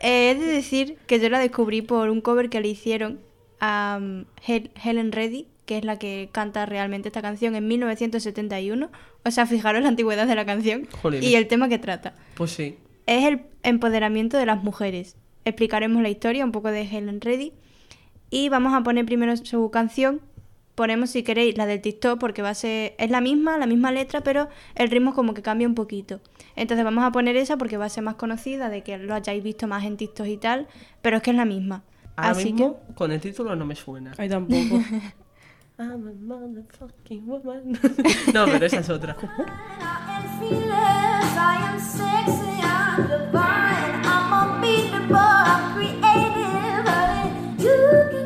Eh, 0.03 0.31
he 0.31 0.35
de 0.35 0.47
decir 0.47 0.99
que 1.07 1.19
yo 1.21 1.29
la 1.31 1.39
descubrí 1.39 1.81
por 1.83 2.11
un 2.11 2.21
cover 2.21 2.51
que 2.51 2.61
le 2.61 2.69
hicieron 2.69 3.21
a 3.61 3.99
um, 4.01 4.25
Hel- 4.47 4.71
Helen 4.85 5.13
Reddy, 5.13 5.47
que 5.65 5.79
es 5.79 5.85
la 5.85 5.99
que 5.99 6.29
canta 6.33 6.67
realmente 6.67 7.09
esta 7.09 7.23
canción 7.23 7.55
en 7.55 7.67
1971. 7.69 8.91
O 9.25 9.31
sea, 9.31 9.47
fijaros 9.47 9.83
la 9.83 9.89
antigüedad 9.89 10.27
de 10.27 10.35
la 10.35 10.45
canción 10.45 10.89
y 11.25 11.35
el 11.37 11.47
tema 11.47 11.69
que 11.69 11.79
trata. 11.79 12.15
Pues 12.35 12.51
sí. 12.51 12.77
Es 13.07 13.25
el 13.25 13.43
empoderamiento 13.63 14.37
de 14.37 14.47
las 14.47 14.63
mujeres. 14.63 15.17
Explicaremos 15.45 16.03
la 16.03 16.09
historia 16.11 16.45
un 16.45 16.53
poco 16.53 16.69
de 16.71 16.83
Helen 16.83 17.21
Reddy. 17.21 17.53
Y 18.31 18.49
vamos 18.49 18.75
a 18.75 18.83
poner 18.83 19.05
primero 19.07 19.37
su 19.37 19.71
canción. 19.71 20.21
Ponemos, 20.75 21.11
si 21.11 21.23
queréis, 21.23 21.57
la 21.59 21.67
del 21.67 21.81
TikTok, 21.81 22.19
porque 22.19 22.43
va 22.43 22.51
a 22.51 22.55
ser. 22.55 22.95
Es 22.99 23.11
la 23.11 23.21
misma, 23.21 23.59
la 23.59 23.67
misma 23.67 23.93
letra, 23.93 24.23
pero 24.23 24.49
el 24.75 24.91
ritmo 24.91 25.15
como 25.15 25.35
que 25.35 25.43
cambia 25.43 25.69
un 25.69 25.75
poquito. 25.75 26.21
Entonces 26.57 26.85
vamos 26.85 27.05
a 27.05 27.13
poner 27.13 27.37
esa 27.37 27.57
porque 27.57 27.77
va 27.77 27.87
a 27.87 27.91
ser 27.91 28.05
más 28.05 28.15
conocida, 28.15 28.71
de 28.71 28.83
que 28.83 28.99
lo 28.99 29.15
hayáis 29.15 29.43
visto 29.43 29.67
más 29.67 29.85
en 29.85 29.97
TikTok 29.97 30.27
y 30.27 30.37
tal. 30.39 30.69
Pero 31.03 31.19
es 31.19 31.23
que 31.23 31.31
es 31.31 31.37
la 31.37 31.45
misma. 31.45 31.83
Ahora 32.17 32.31
Así 32.31 32.53
mismo, 32.53 32.81
con 32.95 33.13
el 33.13 33.21
título 33.21 33.57
no 33.57 33.65
me 33.65 33.75
suena. 33.75 34.13
Ay, 34.19 34.29
tampoco. 34.29 34.83
I'm 35.79 36.07
a 36.07 36.13
motherfucking 36.13 37.27
woman. 37.27 37.73
no, 38.35 38.45
pero 38.47 38.67
esa 38.67 38.81
es 38.81 38.91
otra. 38.91 39.17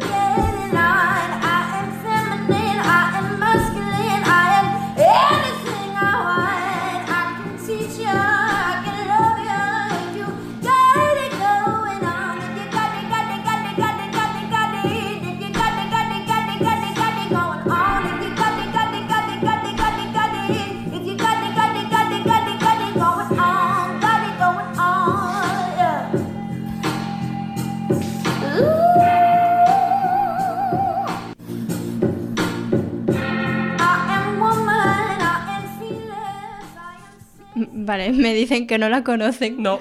Vale, 37.86 38.12
me 38.12 38.34
dicen 38.34 38.66
que 38.66 38.78
no 38.78 38.88
la 38.88 39.02
conocen. 39.04 39.56
No, 39.62 39.78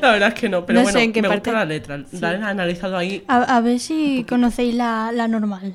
la 0.00 0.12
verdad 0.12 0.28
es 0.28 0.34
que 0.34 0.48
no. 0.48 0.64
Pero 0.66 0.78
No 0.80 0.82
bueno, 0.84 0.98
sé 0.98 1.04
en 1.04 1.12
qué 1.12 1.22
me 1.22 1.28
parte- 1.28 1.50
gusta 1.50 1.58
la 1.60 1.64
letra. 1.64 2.04
La 2.20 2.32
he 2.34 2.42
analizado 2.42 2.96
ahí. 2.96 3.24
A, 3.26 3.56
a 3.56 3.60
ver 3.60 3.78
si 3.80 4.24
conocéis 4.28 4.74
la, 4.74 5.10
la 5.12 5.26
normal. 5.28 5.74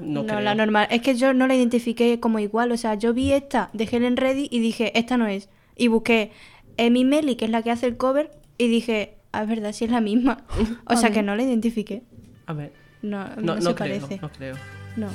No, 0.00 0.22
No, 0.22 0.26
creo. 0.26 0.40
la 0.40 0.54
normal. 0.54 0.86
Es 0.90 1.02
que 1.02 1.14
yo 1.16 1.32
no 1.34 1.46
la 1.46 1.54
identifiqué 1.54 2.20
como 2.20 2.38
igual. 2.38 2.72
O 2.72 2.76
sea, 2.76 2.94
yo 2.94 3.12
vi 3.14 3.32
esta 3.32 3.70
de 3.72 3.88
Helen 3.90 4.16
Reddy 4.16 4.48
y 4.50 4.60
dije, 4.60 4.96
esta 4.98 5.16
no 5.16 5.26
es. 5.26 5.48
Y 5.76 5.88
busqué 5.88 6.30
Emi 6.76 7.04
Meli, 7.04 7.36
que 7.36 7.44
es 7.46 7.50
la 7.50 7.62
que 7.62 7.70
hace 7.70 7.86
el 7.86 7.96
cover, 7.96 8.30
y 8.58 8.68
dije, 8.68 9.16
ah, 9.32 9.42
es 9.42 9.48
verdad, 9.48 9.72
sí 9.72 9.84
es 9.86 9.90
la 9.90 10.00
misma. 10.00 10.44
O 10.86 10.96
sea, 10.96 11.10
que 11.10 11.22
no 11.22 11.34
la 11.36 11.42
identifiqué. 11.42 12.02
A 12.46 12.52
ver. 12.52 12.72
No, 13.02 13.24
no, 13.28 13.34
No, 13.36 13.54
no, 13.56 13.60
se 13.60 13.74
creo, 13.74 13.98
parece. 14.00 14.18
no 14.22 14.28
creo. 14.30 14.54
No. 14.96 15.08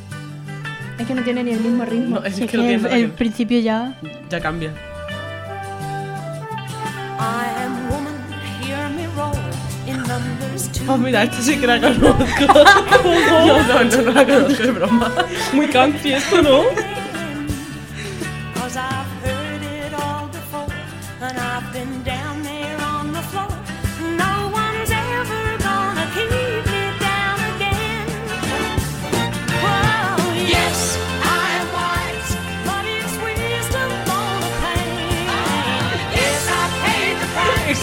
Es 1.00 1.06
que 1.08 1.14
no 1.14 1.24
tiene 1.24 1.44
ni 1.44 1.52
el 1.52 1.60
mismo 1.60 1.86
ritmo. 1.86 2.20
No, 2.20 2.26
es 2.26 2.36
Si 2.36 2.44
es 2.44 2.52
que 2.52 2.58
no 2.58 2.64
que 2.64 2.70
tiene 2.70 2.90
el, 2.96 3.04
el 3.06 3.12
principio 3.12 3.60
ya. 3.60 4.00
Ya 4.30 4.40
cambia. 4.40 4.74
Oh, 10.90 10.98
mira, 10.98 11.24
esta 11.24 11.42
sí 11.42 11.58
que 11.58 11.68
la 11.68 11.80
conozco. 11.82 12.46
no, 13.04 13.64
no, 13.64 13.84
no, 13.84 14.02
no 14.04 14.12
la 14.12 14.26
conozco, 14.26 14.64
es 14.64 14.74
broma. 14.74 15.12
Muy 15.54 15.68
country 15.68 16.14
esto, 16.14 16.42
¿no? 16.42 16.97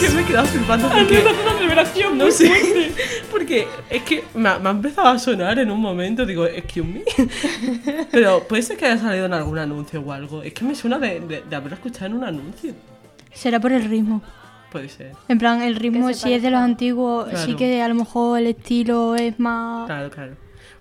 Que 0.09 0.15
me 0.15 0.23
he 0.23 0.25
quedado 0.25 0.47
flipando 0.47 0.89
porque... 0.89 1.19
hace 1.19 1.43
una 1.43 1.59
revelación 1.59 2.19
No 2.19 2.25
muy 2.25 2.33
sé, 2.33 2.49
fuerte. 2.49 2.95
porque 3.31 3.69
es 3.91 4.03
que 4.03 4.25
me 4.35 4.49
ha, 4.49 4.59
me 4.59 4.69
ha 4.69 4.73
empezado 4.73 5.09
a 5.09 5.19
sonar 5.19 5.59
en 5.59 5.71
un 5.71 5.81
momento, 5.81 6.27
digo, 6.27 6.45
excuse 6.47 6.87
me. 6.87 7.03
Pero 8.11 8.43
puede 8.45 8.63
ser 8.63 8.77
que 8.77 8.87
haya 8.87 8.99
salido 8.99 9.27
en 9.27 9.33
algún 9.35 9.59
anuncio 9.59 10.01
o 10.01 10.13
algo. 10.13 10.43
Es 10.43 10.53
que 10.53 10.65
me 10.65 10.75
suena 10.75 10.99
de, 10.99 11.21
de, 11.21 11.43
de 11.49 11.57
haberlo 11.57 11.75
escuchado 11.77 12.07
en 12.07 12.15
un 12.15 12.25
anuncio. 12.25 12.73
Será 13.33 13.61
por 13.61 13.73
el 13.73 13.85
ritmo. 13.85 14.23
Puede 14.71 14.89
ser. 14.89 15.13
En 15.29 15.39
plan, 15.39 15.63
el 15.63 15.77
ritmo, 15.77 16.13
si 16.13 16.33
es 16.33 16.43
de 16.43 16.51
los 16.51 16.61
antiguos, 16.61 17.29
sí 17.31 17.35
Claro. 17.55 17.57
que 17.59 17.83
a 17.83 17.89
lo 17.89 17.95
mejor 17.95 18.41
el 18.41 18.49
estilo 18.49 19.15
es 19.15 19.39
más. 19.39 19.87
Claro, 19.87 20.11
claro. 20.11 20.33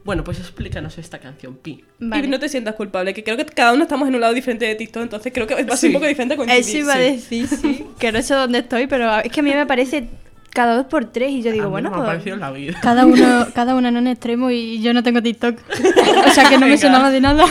Bueno, 0.05 0.23
pues 0.23 0.39
explícanos 0.39 0.97
esta 0.97 1.19
canción, 1.19 1.55
Pi. 1.55 1.83
Vale. 1.99 2.25
Y 2.25 2.29
no 2.29 2.37
te 2.39 2.49
sientas 2.49 2.75
culpable, 2.75 3.13
que 3.13 3.23
creo 3.23 3.37
que 3.37 3.45
cada 3.45 3.71
uno 3.73 3.83
estamos 3.83 4.07
en 4.09 4.15
un 4.15 4.21
lado 4.21 4.33
diferente 4.33 4.65
de 4.65 4.75
TikTok, 4.75 5.03
entonces 5.03 5.31
creo 5.33 5.47
que 5.47 5.55
va 5.55 5.61
a 5.61 5.77
ser 5.77 5.77
Sí. 5.77 5.87
un 5.87 5.93
poco 5.93 6.07
diferente 6.07 6.35
coincidir. 6.35 6.61
Eso 6.61 6.77
iba 6.79 6.93
a 6.93 6.97
decir, 6.97 7.47
sí. 7.47 7.85
Que 7.99 8.11
no 8.11 8.21
sé 8.21 8.33
dónde 8.33 8.59
estoy, 8.59 8.87
pero 8.87 9.19
es 9.19 9.31
que 9.31 9.39
a 9.39 9.43
mí 9.43 9.53
me 9.53 9.65
parece 9.65 10.09
cada 10.51 10.75
dos 10.75 10.85
por 10.87 11.05
tres 11.11 11.31
y 11.31 11.41
yo 11.41 11.51
digo, 11.51 11.63
a 11.63 11.67
mí 11.67 11.71
bueno, 11.71 11.89
no 11.89 12.03
me 12.03 12.11
ha 12.11 12.19
pues... 12.19 12.37
la 12.37 12.51
vida. 12.51 12.77
Cada 12.81 13.05
uno, 13.07 13.47
cada 13.55 13.75
uno 13.75 13.87
en 13.87 13.97
un 13.97 14.07
extremo 14.07 14.51
y 14.51 14.81
yo 14.81 14.93
no 14.93 15.03
tengo 15.03 15.21
TikTok. 15.21 15.57
o 16.27 16.29
sea 16.31 16.49
que 16.49 16.55
no 16.55 16.61
me 16.65 16.71
Venga. 16.73 16.77
sonaba 16.81 17.09
de 17.09 17.21
nada. 17.21 17.45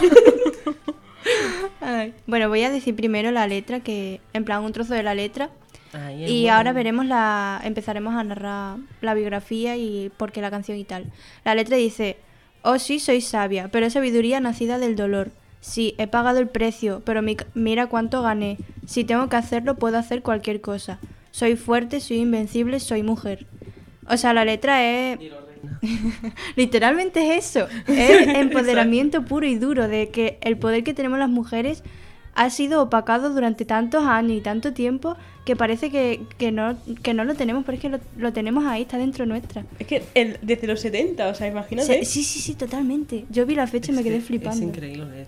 Ay. 1.81 2.15
Bueno, 2.27 2.49
voy 2.49 2.63
a 2.63 2.71
decir 2.71 2.95
primero 2.95 3.31
la 3.31 3.47
letra, 3.47 3.81
que 3.81 4.21
en 4.33 4.45
plan 4.45 4.63
un 4.63 4.73
trozo 4.73 4.95
de 4.95 5.03
la 5.03 5.15
letra. 5.15 5.51
Ay, 5.93 6.25
Y 6.27 6.43
bueno. 6.43 6.57
ahora 6.57 6.73
veremos 6.73 7.07
la. 7.07 7.61
empezaremos 7.65 8.15
a 8.15 8.23
narrar 8.25 8.77
la 9.01 9.15
biografía 9.15 9.77
y 9.77 10.11
por 10.17 10.33
qué 10.33 10.41
la 10.41 10.51
canción 10.51 10.79
y 10.79 10.85
tal. 10.85 11.07
La 11.45 11.55
letra 11.55 11.77
dice: 11.77 12.17
Oh, 12.63 12.79
sí, 12.79 12.99
soy 13.01 13.21
sabia, 13.21 13.69
pero 13.73 13.87
es 13.87 13.93
sabiduría 13.93 14.41
nacida 14.41 14.79
del 14.79 14.97
dolor. 14.97 15.31
Sí, 15.61 15.95
he 15.99 16.07
pagado 16.07 16.39
el 16.39 16.49
precio, 16.49 17.03
pero 17.05 17.23
mi- 17.23 17.37
mira 17.55 17.87
cuánto 17.87 18.23
gané. 18.23 18.59
Si 18.87 19.05
tengo 19.05 19.29
que 19.29 19.37
hacerlo, 19.37 19.77
puedo 19.77 19.99
hacer 19.99 20.23
cualquier 20.23 20.61
cosa. 20.61 20.99
Soy 21.31 21.57
fuerte, 21.57 22.01
soy 22.01 22.19
invencible, 22.19 22.79
soy 22.81 23.03
mujer. 23.03 23.47
O 24.09 24.17
sea, 24.17 24.33
la 24.35 24.45
letra 24.45 24.85
es. 24.85 25.19
Literalmente 26.57 27.37
es 27.37 27.47
eso. 27.57 27.67
Es 27.89 28.29
empoderamiento 28.37 29.25
puro 29.25 29.47
y 29.47 29.55
duro 29.57 29.89
de 29.89 30.09
que 30.11 30.39
el 30.43 30.57
poder 30.59 30.85
que 30.85 30.95
tenemos 30.95 31.19
las 31.19 31.29
mujeres 31.31 31.83
ha 32.35 32.51
sido 32.51 32.83
opacado 32.83 33.31
durante 33.31 33.65
tantos 33.65 34.05
años 34.05 34.33
y 34.33 34.41
tanto 34.41 34.73
tiempo 34.73 35.17
que 35.45 35.57
parece 35.57 35.91
que, 35.91 36.23
que 36.39 36.53
no, 36.53 36.77
que 37.03 37.15
no 37.15 37.25
lo 37.25 37.35
tenemos, 37.35 37.65
pero 37.65 37.77
es 37.77 37.83
que 37.83 37.89
lo, 37.89 37.99
lo 38.17 38.33
tenemos 38.33 38.65
ahí, 38.65 38.83
está 38.83 38.97
dentro 38.97 39.27
nuestra. 39.27 39.65
Es 39.79 39.87
que 39.87 40.03
el, 40.15 40.39
desde 40.41 40.67
los 40.67 40.81
70, 40.81 41.29
o 41.29 41.35
sea, 41.35 41.49
imagínate. 41.49 42.05
sí, 42.05 42.23
sí, 42.23 42.41
sí, 42.41 42.55
totalmente. 42.55 43.27
Yo 43.29 43.45
vi 43.45 43.55
la 43.55 43.67
fecha 43.67 43.93
y 43.93 43.95
me 43.95 44.03
quedé 44.03 44.19
que 44.19 44.25
flipando. 44.25 44.57
Es 44.57 44.63
increíble. 44.63 45.27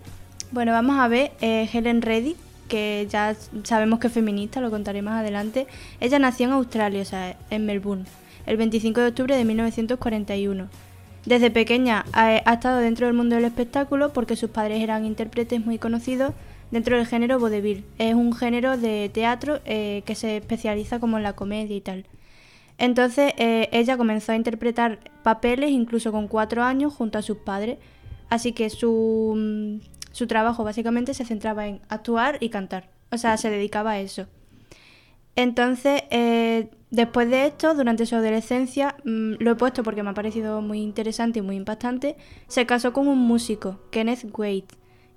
Bueno, 0.53 0.73
vamos 0.73 0.99
a 0.99 1.09
ver 1.09 1.33
eh, 1.40 1.69
Helen 1.73 2.01
Reddy, 2.01 2.37
que 2.69 3.07
ya 3.11 3.35
sabemos 3.64 3.99
que 3.99 4.07
es 4.07 4.12
feminista, 4.12 4.61
lo 4.61 4.70
contaré 4.70 5.03
más 5.03 5.20
adelante. 5.20 5.66
Ella 6.01 6.18
nació 6.18 6.47
en 6.47 6.53
Australia, 6.53 7.03
o 7.03 7.05
sea, 7.05 7.37
en 7.51 7.66
Melbourne, 7.66 8.05
el 8.47 8.57
25 8.57 9.01
de 9.01 9.07
octubre 9.09 9.37
de 9.37 9.45
1941. 9.45 10.68
Desde 11.26 11.51
pequeña 11.51 12.05
ha, 12.12 12.26
ha 12.45 12.55
estado 12.55 12.78
dentro 12.78 13.07
del 13.07 13.16
mundo 13.16 13.35
del 13.35 13.47
espectáculo 13.47 14.12
porque 14.12 14.37
sus 14.37 14.51
padres 14.51 14.81
eran 14.81 15.05
intérpretes 15.05 15.64
muy 15.64 15.78
conocidos 15.78 16.35
dentro 16.71 16.97
del 16.97 17.07
género 17.07 17.39
vaudeville. 17.39 17.85
Es 17.99 18.15
un 18.15 18.33
género 18.35 18.77
de 18.77 19.11
teatro 19.12 19.61
eh, 19.65 20.03
que 20.07 20.15
se 20.15 20.39
especializa 20.39 21.01
como 21.01 21.17
en 21.17 21.23
la 21.23 21.35
comedia 21.35 21.77
y 21.77 21.81
tal. 21.81 22.07
Entonces 22.79 23.33
eh, 23.37 23.69
ella 23.73 23.97
comenzó 23.97 24.33
a 24.33 24.37
interpretar 24.37 24.99
papeles 25.23 25.71
incluso 25.71 26.11
con 26.12 26.29
cuatro 26.29 26.62
años 26.62 26.93
junto 26.93 27.19
a 27.19 27.23
sus 27.23 27.39
padres. 27.39 27.79
Así 28.31 28.53
que 28.53 28.71
su, 28.71 29.35
mm, 29.37 30.12
su 30.12 30.27
trabajo 30.27 30.65
básicamente 30.65 31.15
se 31.15 31.25
centraba 31.25 31.67
en 31.67 31.81
actuar 31.89 32.39
y 32.41 32.49
cantar. 32.49 32.89
O 33.11 33.19
sea, 33.19 33.37
se 33.37 33.51
dedicaba 33.51 33.93
a 33.93 34.01
eso. 34.01 34.27
Entonces, 35.37 36.03
eh, 36.11 36.69
después 36.91 37.29
de 37.29 37.47
esto, 37.47 37.75
durante 37.75 38.07
su 38.07 38.15
adolescencia, 38.15 38.97
mm, 39.05 39.35
lo 39.41 39.51
he 39.51 39.55
puesto 39.57 39.83
porque 39.83 40.03
me 40.03 40.11
ha 40.11 40.15
parecido 40.15 40.61
muy 40.61 40.81
interesante 40.81 41.41
y 41.41 41.43
muy 41.43 41.57
impactante, 41.57 42.17
se 42.47 42.67
casó 42.67 42.93
con 42.93 43.09
un 43.09 43.19
músico, 43.19 43.81
Kenneth 43.91 44.27
Wade, 44.37 44.67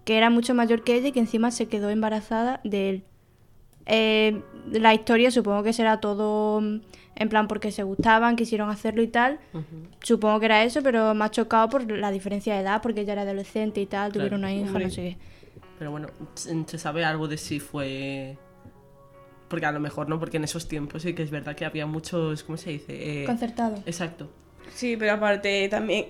que 0.07 0.17
era 0.17 0.29
mucho 0.29 0.55
mayor 0.55 0.85
que 0.85 0.95
ella 0.95 1.09
y 1.09 1.11
que 1.11 1.19
encima 1.19 1.51
se 1.51 1.67
quedó 1.67 1.89
embarazada 1.89 2.61
de 2.63 2.89
él. 2.89 3.03
Eh, 3.85 4.41
la 4.71 4.93
historia 4.93 5.31
supongo 5.31 5.63
que 5.63 5.73
será 5.73 5.99
todo 5.99 6.61
mm, 6.61 6.79
en 7.15 7.27
plan 7.27 7.49
porque 7.49 7.73
se 7.73 7.83
gustaban, 7.83 8.37
quisieron 8.37 8.69
hacerlo 8.69 9.01
y 9.01 9.09
tal. 9.09 9.37
Supongo 10.01 10.39
que 10.39 10.45
era 10.45 10.63
eso, 10.63 10.81
pero 10.81 11.13
me 11.13 11.25
ha 11.25 11.29
chocado 11.29 11.67
por 11.67 11.91
la 11.91 12.09
diferencia 12.09 12.55
de 12.55 12.61
edad, 12.61 12.81
porque 12.81 13.01
ella 13.01 13.11
era 13.13 13.23
adolescente 13.23 13.81
y 13.81 13.85
tal, 13.85 14.13
tuvieron 14.13 14.39
una 14.39 14.53
hija, 14.53 14.67
hombre. 14.67 14.85
no 14.85 14.91
sé 14.91 15.01
qué. 15.01 15.17
Pero 15.77 15.91
bueno, 15.91 16.07
¿se 16.35 16.55
se 16.65 16.77
sabe 16.77 17.03
algo 17.03 17.27
de 17.27 17.37
si 17.37 17.59
fue 17.59 18.37
Porque 19.49 19.65
a 19.65 19.73
lo 19.73 19.81
mejor 19.81 20.07
no, 20.07 20.21
porque 20.21 20.37
en 20.37 20.45
esos 20.45 20.69
tiempos 20.69 21.01
sí 21.01 21.15
que 21.15 21.23
es 21.23 21.31
verdad 21.31 21.53
que 21.53 21.65
había 21.65 21.85
muchos, 21.85 22.43
¿cómo 22.45 22.57
se 22.57 22.69
dice? 22.69 23.23
Eh, 23.23 23.25
Concertado. 23.25 23.75
Exacto. 23.85 24.29
Sí, 24.73 24.95
pero 24.95 25.11
aparte 25.15 25.67
también. 25.67 26.05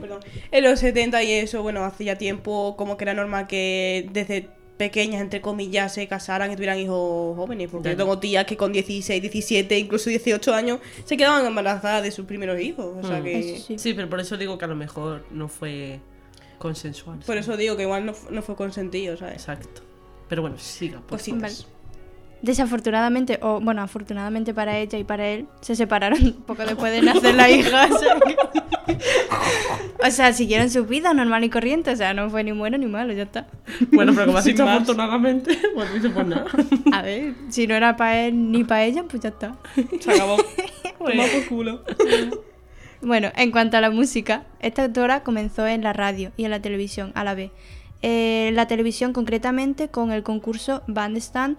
Perdón. 0.00 0.20
En 0.52 0.64
los 0.64 0.78
70 0.80 1.22
y 1.22 1.32
eso, 1.32 1.62
bueno, 1.62 1.84
hacía 1.84 2.16
tiempo 2.18 2.74
como 2.76 2.96
que 2.96 3.04
era 3.04 3.14
normal 3.14 3.46
que 3.46 4.08
desde 4.12 4.48
pequeñas, 4.76 5.20
entre 5.20 5.40
comillas, 5.42 5.92
se 5.92 6.06
casaran 6.08 6.50
y 6.52 6.54
tuvieran 6.56 6.78
hijos 6.78 7.36
jóvenes. 7.36 7.68
Porque 7.70 7.88
Ya. 7.88 7.92
yo 7.92 7.98
tengo 7.98 8.18
tías 8.18 8.46
que 8.46 8.56
con 8.56 8.72
16, 8.72 9.20
17, 9.20 9.78
incluso 9.78 10.08
18 10.08 10.54
años 10.54 10.80
se 11.04 11.16
quedaban 11.16 11.44
embarazadas 11.44 12.02
de 12.02 12.10
sus 12.10 12.24
primeros 12.26 12.58
hijos. 12.60 12.96
O 13.02 13.06
sea 13.06 13.20
Mm. 13.20 13.24
que. 13.24 13.58
Sí. 13.66 13.78
Sí, 13.78 13.92
pero 13.94 14.08
por 14.08 14.20
eso 14.20 14.36
digo 14.38 14.56
que 14.56 14.64
a 14.64 14.68
lo 14.68 14.76
mejor 14.76 15.26
no 15.30 15.48
fue 15.48 16.00
consensual. 16.58 17.16
Por 17.18 17.26
¿sabes? 17.26 17.42
eso 17.46 17.56
digo 17.56 17.76
que 17.76 17.82
igual 17.82 18.06
no, 18.06 18.14
no 18.30 18.42
fue 18.42 18.56
consentido, 18.56 19.16
¿sabes? 19.16 19.34
Exacto. 19.34 19.82
Pero 20.28 20.42
bueno, 20.42 20.58
siga. 20.58 21.00
Por 21.00 21.18
Cositas. 21.18 21.66
Vale. 21.66 21.79
Desafortunadamente, 22.42 23.38
o 23.42 23.60
bueno, 23.60 23.82
afortunadamente 23.82 24.54
para 24.54 24.78
ella 24.78 24.98
y 24.98 25.04
para 25.04 25.28
él, 25.28 25.46
se 25.60 25.76
separaron 25.76 26.32
poco 26.46 26.64
después 26.64 26.90
de 26.92 27.02
nacer 27.02 27.34
la 27.34 27.50
hija. 27.50 27.86
O 27.92 27.98
sea, 27.98 28.14
que- 28.20 28.36
o 30.06 30.10
sea, 30.10 30.32
siguieron 30.32 30.70
su 30.70 30.86
vida 30.86 31.12
normal 31.12 31.44
y 31.44 31.50
corriente. 31.50 31.90
O 31.90 31.96
sea, 31.96 32.14
no 32.14 32.30
fue 32.30 32.42
ni 32.42 32.52
bueno 32.52 32.78
ni 32.78 32.86
malo, 32.86 33.12
ya 33.12 33.24
está. 33.24 33.46
Bueno, 33.92 34.12
pero 34.14 34.26
como 34.26 34.38
has 34.38 34.44
dicho 34.44 34.66
afortunadamente, 34.68 35.58
pues 35.74 35.92
dice 35.94 36.10
pues 36.10 36.26
nada. 36.26 36.46
A 36.92 37.02
ver, 37.02 37.34
si 37.50 37.66
no 37.66 37.74
era 37.74 37.96
para 37.96 38.20
él 38.26 38.50
ni 38.50 38.64
para 38.64 38.84
ella, 38.84 39.04
pues 39.08 39.22
ya 39.22 39.28
está. 39.30 39.56
Se 40.00 40.10
acabó. 40.12 40.36
Toma 40.98 41.24
por 41.32 41.46
culo. 41.46 41.84
Bueno, 43.02 43.30
en 43.36 43.50
cuanto 43.50 43.76
a 43.76 43.80
la 43.80 43.90
música, 43.90 44.44
esta 44.60 44.84
autora 44.84 45.22
comenzó 45.22 45.66
en 45.66 45.82
la 45.82 45.92
radio 45.92 46.32
y 46.36 46.44
en 46.44 46.50
la 46.50 46.60
televisión 46.60 47.12
a 47.14 47.24
la 47.24 47.34
vez. 47.34 47.50
Eh, 48.02 48.50
la 48.54 48.66
televisión 48.66 49.12
concretamente 49.12 49.88
con 49.88 50.10
el 50.10 50.22
concurso 50.22 50.82
Bandstand 50.86 51.56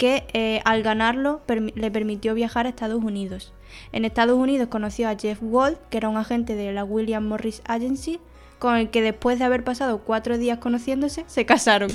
que 0.00 0.24
eh, 0.32 0.62
al 0.64 0.82
ganarlo 0.82 1.42
le 1.74 1.90
permitió 1.90 2.32
viajar 2.32 2.64
a 2.64 2.70
Estados 2.70 3.04
Unidos. 3.04 3.52
En 3.92 4.06
Estados 4.06 4.38
Unidos 4.38 4.68
conoció 4.68 5.10
a 5.10 5.14
Jeff 5.14 5.40
Wald, 5.42 5.76
que 5.90 5.98
era 5.98 6.08
un 6.08 6.16
agente 6.16 6.54
de 6.54 6.72
la 6.72 6.84
William 6.84 7.28
Morris 7.28 7.60
Agency, 7.66 8.18
con 8.58 8.76
el 8.76 8.88
que 8.88 9.02
después 9.02 9.38
de 9.38 9.44
haber 9.44 9.62
pasado 9.62 9.98
cuatro 9.98 10.38
días 10.38 10.56
conociéndose, 10.56 11.24
se 11.26 11.44
casaron. 11.44 11.90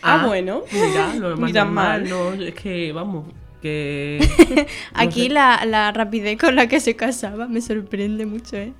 Ah, 0.00 0.24
bueno. 0.26 0.62
Mira, 0.72 1.14
lo 1.16 1.36
más 1.36 1.52
normal, 1.52 2.00
mal. 2.00 2.08
no, 2.08 2.32
es 2.32 2.54
que 2.54 2.92
vamos, 2.94 3.26
que 3.60 4.26
Aquí 4.94 5.28
la 5.28 5.92
rapidez 5.92 6.38
con 6.38 6.56
la 6.56 6.66
que 6.66 6.80
se 6.80 6.96
casaba 6.96 7.46
me 7.46 7.60
sorprende 7.60 8.24
mucho, 8.24 8.56
¿eh? 8.56 8.72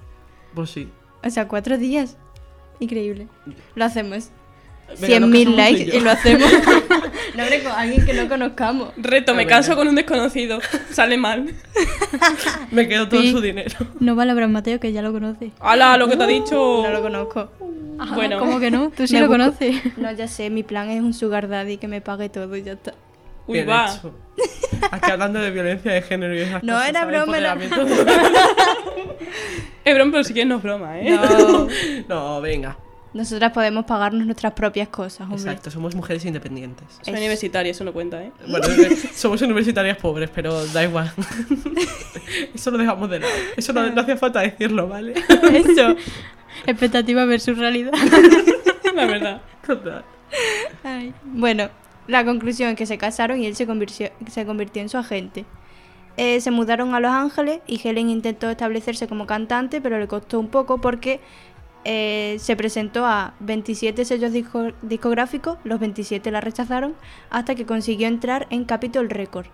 pues 0.55 0.71
sí. 0.71 0.89
O 1.23 1.29
sea, 1.29 1.49
cuatro 1.49 1.77
días. 1.77 2.17
Increíble. 2.79 3.29
Lo 3.75 3.85
hacemos. 3.85 4.31
Venga, 4.99 5.21
nos 5.21 5.31
100.000 5.31 5.31
casamos 5.31 5.31
tú 5.31 5.39
y 5.39 5.45
likes 5.57 5.97
y 5.97 6.01
lo 6.01 6.11
hacemos. 6.11 6.51
no, 7.37 7.43
hombre, 7.43 7.63
con 7.63 7.73
alguien 7.73 8.05
que 8.07 8.13
no 8.15 8.29
conozcamos. 8.29 8.89
Reto, 8.97 9.35
me 9.35 9.47
caso 9.47 9.77
con 9.77 9.89
un 9.89 9.95
desconocido. 9.95 10.61
Sale 10.91 11.17
mal. 11.17 11.53
Me 12.71 12.89
quedo 12.89 13.09
todo 13.09 13.21
Sí. 13.21 13.31
su 13.33 13.41
dinero. 13.41 13.77
No 14.01 14.15
vale 14.15 14.33
Abraham 14.33 14.53
Mateo, 14.53 14.79
que 14.81 14.93
ya 14.93 15.03
lo 15.03 15.13
conoce. 15.13 15.51
¡Hala! 15.61 15.97
Lo 15.97 16.09
que 16.09 16.17
te 16.17 16.25
ha 16.25 16.27
dicho. 16.27 16.83
No 16.85 16.91
lo 16.91 17.03
conozco. 17.03 17.51
Bueno. 18.15 18.39
¿Cómo 18.39 18.59
que 18.61 18.71
no? 18.71 18.91
Tú 18.91 19.07
sí 19.07 19.15
Me 19.15 19.21
lo 19.21 19.27
busco- 19.29 19.39
conoces. 19.39 19.97
No, 19.99 20.11
ya 20.13 20.27
sé, 20.29 20.51
mi 20.51 20.63
plan 20.63 20.89
es 20.91 21.01
un 21.03 21.15
sugar 21.15 21.49
daddy 21.49 21.77
que 21.77 21.89
me 21.89 22.01
pague 22.01 22.29
todo 22.29 22.57
y 22.57 22.63
ya 22.63 22.73
está. 22.73 22.95
Uy, 23.47 23.55
Bien 23.59 23.69
va. 23.69 23.87
hecho. 23.95 24.15
Aquí 24.91 25.11
hablando 25.11 25.41
de 25.41 25.51
violencia 25.51 25.93
de 25.93 26.03
género 26.03 26.35
y 26.35 26.41
esas 26.41 26.63
No, 26.63 26.75
cosas, 26.75 26.89
era 26.91 27.05
broma, 27.05 27.39
era- 27.39 27.53
Empoderamiento. 27.53 28.05
Es 29.85 29.95
broma, 29.95 30.13
pero 30.13 30.25
si 30.25 30.33
quieres 30.33 30.49
no 30.49 30.57
es 30.57 30.63
broma, 30.63 31.01
¿eh? 31.01 31.11
No. 31.11 31.69
No, 32.09 32.41
venga. 32.41 32.77
Nosotras 33.13 33.53
podemos 33.53 33.87
pagarnos 33.87 34.25
nuestras 34.25 34.53
propias 34.53 34.89
cosas, 34.89 35.23
hombre. 35.23 35.39
Exacto, 35.39 35.71
somos 35.71 35.97
mujeres 35.97 36.25
independientes. 36.25 36.87
Soy 37.03 37.15
universitaria, 37.15 37.73
eso 37.73 37.83
no 37.83 37.93
cuenta, 37.93 38.23
¿eh? 38.23 38.31
Bueno, 38.47 38.67
eh, 38.79 38.97
somos 39.15 39.43
universitarias 39.43 39.97
pobres, 39.97 40.31
pero 40.33 40.65
da 40.67 40.85
igual. 40.85 41.13
Eso 42.55 42.71
lo 42.71 42.79
dejamos 42.79 43.11
de 43.11 43.19
lado. 43.19 43.33
Eso 43.57 43.73
no, 43.73 43.91
no 43.91 44.01
hacía 44.01 44.17
falta 44.17 44.41
decirlo, 44.41 44.89
¿vale? 44.89 45.15
Eso. 45.53 45.97
Expectativa 46.67 47.25
versus 47.25 47.59
realidad. 47.59 47.93
La 48.95 49.07
verdad. 49.07 49.43
Total. 49.67 50.05
Ay. 50.85 51.13
Bueno, 51.25 51.69
la 52.07 52.25
conclusión 52.25 52.71
es 52.71 52.77
que 52.77 52.87
se 52.87 52.99
casaron 52.99 53.41
y 53.41 53.47
él 53.47 53.57
se 53.57 53.67
convirtió, 53.67 54.11
se 54.31 54.47
convirtió 54.47 54.83
en 54.83 54.89
su 54.89 54.99
agente. 54.99 55.45
Eh, 56.17 56.41
se 56.41 56.51
mudaron 56.51 56.95
a 56.95 57.01
Los 57.01 57.13
Ángeles 57.13 57.61
y 57.67 57.81
Helen 57.83 58.11
intentó 58.11 58.51
establecerse 58.51 59.09
como 59.09 59.27
cantante, 59.27 59.81
pero 59.81 59.99
le 59.99 60.07
costó 60.07 60.39
un 60.39 60.49
poco 60.49 60.81
porque 60.81 61.21
eh, 61.85 62.37
se 62.39 62.57
presentó 62.57 63.07
a 63.07 63.35
27 63.41 64.05
sellos 64.05 64.33
disco- 64.33 64.73
discográficos, 64.83 65.59
los 65.65 65.81
27 65.81 66.31
la 66.31 66.41
rechazaron, 66.41 66.95
hasta 67.31 67.55
que 67.55 67.67
consiguió 67.67 68.07
entrar 68.09 68.47
en 68.51 68.65
Capitol 68.65 69.09
Record. 69.11 69.47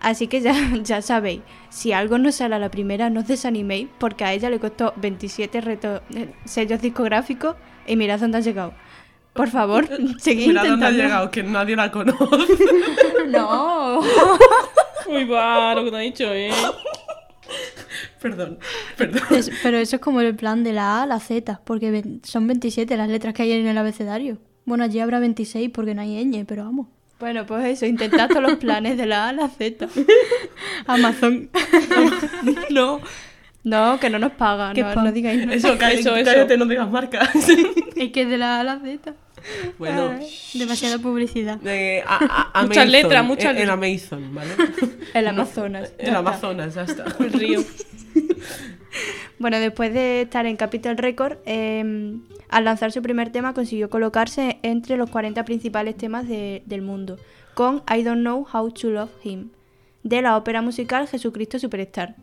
Así 0.00 0.26
que 0.28 0.40
ya, 0.40 0.54
ya 0.82 1.02
sabéis, 1.02 1.40
si 1.70 1.92
algo 1.92 2.18
no 2.18 2.30
sale 2.32 2.54
a 2.54 2.58
la 2.58 2.70
primera, 2.70 3.10
no 3.10 3.20
os 3.20 3.26
desaniméis, 3.26 3.88
porque 3.98 4.24
a 4.24 4.32
ella 4.32 4.50
le 4.50 4.60
costó 4.60 4.92
27 4.96 5.60
reto- 5.62 6.02
eh, 6.14 6.32
sellos 6.44 6.80
discográficos 6.80 7.56
y 7.86 7.96
mirad 7.96 8.20
dónde 8.20 8.38
ha 8.38 8.40
llegado. 8.40 8.74
Por 9.32 9.48
favor, 9.50 9.86
seguid 10.18 10.48
Mira 10.48 10.64
dónde 10.64 10.86
ha 10.86 10.90
intentando. 10.90 11.02
llegado, 11.02 11.30
que 11.30 11.42
nadie 11.42 11.76
la 11.76 11.90
conoce. 11.90 12.16
No. 13.28 14.00
Uy, 15.08 15.24
va, 15.24 15.74
lo 15.74 15.84
que 15.84 15.90
te 15.90 15.96
ha 15.96 16.00
dicho, 16.00 16.24
¿eh? 16.32 16.50
Perdón, 18.20 18.58
perdón. 18.96 19.22
Es- 19.30 19.50
pero 19.62 19.78
eso 19.78 19.96
es 19.96 20.02
como 20.02 20.20
el 20.20 20.34
plan 20.34 20.64
de 20.64 20.72
la 20.72 20.98
A 20.98 21.02
a 21.02 21.06
la 21.06 21.20
Z, 21.20 21.60
porque 21.64 22.18
son 22.24 22.46
27 22.46 22.96
las 22.96 23.08
letras 23.08 23.34
que 23.34 23.42
hay 23.42 23.52
en 23.52 23.66
el 23.66 23.78
abecedario. 23.78 24.38
Bueno, 24.64 24.84
allí 24.84 24.98
habrá 25.00 25.20
26 25.20 25.70
porque 25.72 25.94
no 25.94 26.02
hay 26.02 26.24
ñ, 26.24 26.44
pero 26.46 26.64
vamos. 26.64 26.88
Bueno, 27.20 27.46
pues 27.46 27.64
eso, 27.66 27.86
intentad 27.86 28.28
todos 28.28 28.42
los 28.42 28.56
planes 28.56 28.98
de 28.98 29.06
la 29.06 29.26
A 29.26 29.28
a 29.30 29.32
la 29.32 29.48
Z. 29.48 29.88
Amazon. 30.86 31.48
No. 32.70 33.00
No, 33.64 33.98
que 33.98 34.10
no 34.10 34.18
nos 34.20 34.32
paga, 34.32 34.72
Qué 34.74 34.82
no, 34.82 34.94
pa- 34.94 35.02
no 35.02 35.10
digáis 35.12 35.40
nada. 35.44 35.54
Eso, 35.54 35.76
cá- 35.76 35.90
Eso, 35.90 36.14
eso. 36.14 36.24
cállate, 36.30 36.56
no 36.56 36.66
digas 36.66 36.88
marcas. 36.88 37.30
es 37.96 38.12
que 38.12 38.22
es 38.22 38.28
de 38.28 38.38
la 38.38 38.58
A 38.58 38.60
a 38.60 38.64
la 38.64 38.78
Z. 38.78 39.14
bueno, 39.78 40.18
Demasiada 40.54 40.98
publicidad. 40.98 41.58
a, 42.06 42.50
a- 42.54 42.62
Muchas 42.64 42.88
letras, 42.88 43.24
muchas 43.24 43.54
letras. 43.54 43.70
Amazon, 43.74 44.34
¿vale? 44.34 44.50
El 45.14 45.26
Amazonas. 45.28 45.92
En 45.98 46.14
Amazonas, 46.14 46.74
ya 46.74 46.82
está. 46.82 47.04
El 47.20 47.32
río. 47.32 47.64
Bueno, 49.38 49.58
después 49.60 49.92
de 49.92 50.22
estar 50.22 50.46
en 50.46 50.56
Capitol 50.56 50.96
Record, 50.96 51.36
eh, 51.44 52.16
al 52.48 52.64
lanzar 52.64 52.90
su 52.92 53.02
primer 53.02 53.30
tema 53.30 53.52
consiguió 53.52 53.90
colocarse 53.90 54.58
entre 54.62 54.96
los 54.96 55.10
40 55.10 55.44
principales 55.44 55.96
temas 55.96 56.26
de- 56.26 56.62
del 56.64 56.80
mundo, 56.82 57.18
con 57.54 57.82
I 57.94 58.02
Don't 58.02 58.20
Know 58.22 58.46
How 58.50 58.70
to 58.72 58.88
Love 58.88 59.10
Him, 59.22 59.50
de 60.02 60.22
la 60.22 60.36
ópera 60.38 60.62
musical 60.62 61.06
Jesucristo 61.08 61.58
Superstar. 61.58 62.14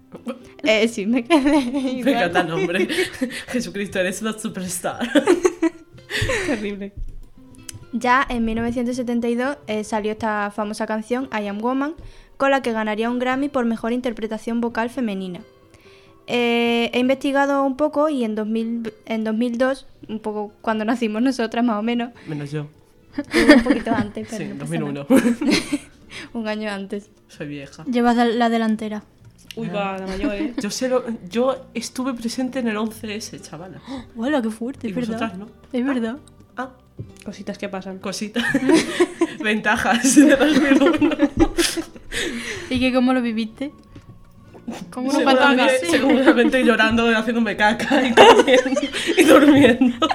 Eh, 0.63 0.87
sí, 0.87 1.05
me 1.05 1.23
quedé 1.23 1.41
Me 1.71 1.91
igual. 1.91 2.15
encanta 2.15 2.41
el 2.41 2.47
nombre. 2.47 2.87
Jesucristo, 3.49 3.99
eres 3.99 4.21
una 4.21 4.33
superstar. 4.39 4.99
Terrible. 6.47 6.93
Ya 7.91 8.25
en 8.27 8.43
1972 8.45 9.57
eh, 9.67 9.83
salió 9.83 10.11
esta 10.11 10.51
famosa 10.51 10.87
canción 10.87 11.29
I 11.31 11.47
Am 11.47 11.59
Woman, 11.59 11.93
con 12.37 12.51
la 12.51 12.61
que 12.61 12.71
ganaría 12.71 13.09
un 13.09 13.19
Grammy 13.19 13.49
por 13.49 13.65
mejor 13.65 13.91
interpretación 13.93 14.61
vocal 14.61 14.89
femenina. 14.89 15.41
Eh, 16.25 16.89
he 16.93 16.99
investigado 16.99 17.63
un 17.63 17.75
poco 17.77 18.09
y 18.09 18.23
en, 18.23 18.33
2000 18.35 18.93
en 19.05 19.23
2002, 19.23 19.85
un 20.07 20.19
poco 20.19 20.53
cuando 20.61 20.85
nacimos 20.85 21.21
nosotras 21.21 21.63
más 21.65 21.77
o 21.77 21.83
menos, 21.83 22.11
Menos 22.27 22.49
yo. 22.51 22.67
un 23.57 23.63
poquito 23.63 23.91
antes, 23.91 24.27
pero 24.29 24.37
Sí, 24.37 24.45
no 24.45 24.51
en 24.53 24.57
pasa 24.57 24.79
2001. 24.79 25.07
nada. 25.09 25.23
un 26.33 26.47
año 26.47 26.71
antes. 26.71 27.09
Soy 27.27 27.47
vieja. 27.47 27.83
Llevas 27.85 28.15
la 28.15 28.49
delantera. 28.49 29.03
Uy, 29.55 29.67
va, 29.69 29.97
la 29.99 30.07
mayor, 30.07 30.33
¿eh? 30.33 30.53
Yo, 30.57 30.69
sé 30.71 30.89
lo- 30.89 31.03
yo 31.29 31.67
estuve 31.73 32.13
presente 32.13 32.59
en 32.59 32.67
el 32.67 32.77
11S, 32.77 33.39
chavala. 33.41 33.81
Hola, 34.17 34.41
qué 34.41 34.49
fuerte, 34.49 34.87
Y 34.87 34.89
es 34.91 34.95
verdad. 34.95 35.11
vosotras 35.19 35.37
no. 35.37 35.47
Es 35.71 35.85
verdad. 35.85 36.17
Ah, 36.57 36.71
Cositas 37.23 37.57
que 37.57 37.69
pasan. 37.69 37.99
cosita. 37.99 38.43
Ventajas 39.43 40.15
de 40.15 40.35
2001. 40.35 41.09
¿Y 42.69 42.79
que 42.79 42.93
cómo 42.93 43.13
lo 43.13 43.21
viviste? 43.21 43.71
¿Cómo 44.89 45.11
no 45.11 45.19
faltaba 45.21 45.67
Seguramente, 45.89 46.63
llorando, 46.65 47.05
haciéndome 47.15 47.55
caca 47.57 48.01
y 48.07 48.11
durmiendo. 48.13 48.81
Y 49.17 49.23
durmiendo. 49.23 50.07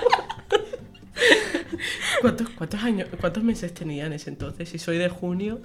¿Cuántos, 2.20 2.48
cuántos 2.50 2.82
años, 2.82 3.08
cuántos 3.20 3.42
meses 3.44 3.72
tenía 3.74 4.06
en 4.06 4.12
ese 4.14 4.30
entonces? 4.30 4.68
Si 4.68 4.78
soy 4.78 4.98
de 4.98 5.08
junio, 5.08 5.60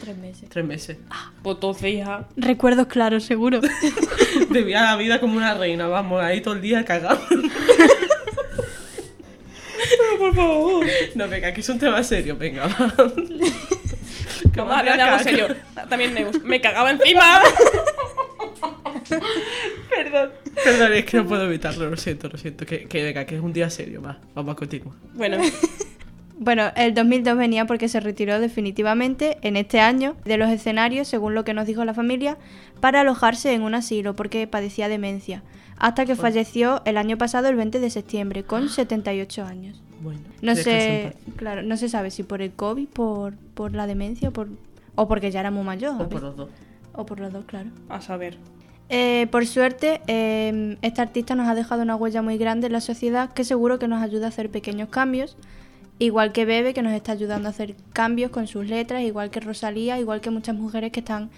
Tres 0.00 0.16
meses. 0.16 0.48
tres 0.48 0.64
meses. 0.64 0.96
Pues 1.42 1.56
entonces, 1.56 1.92
hija. 1.92 2.28
Recuerdos 2.36 2.86
claros, 2.86 3.24
seguro. 3.24 3.60
Vivía 4.50 4.82
la 4.82 4.96
vida 4.96 5.20
como 5.20 5.36
una 5.36 5.54
reina, 5.54 5.88
vamos, 5.88 6.22
ahí 6.22 6.40
todo 6.40 6.54
el 6.54 6.60
día 6.60 6.84
cagado. 6.84 7.20
Por 10.18 10.34
favor. 10.34 10.86
No, 11.14 11.28
venga, 11.28 11.48
aquí 11.48 11.60
es 11.60 11.68
un 11.68 11.78
tema 11.78 12.02
serio, 12.02 12.36
venga, 12.36 12.66
va. 12.66 12.94
Que 14.52 14.60
Vamos 14.60 14.68
me 14.68 14.74
a 14.74 14.78
hablar 14.78 14.96
de 14.96 15.02
hacía 15.02 15.06
algo 15.14 15.24
serio. 15.24 15.56
También 15.88 16.14
me, 16.14 16.26
me 16.40 16.60
cagaba 16.60 16.90
encima. 16.90 17.40
Perdón. 19.90 20.30
Perdón, 20.64 20.92
es 20.92 21.04
que 21.04 21.16
no 21.16 21.26
puedo 21.26 21.44
evitarlo, 21.44 21.88
lo 21.88 21.96
siento, 21.96 22.28
lo 22.28 22.38
siento. 22.38 22.66
Que, 22.66 22.86
que 22.86 23.02
venga, 23.02 23.24
que 23.24 23.36
es 23.36 23.40
un 23.40 23.52
día 23.52 23.70
serio, 23.70 24.02
va. 24.02 24.18
Vamos 24.34 24.52
a 24.52 24.56
continuar. 24.56 24.94
Bueno, 25.14 25.38
Bueno, 26.40 26.70
el 26.76 26.94
2002 26.94 27.36
venía 27.36 27.66
porque 27.66 27.88
se 27.88 27.98
retiró 27.98 28.38
definitivamente 28.38 29.38
en 29.42 29.56
este 29.56 29.80
año 29.80 30.14
de 30.24 30.36
los 30.36 30.48
escenarios, 30.50 31.08
según 31.08 31.34
lo 31.34 31.44
que 31.44 31.52
nos 31.52 31.66
dijo 31.66 31.84
la 31.84 31.94
familia, 31.94 32.38
para 32.80 33.00
alojarse 33.00 33.52
en 33.54 33.62
un 33.62 33.74
asilo 33.74 34.14
porque 34.14 34.46
padecía 34.46 34.88
demencia, 34.88 35.42
hasta 35.78 36.06
que 36.06 36.14
falleció 36.14 36.80
el 36.84 36.96
año 36.96 37.18
pasado, 37.18 37.48
el 37.48 37.56
20 37.56 37.80
de 37.80 37.90
septiembre, 37.90 38.44
con 38.44 38.68
78 38.68 39.44
años. 39.44 39.82
Bueno, 40.00 40.20
No 40.40 40.54
sé, 40.54 41.14
claro, 41.34 41.64
no 41.64 41.76
se 41.76 41.88
sabe 41.88 42.12
si 42.12 42.22
por 42.22 42.40
el 42.40 42.52
COVID, 42.52 42.86
por, 42.86 43.34
por 43.54 43.74
la 43.74 43.88
demencia, 43.88 44.30
por, 44.30 44.48
o 44.94 45.08
porque 45.08 45.32
ya 45.32 45.40
era 45.40 45.50
muy 45.50 45.64
mayor. 45.64 46.00
O 46.00 46.08
por 46.08 46.22
los 46.22 46.36
dos. 46.36 46.50
O 46.92 47.04
por 47.04 47.18
los 47.18 47.32
dos, 47.32 47.44
claro. 47.46 47.70
A 47.88 48.00
saber. 48.00 48.38
Eh, 48.90 49.26
por 49.30 49.44
suerte, 49.44 50.00
eh, 50.06 50.78
este 50.82 51.02
artista 51.02 51.34
nos 51.34 51.48
ha 51.48 51.54
dejado 51.54 51.82
una 51.82 51.96
huella 51.96 52.22
muy 52.22 52.38
grande 52.38 52.68
en 52.68 52.72
la 52.72 52.80
sociedad 52.80 53.32
que 53.32 53.44
seguro 53.44 53.78
que 53.78 53.88
nos 53.88 54.02
ayuda 54.02 54.26
a 54.26 54.28
hacer 54.28 54.50
pequeños 54.50 54.88
cambios. 54.88 55.36
Igual 56.00 56.32
que 56.32 56.44
Bebe, 56.44 56.74
que 56.74 56.82
nos 56.82 56.92
está 56.92 57.12
ayudando 57.12 57.48
a 57.48 57.50
hacer 57.50 57.74
cambios 57.92 58.30
con 58.30 58.46
sus 58.46 58.66
letras, 58.66 59.02
igual 59.02 59.30
que 59.30 59.40
Rosalía, 59.40 59.98
igual 59.98 60.20
que 60.20 60.30
muchas 60.30 60.54
mujeres 60.54 60.92
que 60.92 61.00
están 61.00 61.30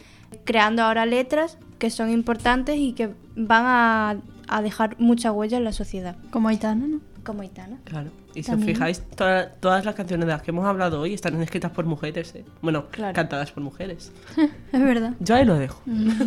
creando 0.44 0.82
ahora 0.82 1.06
letras 1.06 1.56
que 1.78 1.88
son 1.90 2.10
importantes 2.10 2.76
y 2.76 2.92
que 2.92 3.10
van 3.36 3.64
a, 3.66 4.16
a 4.48 4.62
dejar 4.62 4.96
mucha 4.98 5.32
huella 5.32 5.56
en 5.56 5.64
la 5.64 5.72
sociedad. 5.72 6.16
Como 6.30 6.48
Aitana, 6.48 6.86
¿no? 6.86 7.00
Como 7.24 7.40
Aitana. 7.42 7.78
Claro. 7.84 8.10
Y 8.34 8.42
si 8.44 8.52
os 8.52 8.62
fijáis, 8.62 9.00
toda- 9.16 9.48
todas 9.54 9.84
las 9.84 9.94
canciones 9.94 10.26
de 10.26 10.32
las 10.32 10.42
que 10.42 10.50
hemos 10.52 10.64
hablado 10.66 11.00
hoy 11.00 11.14
están 11.14 11.40
escritas 11.42 11.72
por 11.72 11.84
mujeres, 11.86 12.34
¿eh? 12.34 12.44
Bueno, 12.62 12.86
Claro. 12.90 13.14
cantadas 13.14 13.50
por 13.52 13.62
mujeres. 13.62 14.12
Es 14.72 14.80
verdad. 14.80 15.14
Yo 15.20 15.34
ahí 15.34 15.44
lo 15.46 15.54
dejo. 15.56 15.80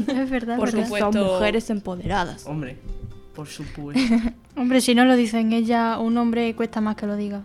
Es 0.08 0.30
verdad. 0.30 0.58
Por 0.58 0.70
es 0.70 0.76
verdad. 0.90 1.12
Son 1.12 1.24
mujeres 1.24 1.70
empoderadas. 1.70 2.46
Hombre, 2.48 2.78
por 3.36 3.48
supuesto. 3.48 4.16
Hombre, 4.58 4.82
si 4.82 4.96
no 4.96 5.06
lo 5.06 5.16
dicen 5.16 5.54
ella, 5.54 5.98
un 6.00 6.18
hombre 6.18 6.54
cuesta 6.56 6.82
más 6.82 6.96
que 6.96 7.06
lo 7.08 7.16
diga. 7.16 7.44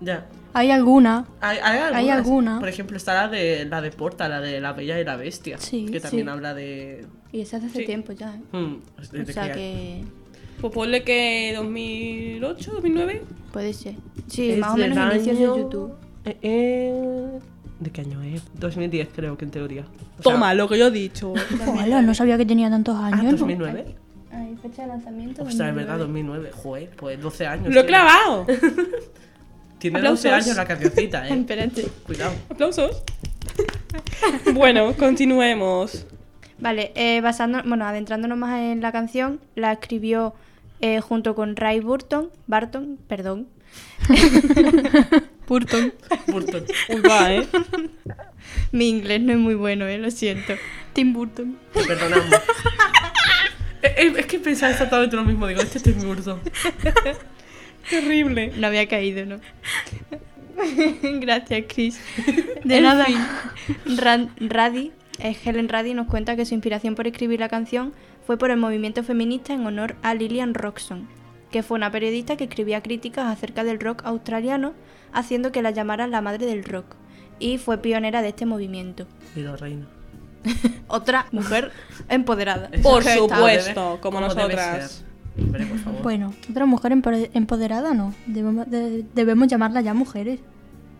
Ya. 0.00 0.26
Hay 0.52 0.70
alguna. 0.70 1.26
Hay, 1.40 1.58
hay 1.58 1.78
algunas. 1.78 1.94
Hay 1.96 2.10
alguna. 2.10 2.60
Por 2.60 2.68
ejemplo, 2.68 2.96
está 2.96 3.14
la 3.14 3.28
de 3.28 3.64
la 3.64 3.80
de 3.80 3.90
Porta, 3.90 4.28
la 4.28 4.40
de 4.40 4.60
La 4.60 4.72
Bella 4.72 5.00
y 5.00 5.04
la 5.04 5.16
Bestia. 5.16 5.58
Sí, 5.58 5.86
que 5.90 6.00
también 6.00 6.26
sí. 6.26 6.30
habla 6.30 6.54
de. 6.54 7.06
Y 7.32 7.40
eso 7.40 7.56
hace, 7.56 7.68
Sí. 7.70 7.84
tiempo 7.84 8.12
ya. 8.12 8.34
¿eh? 8.36 8.40
Hmm, 8.56 8.74
O 8.96 9.00
desde 9.12 9.32
sea 9.32 9.48
que- 9.52 9.54
que 9.54 10.04
Pues 10.60 10.72
ponle 10.72 11.02
que 11.02 11.52
2008, 11.56 12.72
2009. 12.74 13.22
puede 13.52 13.72
ser. 13.72 13.94
Sí, 14.28 14.52
Es 14.52 14.58
más 14.58 14.74
o 14.74 14.76
menos 14.76 14.96
del 14.96 15.16
inicios 15.16 15.38
de 15.38 15.44
año- 15.44 15.56
YouTube. 15.56 15.94
Eh, 16.24 16.38
eh, 16.42 17.38
¿De 17.80 17.90
qué 17.90 18.02
año 18.02 18.22
es? 18.22 18.42
2010 18.54 19.08
creo 19.14 19.36
que 19.36 19.44
en 19.44 19.50
teoría. 19.50 19.82
O 20.18 20.22
sea, 20.22 20.32
Toma, 20.32 20.54
lo 20.54 20.68
que 20.68 20.78
yo 20.78 20.86
he 20.86 20.90
dicho. 20.92 21.32
Hola, 21.84 22.00
no 22.02 22.14
sabía 22.14 22.38
que 22.38 22.46
tenía 22.46 22.70
tantos 22.70 22.96
Ah, 22.96 23.06
años. 23.08 23.24
¿no? 23.24 23.30
2009. 23.32 23.96
Ay, 24.30 24.56
fecha 24.62 24.82
de 24.82 24.88
lanzamiento. 24.88 25.42
Ostras, 25.42 25.68
es 25.70 25.74
verdad, 25.74 25.98
2009. 25.98 26.50
2009. 26.50 26.50
Joder, 26.62 26.90
pues 26.96 27.20
12 27.20 27.46
años. 27.46 27.74
¡Lo 27.74 27.80
he 27.80 27.86
clavado! 27.86 28.46
Tiene 29.84 29.98
Aplausos. 29.98 30.22
12 30.22 30.34
años 30.34 30.56
la 30.56 30.64
cancioncita, 30.64 31.28
eh. 31.28 31.34
Espérate. 31.34 31.82
Cuidado. 32.06 32.32
Aplausos. 32.48 33.02
bueno, 34.54 34.94
continuemos. 34.96 36.06
Vale, 36.58 36.90
eh, 36.94 37.20
basando, 37.20 37.62
bueno, 37.66 37.84
adentrándonos 37.84 38.38
más 38.38 38.58
en 38.60 38.80
la 38.80 38.92
canción, 38.92 39.40
la 39.54 39.72
escribió 39.72 40.32
eh, 40.80 41.02
junto 41.02 41.34
con 41.34 41.54
Ray 41.54 41.80
Burton, 41.80 42.30
Barton, 42.46 42.98
perdón, 43.08 43.46
Burton. 45.48 45.92
Burton. 46.28 46.64
Uy, 46.88 47.00
va, 47.02 47.34
¿eh? 47.34 47.46
mi 48.72 48.88
inglés 48.88 49.20
no 49.20 49.32
es 49.34 49.38
muy 49.38 49.54
bueno, 49.54 49.86
eh, 49.86 49.98
lo 49.98 50.10
siento. 50.10 50.54
Tim 50.94 51.12
Burton. 51.12 51.58
Te 51.74 51.84
perdonamos. 51.84 52.32
Eh, 53.82 53.94
eh, 53.98 54.14
es 54.16 54.24
que 54.24 54.38
pensaba 54.38 54.72
exactamente 54.72 55.14
lo 55.14 55.24
mismo. 55.26 55.46
Digo, 55.46 55.60
este 55.60 55.76
es 55.76 55.84
Tim 55.84 56.00
Burton. 56.00 56.40
Terrible. 57.90 58.52
No 58.56 58.66
había 58.66 58.86
caído, 58.88 59.26
¿no? 59.26 59.40
Gracias, 61.20 61.64
Chris. 61.68 62.00
De 62.64 62.76
En 62.76 62.82
nada. 62.82 63.06
Raddy, 64.38 64.92
eh, 65.18 65.36
Helen 65.44 65.68
Raddy 65.68 65.94
nos 65.94 66.06
cuenta 66.06 66.36
que 66.36 66.46
su 66.46 66.54
inspiración 66.54 66.94
por 66.94 67.06
escribir 67.06 67.40
la 67.40 67.48
canción 67.48 67.92
fue 68.26 68.38
por 68.38 68.50
el 68.50 68.56
movimiento 68.56 69.02
feminista 69.02 69.52
en 69.52 69.66
honor 69.66 69.96
a 70.02 70.14
Lillian 70.14 70.54
Roxon, 70.54 71.08
que 71.50 71.62
fue 71.62 71.76
una 71.76 71.90
periodista 71.90 72.36
que 72.36 72.44
escribía 72.44 72.82
críticas 72.82 73.26
acerca 73.26 73.64
del 73.64 73.80
rock 73.80 74.02
australiano, 74.04 74.74
haciendo 75.12 75.52
que 75.52 75.62
la 75.62 75.70
llamaran 75.70 76.10
la 76.10 76.20
madre 76.20 76.46
del 76.46 76.64
rock, 76.64 76.96
y 77.38 77.58
fue 77.58 77.78
pionera 77.78 78.22
de 78.22 78.28
este 78.28 78.46
movimiento. 78.46 79.06
Mira, 79.34 79.56
reina. 79.56 79.86
Otra 80.88 81.26
mujer 81.32 81.72
empoderada. 82.08 82.70
Por 82.82 83.02
supuesto, 83.02 83.98
como 84.00 84.20
debe 84.20 84.34
nosotras. 84.34 85.04
Por 85.36 85.78
favor. 85.78 86.02
Bueno, 86.02 86.34
otra 86.50 86.66
mujer 86.66 86.92
empo- 86.92 87.30
empoderada, 87.34 87.94
¿no? 87.94 88.14
Debemos, 88.26 88.70
de- 88.70 89.04
debemos 89.14 89.48
llamarla 89.48 89.80
ya 89.80 89.94
mujeres. 89.94 90.40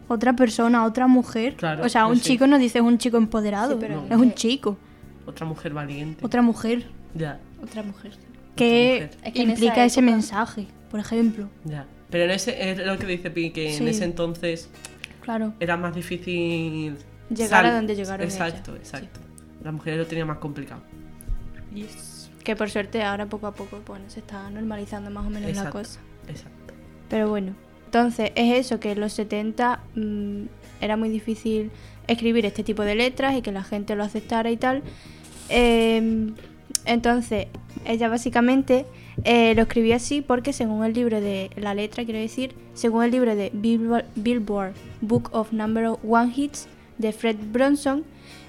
Otra 0.09 0.35
persona, 0.35 0.85
otra 0.85 1.07
mujer. 1.07 1.55
Claro, 1.57 1.85
o 1.85 1.89
sea, 1.89 2.07
un 2.07 2.13
pues 2.15 2.23
sí. 2.23 2.33
chico 2.33 2.47
no 2.47 2.59
dice 2.59 2.81
un 2.81 2.99
chico 2.99 3.17
empoderado. 3.17 3.73
Sí, 3.75 3.79
pero 3.81 4.05
es 4.05 4.11
es 4.11 4.17
un 4.17 4.35
chico. 4.35 4.77
Otra 5.27 5.47
mujer 5.47 5.73
valiente. 5.73 6.25
Otra 6.25 6.43
mujer. 6.43 6.85
Ya, 7.15 7.41
Otra 7.63 7.83
mujer. 7.83 8.13
Es 8.13 8.19
que 8.57 9.11
implica 9.35 9.85
ese 9.85 10.01
época- 10.01 10.13
mensaje, 10.13 10.67
por 10.91 11.01
ejemplo. 11.01 11.49
ya. 11.65 11.87
Pero 12.11 12.25
en 12.25 12.31
ese, 12.31 12.71
es 12.71 12.79
lo 12.79 12.97
que 12.99 13.07
dice 13.07 13.31
Pi, 13.31 13.51
que 13.51 13.77
en 13.77 13.89
ese 13.89 14.05
entonces 14.05 14.69
Claro. 15.23 15.53
era 15.59 15.77
más 15.77 15.95
difícil 15.95 16.97
Llegar 17.35 17.65
a 17.67 17.75
donde 17.75 17.97
llegaron 17.97 18.25
Exacto, 18.25 18.77
exacto. 18.77 19.19
Las 19.65 19.73
mujeres 19.73 19.99
lo 19.99 20.07
tenían 20.07 20.29
más 20.29 20.39
complicado. 20.39 20.83
Que 22.45 22.55
por 22.55 22.71
suerte 22.71 23.03
ahora 23.03 23.27
poco 23.27 23.47
a 23.47 23.53
poco 23.53 23.81
bueno, 23.87 24.05
se 24.09 24.21
está 24.21 24.49
normalizando 24.51 25.11
más 25.11 25.27
o 25.27 25.31
menos 25.31 25.57
la 25.57 25.71
cosa. 25.71 25.99
Exacto. 26.29 26.75
Pero 27.09 27.29
bueno, 27.29 27.55
entonces 27.87 28.31
es 28.35 28.59
eso, 28.59 28.81
que 28.81 28.93
en 28.93 29.01
los 29.01 29.13
70 29.15 29.81
mm, 29.95 30.43
era 30.81 30.97
muy 30.97 31.09
difícil 31.09 31.71
escribir 32.07 32.47
este 32.47 32.63
tipo 32.63 32.83
de 32.83 32.95
letras 32.95 33.37
y 33.37 33.43
que 33.43 33.51
la 33.51 33.65
gente 33.65 33.97
lo 33.97 34.05
aceptara 34.05 34.51
y 34.51 34.57
tal. 34.57 34.83
Eh, 35.49 36.33
entonces, 36.87 37.47
ella 37.85 38.09
básicamente 38.09 38.87
eh, 39.25 39.55
lo 39.55 39.63
escribía 39.63 39.97
así 39.97 40.21
porque 40.21 40.53
según 40.53 40.85
el 40.85 40.93
libro 40.93 41.21
de 41.21 41.51
la 41.57 41.75
letra, 41.75 42.05
quiero 42.05 42.19
decir, 42.19 42.55
según 42.75 43.05
el 43.05 43.11
libro 43.11 43.35
de 43.35 43.51
Billboard, 43.53 44.07
Billboard 44.17 44.75
Book 45.01 45.31
of 45.33 45.53
Number 45.53 45.97
One 46.07 46.33
Hits 46.35 46.69
de 46.99 47.13
Fred 47.13 47.37
Bronson, 47.53 48.05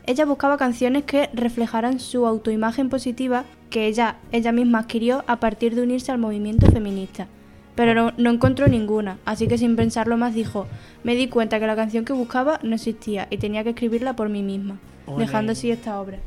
ella 0.05 0.25
buscaba 0.25 0.57
canciones 0.57 1.03
que 1.03 1.29
reflejaran 1.33 1.99
su 1.99 2.27
autoimagen 2.27 2.89
positiva 2.89 3.45
que 3.69 3.87
ella, 3.87 4.17
ella 4.31 4.51
misma 4.51 4.79
adquirió 4.79 5.23
a 5.27 5.39
partir 5.39 5.75
de 5.75 5.81
unirse 5.81 6.11
al 6.11 6.19
movimiento 6.19 6.71
feminista. 6.71 7.27
Pero 7.75 7.93
no, 7.93 8.13
no 8.17 8.29
encontró 8.29 8.67
ninguna, 8.67 9.17
así 9.25 9.47
que 9.47 9.57
sin 9.57 9.75
pensarlo 9.75 10.15
más 10.15 10.33
dijo, 10.33 10.67
me 11.03 11.15
di 11.15 11.27
cuenta 11.27 11.59
que 11.59 11.67
la 11.67 11.75
canción 11.75 12.05
que 12.05 12.13
buscaba 12.13 12.59
no 12.63 12.75
existía 12.75 13.27
y 13.29 13.37
tenía 13.37 13.63
que 13.63 13.71
escribirla 13.71 14.15
por 14.15 14.29
mí 14.29 14.43
misma, 14.43 14.77
Ole. 15.07 15.25
dejando 15.25 15.51
así 15.51 15.71
esta 15.71 15.99
obra. 15.99 16.19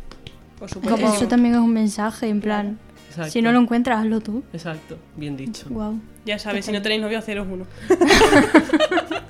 Por 0.58 0.68
supuesto. 0.68 1.00
Como 1.00 1.14
eso 1.14 1.28
también 1.28 1.54
es 1.54 1.60
un 1.60 1.72
mensaje, 1.72 2.28
en 2.28 2.40
plan. 2.40 2.78
Exacto. 3.08 3.30
Si 3.30 3.40
no 3.40 3.52
lo 3.52 3.60
encuentras, 3.60 4.00
hazlo 4.00 4.20
tú. 4.20 4.42
Exacto, 4.52 4.98
bien 5.16 5.36
dicho. 5.36 5.66
Wow. 5.70 5.98
Ya 6.26 6.38
sabes, 6.38 6.66
si 6.66 6.72
no 6.72 6.82
tenéis 6.82 7.00
novio, 7.00 7.18
haceros 7.18 7.46
uno. 7.50 7.64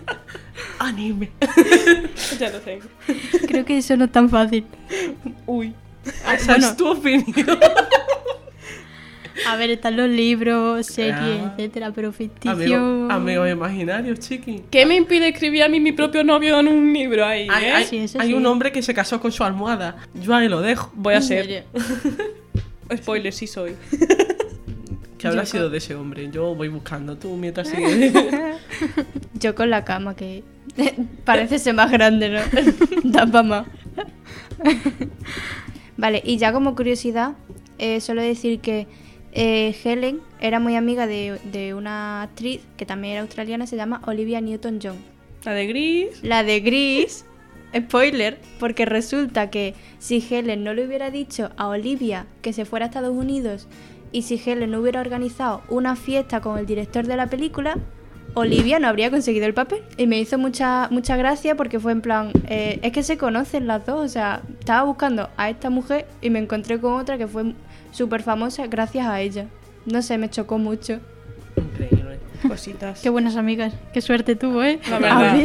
Anime. 0.79 1.31
ya 2.39 2.51
lo 2.51 2.59
tengo. 2.61 2.85
Creo 3.47 3.65
que 3.65 3.79
eso 3.79 3.97
no 3.97 4.05
es 4.07 4.13
tan 4.13 4.29
fácil. 4.31 4.65
Uy. 5.47 5.75
Esa 6.33 6.57
es 6.57 6.77
tu 6.77 6.89
opinión. 6.89 7.59
A 9.47 9.57
ver, 9.57 9.71
están 9.71 9.97
los 9.97 10.09
libros, 10.09 10.87
series, 10.87 11.15
Ah. 11.43 11.55
etcétera, 11.57 11.93
pero 11.95 12.13
ficticio. 12.13 12.53
Amigo, 12.53 13.09
amigos 13.11 13.51
imaginarios, 13.51 14.19
chiqui. 14.19 14.63
¿Qué 14.71 14.85
me 14.85 14.97
impide 14.97 15.29
escribir 15.29 15.63
a 15.63 15.69
mí 15.69 15.79
mi 15.81 15.93
propio 15.93 16.25
novio 16.25 16.59
en 16.59 16.69
un 16.69 16.93
libro 16.93 17.25
ahí, 17.25 17.47
Hay, 17.51 17.65
eh? 17.67 17.73
hay- 17.73 17.85
Sí, 17.85 17.99
eso 17.99 18.21
hay 18.21 18.29
sí. 18.29 18.35
un 18.35 18.45
hombre 18.47 18.73
que 18.73 18.83
se 18.83 18.93
casó 18.95 19.21
con 19.21 19.31
su 19.31 19.45
almohada. 19.45 19.97
Yo 20.15 20.35
ahí 20.35 20.49
lo 20.49 20.61
dejo. 20.61 20.91
Voy 20.95 21.15
a 21.15 21.19
¿En 21.19 21.23
ser. 21.23 21.65
Spoiler, 22.97 23.33
sí 23.33 23.47
soy. 23.47 23.75
¿Qué 25.19 25.27
habrá 25.29 25.43
Yo 25.43 25.47
sido 25.47 25.63
con- 25.65 25.73
de 25.73 25.79
ese 25.79 25.95
hombre? 25.95 26.31
Yo 26.31 26.55
voy 26.55 26.69
buscando. 26.69 27.17
Tú 27.17 27.37
mientras 27.37 27.69
sigues. 27.71 28.13
Yo 29.35 29.55
con 29.55 29.69
la 29.71 29.85
cama, 29.85 30.15
que 30.17 30.45
parece 31.25 31.59
ser 31.59 31.75
más 31.75 31.91
grande, 31.91 32.29
¿no? 32.31 32.41
da 33.05 33.43
más. 33.43 33.67
vale, 35.97 36.23
y 36.25 36.37
ya 36.39 36.53
como 36.53 36.75
curiosidad, 36.75 37.33
eh, 37.79 38.01
solo 38.01 38.23
decir 38.23 38.61
que 38.61 38.87
eh, 39.33 39.75
Helen 39.85 40.21
era 40.41 40.61
muy 40.61 40.77
amiga 40.77 41.07
de, 41.07 41.39
de 41.53 41.75
una 41.75 42.23
actriz 42.23 42.61
que 42.77 42.87
también 42.87 43.15
era 43.15 43.23
australiana, 43.23 43.67
se 43.67 43.77
llama 43.77 44.01
Olivia 44.07 44.41
Newton-John. 44.41 44.97
La 45.45 45.53
de 45.53 45.67
gris. 45.67 46.23
La 46.23 46.43
de 46.43 46.61
Gris, 46.61 47.25
spoiler, 47.77 48.39
porque 48.59 48.85
resulta 48.85 49.51
que 49.51 49.75
si 49.99 50.25
Helen 50.29 50.65
no 50.65 50.75
le 50.75 50.85
hubiera 50.87 51.11
dicho 51.11 51.51
a 51.57 51.69
Olivia 51.69 52.27
que 52.43 52.53
se 52.53 52.65
fuera 52.65 52.87
a 52.87 52.89
Estados 52.89 53.17
Unidos 53.17 53.69
y 54.13 54.23
si 54.23 54.41
Helen 54.45 54.71
no 54.71 54.81
hubiera 54.81 55.01
organizado 55.01 55.63
una 55.69 55.97
fiesta 55.97 56.41
con 56.41 56.59
el 56.59 56.67
director 56.67 57.07
de 57.07 57.17
la 57.17 57.27
película, 57.27 57.77
Olivia 58.35 58.79
no 58.79 58.89
habría 58.89 59.11
conseguido 59.11 59.47
el 59.47 59.55
papel. 59.55 59.83
Y 59.97 60.07
me 60.07 60.19
hizo 60.19 60.39
mucha, 60.39 60.89
mucha 60.91 61.17
gracia 61.17 61.57
porque 61.57 61.81
fue 61.81 61.93
en 61.93 62.01
plan, 62.01 62.33
eh, 62.49 62.79
es 62.83 62.93
que 62.93 63.03
se 63.03 63.19
conocen 63.19 63.67
las 63.67 63.85
dos, 63.87 64.05
o 64.05 64.09
sea, 64.09 64.43
estaba 64.59 64.85
buscando 64.85 65.29
a 65.37 65.51
esta 65.51 65.71
mujer 65.71 66.07
y 66.21 66.31
me 66.31 66.39
encontré 66.39 66.81
con 66.81 66.95
otra 66.95 67.19
que 67.19 67.27
fue 67.27 67.55
súper 67.91 68.23
famosa 68.23 68.67
gracias 68.67 69.07
a 69.07 69.21
ella. 69.21 69.47
No 69.87 70.03
sé, 70.03 70.19
me 70.19 70.29
chocó 70.29 70.59
mucho. 70.59 71.01
Increíble. 71.57 72.18
Cositas. 72.47 73.01
Qué 73.01 73.11
buenas 73.11 73.37
amigas. 73.37 73.73
Qué 73.93 74.01
suerte 74.01 74.37
tuvo, 74.37 74.63
¿eh? 74.63 74.79
La 74.91 74.99
verdad. 74.99 75.37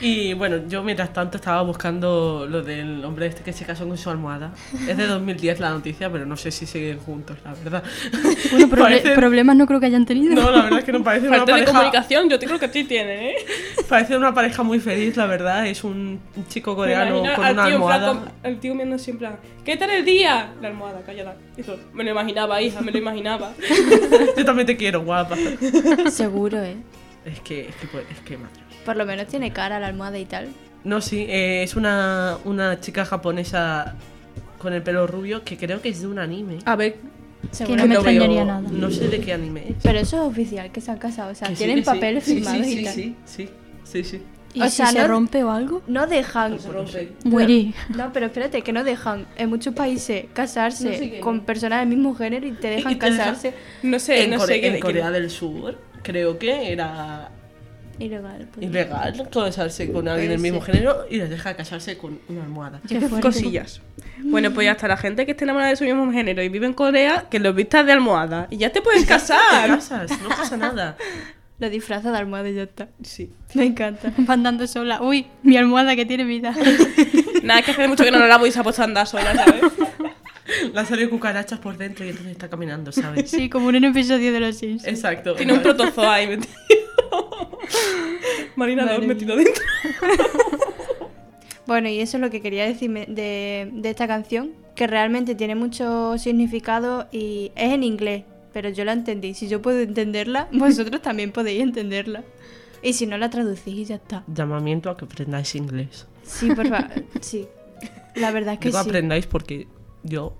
Y 0.00 0.32
bueno, 0.34 0.58
yo 0.68 0.82
mientras 0.82 1.12
tanto 1.12 1.36
estaba 1.38 1.62
buscando 1.62 2.46
lo 2.48 2.62
del 2.62 3.04
hombre 3.04 3.26
este 3.26 3.42
que 3.42 3.52
se 3.52 3.64
casó 3.64 3.86
con 3.88 3.98
su 3.98 4.10
almohada. 4.10 4.52
Es 4.88 4.96
de 4.96 5.06
2010 5.06 5.60
la 5.60 5.70
noticia, 5.70 6.10
pero 6.10 6.24
no 6.26 6.36
sé 6.36 6.50
si 6.50 6.66
siguen 6.66 6.98
juntos, 6.98 7.36
la 7.44 7.52
verdad. 7.54 7.82
Bueno, 8.50 8.66
proble- 8.68 8.80
Parece- 8.80 9.14
problemas 9.14 9.56
no 9.56 9.66
creo 9.66 9.80
que 9.80 9.86
hayan 9.86 10.06
tenido. 10.06 10.34
No, 10.34 10.50
la 10.50 10.62
verdad 10.62 10.78
es 10.80 10.84
que 10.84 10.92
no 10.92 11.02
parece 11.02 11.26
una 11.28 11.38
Falta 11.38 11.52
de 11.52 11.58
pareja. 11.62 11.72
comunicación, 11.78 12.28
yo 12.30 12.38
creo 12.38 12.58
que 12.58 12.68
sí 12.68 12.84
tienen, 12.84 13.18
¿eh? 13.20 13.34
Parece 13.88 14.16
una 14.16 14.32
pareja 14.32 14.62
muy 14.62 14.78
feliz, 14.80 15.16
la 15.16 15.26
verdad. 15.26 15.66
Es 15.66 15.82
un 15.84 16.20
chico 16.48 16.76
coreano 16.76 17.20
con 17.20 17.44
una 17.44 17.64
tío 17.66 17.74
almohada. 17.74 18.32
el 18.42 18.58
tío 18.60 18.74
viendo 18.74 18.98
siempre, 18.98 19.28
¿qué 19.64 19.76
tal 19.76 19.90
el 19.90 20.04
día? 20.04 20.52
La 20.60 20.68
almohada, 20.68 21.00
cállala. 21.04 21.34
Eso, 21.56 21.76
me 21.92 22.04
lo 22.04 22.10
imaginaba, 22.10 22.60
hija, 22.62 22.80
me 22.80 22.92
lo 22.92 22.98
imaginaba. 22.98 23.52
Yo 24.36 24.44
también 24.44 24.66
te 24.66 24.76
quiero, 24.76 25.02
guapa. 25.02 25.36
Seguro, 26.10 26.62
¿eh? 26.62 26.76
Es 27.24 27.40
que, 27.40 27.68
es 27.68 27.74
que, 27.76 27.86
pues, 27.86 28.04
es 28.10 28.18
que 28.20 28.36
madre. 28.36 28.52
Por 28.84 28.96
lo 28.96 29.06
menos 29.06 29.26
tiene 29.28 29.52
cara 29.52 29.80
la 29.80 29.86
almohada 29.88 30.18
y 30.18 30.24
tal. 30.26 30.48
No, 30.84 31.00
sí, 31.00 31.24
eh, 31.28 31.62
es 31.62 31.74
una, 31.76 32.36
una 32.44 32.80
chica 32.80 33.04
japonesa 33.06 33.94
con 34.58 34.72
el 34.74 34.82
pelo 34.82 35.06
rubio 35.06 35.42
que 35.44 35.56
creo 35.56 35.80
que 35.80 35.88
es 35.88 36.00
de 36.02 36.06
un 36.06 36.18
anime. 36.18 36.58
A 36.66 36.76
ver, 36.76 36.96
Que 37.66 37.74
no 37.76 37.86
me 37.86 37.94
extrañaría 37.94 38.44
nada. 38.44 38.60
No 38.70 38.90
sé 38.90 39.08
de 39.08 39.20
qué 39.20 39.32
anime 39.32 39.70
es. 39.70 39.76
Pero 39.82 39.98
eso 39.98 40.16
es 40.22 40.22
oficial, 40.30 40.70
que 40.70 40.80
se 40.82 40.90
han 40.90 40.98
casado. 40.98 41.32
O 41.32 41.34
sea, 41.34 41.48
Que 41.48 41.54
tienen 41.56 41.82
sí. 41.84 41.90
firmados 41.90 42.24
sí, 42.24 42.32
y 42.38 42.44
sí, 42.76 42.84
tal. 42.84 42.94
sí, 42.94 43.16
sí, 43.24 43.48
sí, 43.84 44.04
sí. 44.04 44.22
¿Y 44.52 44.60
O 44.62 44.64
si 44.66 44.70
sea, 44.76 44.86
se 44.86 44.98
no- 45.00 45.08
rompe 45.08 45.42
o 45.42 45.50
algo? 45.50 45.82
No 45.88 46.06
dejan. 46.06 46.60
Se 46.60 46.70
rompe. 46.70 47.08
No, 47.96 48.12
pero 48.12 48.26
espérate, 48.26 48.62
que 48.62 48.72
no 48.72 48.84
dejan 48.84 49.26
en 49.36 49.48
muchos 49.48 49.74
países 49.74 50.26
casarse 50.32 50.90
No 50.90 50.96
sé 50.98 51.20
con 51.20 51.40
personas 51.40 51.80
del 51.80 51.88
mismo 51.88 52.14
género 52.14 52.46
y 52.46 52.52
te 52.52 52.68
dejan 52.76 52.92
Y 52.92 52.96
te 52.96 53.06
dejan- 53.06 53.18
casarse 53.18 53.54
no 53.82 53.98
sé, 53.98 54.24
en 54.24 54.30
no 54.30 54.36
Core- 54.38 54.46
sé 54.54 54.60
qué. 54.60 54.66
en 54.68 54.80
Corea 54.80 55.10
del 55.10 55.28
Sur 55.30 55.76
creo 56.04 56.38
que 56.38 56.70
era 56.72 57.30
ilegal. 57.98 58.48
pues. 58.52 58.66
ilegal 58.66 59.28
casarse 59.32 59.90
con 59.92 60.06
alguien 60.08 60.30
del 60.30 60.40
mismo 60.40 60.60
género 60.60 61.06
y 61.10 61.16
les 61.16 61.30
deja 61.30 61.54
casarse 61.54 61.98
con 61.98 62.20
una 62.28 62.42
almohada. 62.44 62.80
Qué 62.88 63.00
fuerte. 63.00 63.20
cosillas. 63.20 63.80
Bueno, 64.22 64.52
pues 64.52 64.64
ya 64.66 64.72
está 64.72 64.86
la 64.88 64.96
gente 64.96 65.26
que 65.26 65.32
esté 65.32 65.44
enamorada 65.44 65.70
de 65.70 65.76
su 65.76 65.84
mismo 65.84 66.10
género 66.12 66.42
y 66.42 66.48
vive 66.48 66.66
en 66.66 66.72
Corea, 66.74 67.26
que 67.30 67.38
los 67.40 67.54
vistas 67.54 67.84
de 67.86 67.92
almohada. 67.92 68.46
Y 68.50 68.58
ya 68.58 68.70
te 68.70 68.80
puedes 68.80 69.02
Te 69.06 69.08
casar. 69.08 69.68
casas, 69.68 70.10
no 70.22 70.28
pasa 70.28 70.56
nada. 70.56 70.96
Lo 71.58 71.70
disfraza 71.70 72.10
de 72.10 72.18
almohada 72.18 72.48
y 72.48 72.54
ya 72.54 72.62
está. 72.64 72.88
Sí. 73.02 73.30
Me 73.54 73.64
encanta. 73.64 74.12
Va 74.28 74.34
andando 74.34 74.66
sola. 74.66 75.00
Uy, 75.02 75.26
mi 75.42 75.56
almohada 75.56 75.94
que 75.94 76.04
tiene 76.04 76.24
vida. 76.24 76.52
Nada, 77.44 77.60
es 77.60 77.66
que 77.66 77.72
hace 77.72 77.86
mucho 77.88 78.02
que 78.04 78.10
no 78.10 78.18
la 78.18 78.26
lavo 78.26 78.46
y 78.46 78.50
se 78.50 78.58
ha 78.58 78.62
puesto 78.64 78.82
a 78.82 78.86
andar 78.86 79.06
sola, 79.06 79.34
¿sabes? 79.34 79.62
Le 80.72 80.78
han 80.78 80.86
salido 80.86 81.10
cucarachas 81.10 81.58
por 81.58 81.76
dentro 81.76 82.04
y 82.04 82.08
entonces 82.10 82.32
está 82.32 82.48
caminando, 82.48 82.92
¿sabes? 82.92 83.30
Sí, 83.30 83.48
como 83.48 83.70
en 83.70 83.76
un 83.76 83.84
episodio 83.84 84.32
de 84.32 84.40
Los 84.40 84.56
Sims. 84.56 84.86
Exacto. 84.86 85.34
Tiene 85.34 85.52
un 85.54 85.62
protozoo 85.62 86.08
ahí 86.08 86.26
metido. 86.26 86.52
Marina 88.56 88.84
mía. 88.84 88.98
metido 89.00 89.36
dentro. 89.36 89.62
Bueno, 91.66 91.88
y 91.88 91.98
eso 92.00 92.18
es 92.18 92.20
lo 92.20 92.28
que 92.28 92.42
quería 92.42 92.66
decirme 92.66 93.06
de, 93.08 93.70
de 93.72 93.88
esta 93.88 94.06
canción, 94.06 94.50
que 94.74 94.86
realmente 94.86 95.34
tiene 95.34 95.54
mucho 95.54 96.18
significado 96.18 97.08
y 97.10 97.52
es 97.56 97.72
en 97.72 97.82
inglés, 97.82 98.24
pero 98.52 98.68
yo 98.68 98.84
la 98.84 98.92
entendí. 98.92 99.32
Si 99.32 99.48
yo 99.48 99.62
puedo 99.62 99.80
entenderla, 99.80 100.46
vosotros 100.52 101.00
también 101.00 101.32
podéis 101.32 101.62
entenderla. 101.62 102.22
Y 102.82 102.92
si 102.92 103.06
no, 103.06 103.16
la 103.16 103.30
traducís 103.30 103.74
y 103.74 103.84
ya 103.86 103.94
está. 103.94 104.24
Llamamiento 104.26 104.90
a 104.90 104.96
que 104.98 105.06
aprendáis 105.06 105.54
inglés. 105.54 106.06
Sí, 106.22 106.48
por 106.54 106.68
favor. 106.68 106.90
Sí. 107.22 107.46
La 108.14 108.30
verdad 108.30 108.54
es 108.54 108.60
que 108.60 108.68
Digo 108.68 108.82
sí. 108.82 108.88
aprendáis 108.90 109.26
porque 109.26 109.66
yo 110.04 110.36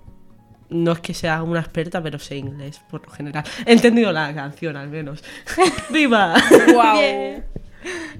no 0.69 0.93
es 0.93 0.99
que 0.99 1.13
sea 1.13 1.43
una 1.43 1.59
experta, 1.59 2.01
pero 2.01 2.17
sé 2.19 2.37
inglés 2.37 2.81
por 2.89 3.05
lo 3.05 3.11
general. 3.11 3.43
He 3.65 3.73
entendido 3.73 4.11
la 4.11 4.33
canción 4.33 4.77
al 4.77 4.89
menos. 4.89 5.23
¡Viva! 5.89 6.35
¡Wow! 6.73 7.43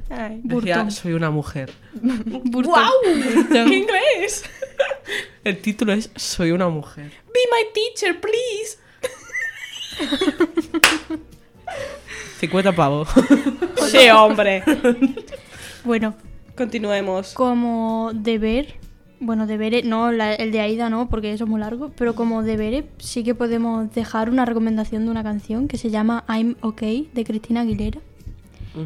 Ay. 0.10 0.42
Decía, 0.44 0.76
Burton. 0.76 0.92
soy 0.92 1.14
una 1.14 1.32
mujer. 1.32 1.72
¡Wow! 1.94 2.92
¡Qué 3.50 3.76
inglés! 3.76 4.44
El 5.44 5.60
título 5.62 5.94
es 5.94 6.12
Soy 6.16 6.52
una 6.52 6.70
mujer. 6.70 7.12
Be 7.34 7.40
my 7.52 7.72
teacher, 7.74 8.20
please. 8.20 8.78
50 12.40 12.72
pavos. 12.74 13.08
Sí, 13.90 14.10
hombre. 14.10 14.64
Bueno, 15.84 16.16
Continuemos. 16.56 17.34
como 17.34 18.12
deber, 18.14 18.76
bueno, 19.20 19.48
deberes, 19.48 19.86
no, 19.86 20.12
la- 20.12 20.34
el 20.36 20.52
de 20.52 20.60
Aida 20.60 20.90
no, 20.90 21.10
porque 21.10 21.32
eso 21.34 21.46
es 21.46 21.50
muy 21.50 21.60
largo, 21.60 21.92
pero 21.98 22.16
como 22.16 22.44
deberes 22.44 22.86
sí 22.98 23.24
que 23.24 23.34
podemos 23.36 23.94
dejar 23.94 24.30
una 24.30 24.46
recomendación 24.46 25.06
de 25.06 25.12
una 25.12 25.24
canción 25.24 25.68
que 25.68 25.78
se 25.78 25.90
llama 25.90 26.24
I'm 26.28 26.56
Okay 26.62 27.10
de 27.14 27.24
Cristina 27.24 27.62
Aguilera. 27.62 28.00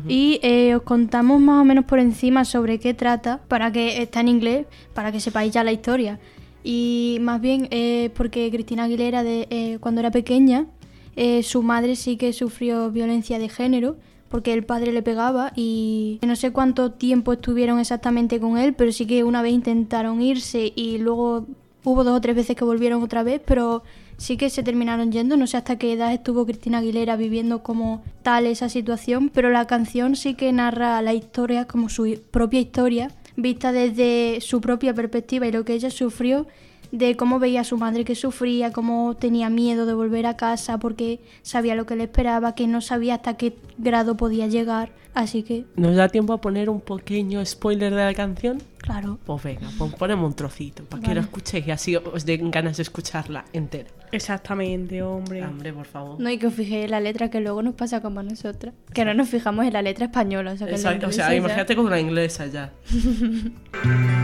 Y 0.07 0.39
eh, 0.43 0.75
os 0.75 0.84
contamos 0.84 1.41
más 1.41 1.59
o 1.59 1.65
menos 1.65 1.86
por 1.86 1.97
encima 1.97 2.45
sobre 2.45 2.77
qué 2.80 2.93
trata, 2.93 3.39
para 3.47 3.71
que 3.71 4.03
está 4.03 4.19
en 4.21 4.27
inglés, 4.27 4.67
para 4.93 5.11
que 5.11 5.19
sepáis 5.19 5.51
ya 5.51 5.63
la 5.63 5.71
historia. 5.71 6.19
Y 6.63 7.17
más 7.21 7.41
bien 7.41 7.67
eh, 7.71 8.11
porque 8.15 8.51
Cristina 8.51 8.84
Aguilera, 8.84 9.23
de, 9.23 9.47
eh, 9.49 9.77
cuando 9.80 10.01
era 10.01 10.11
pequeña, 10.11 10.67
eh, 11.15 11.41
su 11.41 11.63
madre 11.63 11.95
sí 11.95 12.17
que 12.17 12.34
sufrió 12.34 12.91
violencia 12.91 13.39
de 13.39 13.49
género, 13.49 13.97
porque 14.30 14.53
el 14.53 14.63
padre 14.63 14.93
le 14.93 15.01
pegaba 15.01 15.51
y 15.55 16.19
no 16.21 16.36
sé 16.36 16.51
cuánto 16.51 16.91
tiempo 16.91 17.34
estuvieron 17.34 17.80
exactamente 17.80 18.39
con 18.39 18.57
él, 18.57 18.73
pero 18.73 18.91
sí 18.91 19.05
que 19.05 19.23
una 19.23 19.41
vez 19.41 19.53
intentaron 19.53 20.21
irse 20.21 20.71
y 20.75 20.99
luego 20.99 21.47
hubo 21.84 22.03
dos 22.03 22.17
o 22.17 22.21
tres 22.21 22.36
veces 22.36 22.55
que 22.55 22.63
volvieron 22.63 23.01
otra 23.01 23.23
vez, 23.23 23.41
pero 23.43 23.84
sí 24.17 24.38
que 24.38 24.49
se 24.49 24.63
terminaron 24.63 25.11
yendo. 25.11 25.38
No 25.38 25.47
sé 25.47 25.57
hasta 25.57 25.77
qué 25.77 25.93
edad 25.93 26.13
estuvo 26.13 26.45
Cristina 26.45 26.80
Aguilera 26.80 27.15
viviendo 27.15 27.63
como 27.63 28.03
tal 28.21 28.45
esa 28.45 28.69
situación, 28.69 29.30
pero 29.34 29.49
la 29.49 29.65
canción 29.65 30.15
sí 30.15 30.36
que 30.36 30.51
narra 30.51 31.01
la 31.01 31.13
historia 31.13 31.65
como 31.65 31.89
su 31.89 32.19
propia 32.30 32.59
historia, 32.59 33.11
vista 33.36 33.71
desde 33.71 34.39
su 34.41 34.61
propia 34.61 34.93
perspectiva 34.93 35.47
y 35.47 35.51
lo 35.51 35.65
que 35.65 35.73
ella 35.73 35.89
sufrió, 35.89 36.47
de 36.92 37.16
cómo 37.16 37.40
veía 37.40 37.62
a 37.62 37.64
su 37.64 37.78
madre 37.78 38.04
que 38.06 38.16
sufría, 38.16 38.72
cómo 38.72 39.16
tenía 39.16 39.50
miedo 39.50 39.86
de 39.86 39.94
volver 39.94 40.26
a 40.26 40.36
casa 40.38 40.78
porque 40.80 41.20
sabía 41.44 41.76
lo 41.76 41.86
que 41.86 41.96
le 41.96 42.04
esperaba, 42.06 42.56
que 42.56 42.68
no 42.68 42.82
sabía 42.82 43.16
hasta 43.16 43.36
qué 43.38 43.56
grado 43.78 44.18
podía 44.18 44.48
llegar. 44.48 44.92
Así 45.16 45.42
que, 45.44 45.66
¿Nos 45.76 45.96
da 45.96 46.08
tiempo 46.08 46.34
a 46.34 46.40
poner 46.40 46.70
un 46.70 46.82
pequeño 46.82 47.44
spoiler 47.46 47.94
de 47.94 48.04
la 48.06 48.14
canción? 48.14 48.62
claro. 48.78 49.20
Pues 49.26 49.44
venga, 49.44 49.68
pon- 49.78 49.92
ponemos 49.92 50.26
un 50.30 50.36
trocito 50.36 50.84
para 50.86 51.02
que 51.02 51.08
Vale. 51.10 51.20
lo 51.20 51.26
escuchéis 51.26 51.68
y 51.68 51.72
así 51.72 51.96
os 51.96 52.26
den 52.26 52.50
ganas 52.52 52.78
de 52.78 52.84
escucharla 52.84 53.44
entera. 53.54 53.90
Exactamente, 54.12 55.02
hombre. 55.04 55.44
Hombre, 55.46 55.74
por 55.74 55.86
favor. 55.86 56.20
No 56.20 56.30
hay 56.30 56.38
que 56.38 56.48
os 56.48 56.54
fijéis 56.54 56.86
en 56.86 56.92
la 56.92 57.00
letra 57.00 57.30
que 57.30 57.40
luego 57.42 57.62
nos 57.62 57.74
pasa 57.76 58.02
como 58.02 58.20
a 58.22 58.24
nosotras. 58.24 58.74
Que 58.94 59.04
no 59.06 59.14
nos 59.14 59.30
fijamos 59.30 59.66
en 59.66 59.74
la 59.74 59.82
letra 59.82 60.06
española. 60.06 60.54
O 60.54 60.58
sea, 60.58 60.68
que 60.68 60.74
Exacto, 60.74 61.08
o 61.08 61.12
sea, 61.12 61.36
imagínate 61.36 61.76
con 61.76 61.86
una 61.88 62.00
inglesa 62.00 62.46
ya. 62.48 62.72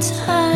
time, 0.00 0.49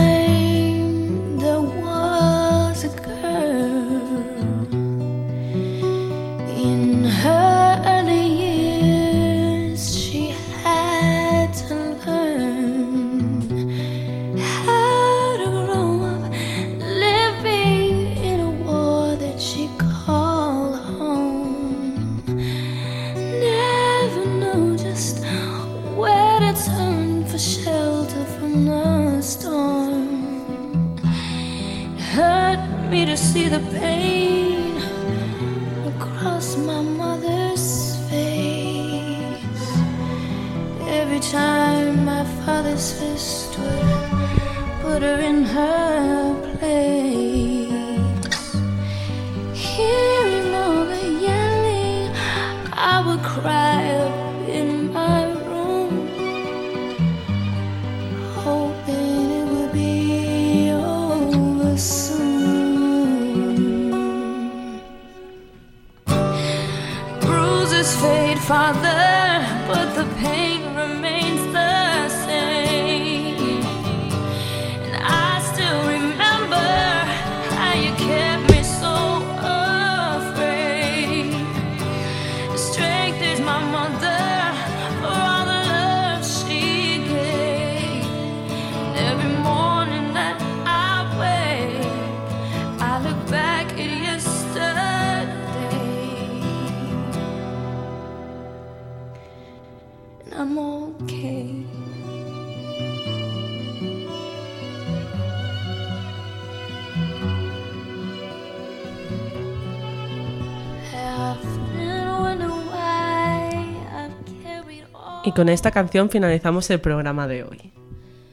con 115.34 115.48
esta 115.48 115.70
canción 115.70 116.08
finalizamos 116.10 116.70
el 116.70 116.80
programa 116.80 117.26
de 117.26 117.42
hoy. 117.42 117.72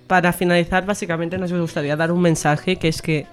Para 0.07 0.33
finalizar, 0.33 0.85
básicamente 0.85 1.37
nos 1.37 1.51
gustaría 1.51 1.95
dar 1.95 2.11
un 2.11 2.21
mensaje 2.21 2.75
que 2.75 2.87
es 2.87 3.01
que 3.01 3.27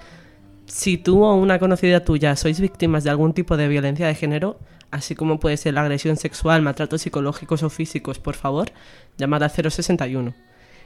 si 0.66 0.96
tú 0.96 1.24
o 1.24 1.34
una 1.34 1.58
conocida 1.58 2.04
tuya 2.04 2.34
sois 2.36 2.60
víctimas 2.60 3.04
de 3.04 3.10
algún 3.10 3.34
tipo 3.34 3.56
de 3.56 3.68
violencia 3.68 4.06
de 4.06 4.14
género, 4.14 4.58
así 4.90 5.14
como 5.14 5.38
puede 5.38 5.56
ser 5.56 5.74
la 5.74 5.82
agresión 5.82 6.16
sexual, 6.16 6.62
maltratos 6.62 7.02
psicológicos 7.02 7.62
o 7.62 7.70
físicos, 7.70 8.18
por 8.18 8.34
favor, 8.34 8.70
llamad 9.16 9.42
al 9.42 9.50
061. 9.50 10.34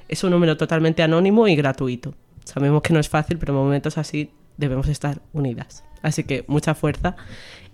Es 0.08 0.24
un 0.24 0.30
número 0.30 0.56
totalmente 0.56 1.02
anónimo 1.02 1.46
y 1.46 1.56
gratuito. 1.56 2.14
Sabemos 2.44 2.82
que 2.82 2.92
no 2.92 3.00
es 3.00 3.08
fácil, 3.08 3.38
pero 3.38 3.52
en 3.52 3.60
momentos 3.60 3.98
así 3.98 4.30
debemos 4.56 4.88
estar 4.88 5.20
unidas. 5.32 5.84
Así 6.02 6.24
que 6.24 6.44
mucha 6.48 6.74
fuerza 6.74 7.16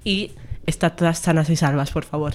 y 0.05 0.33
estad 0.67 0.93
todas 0.93 1.19
sanas 1.19 1.49
y 1.51 1.57
salvas, 1.57 1.91
por 1.93 2.05
favor. 2.05 2.35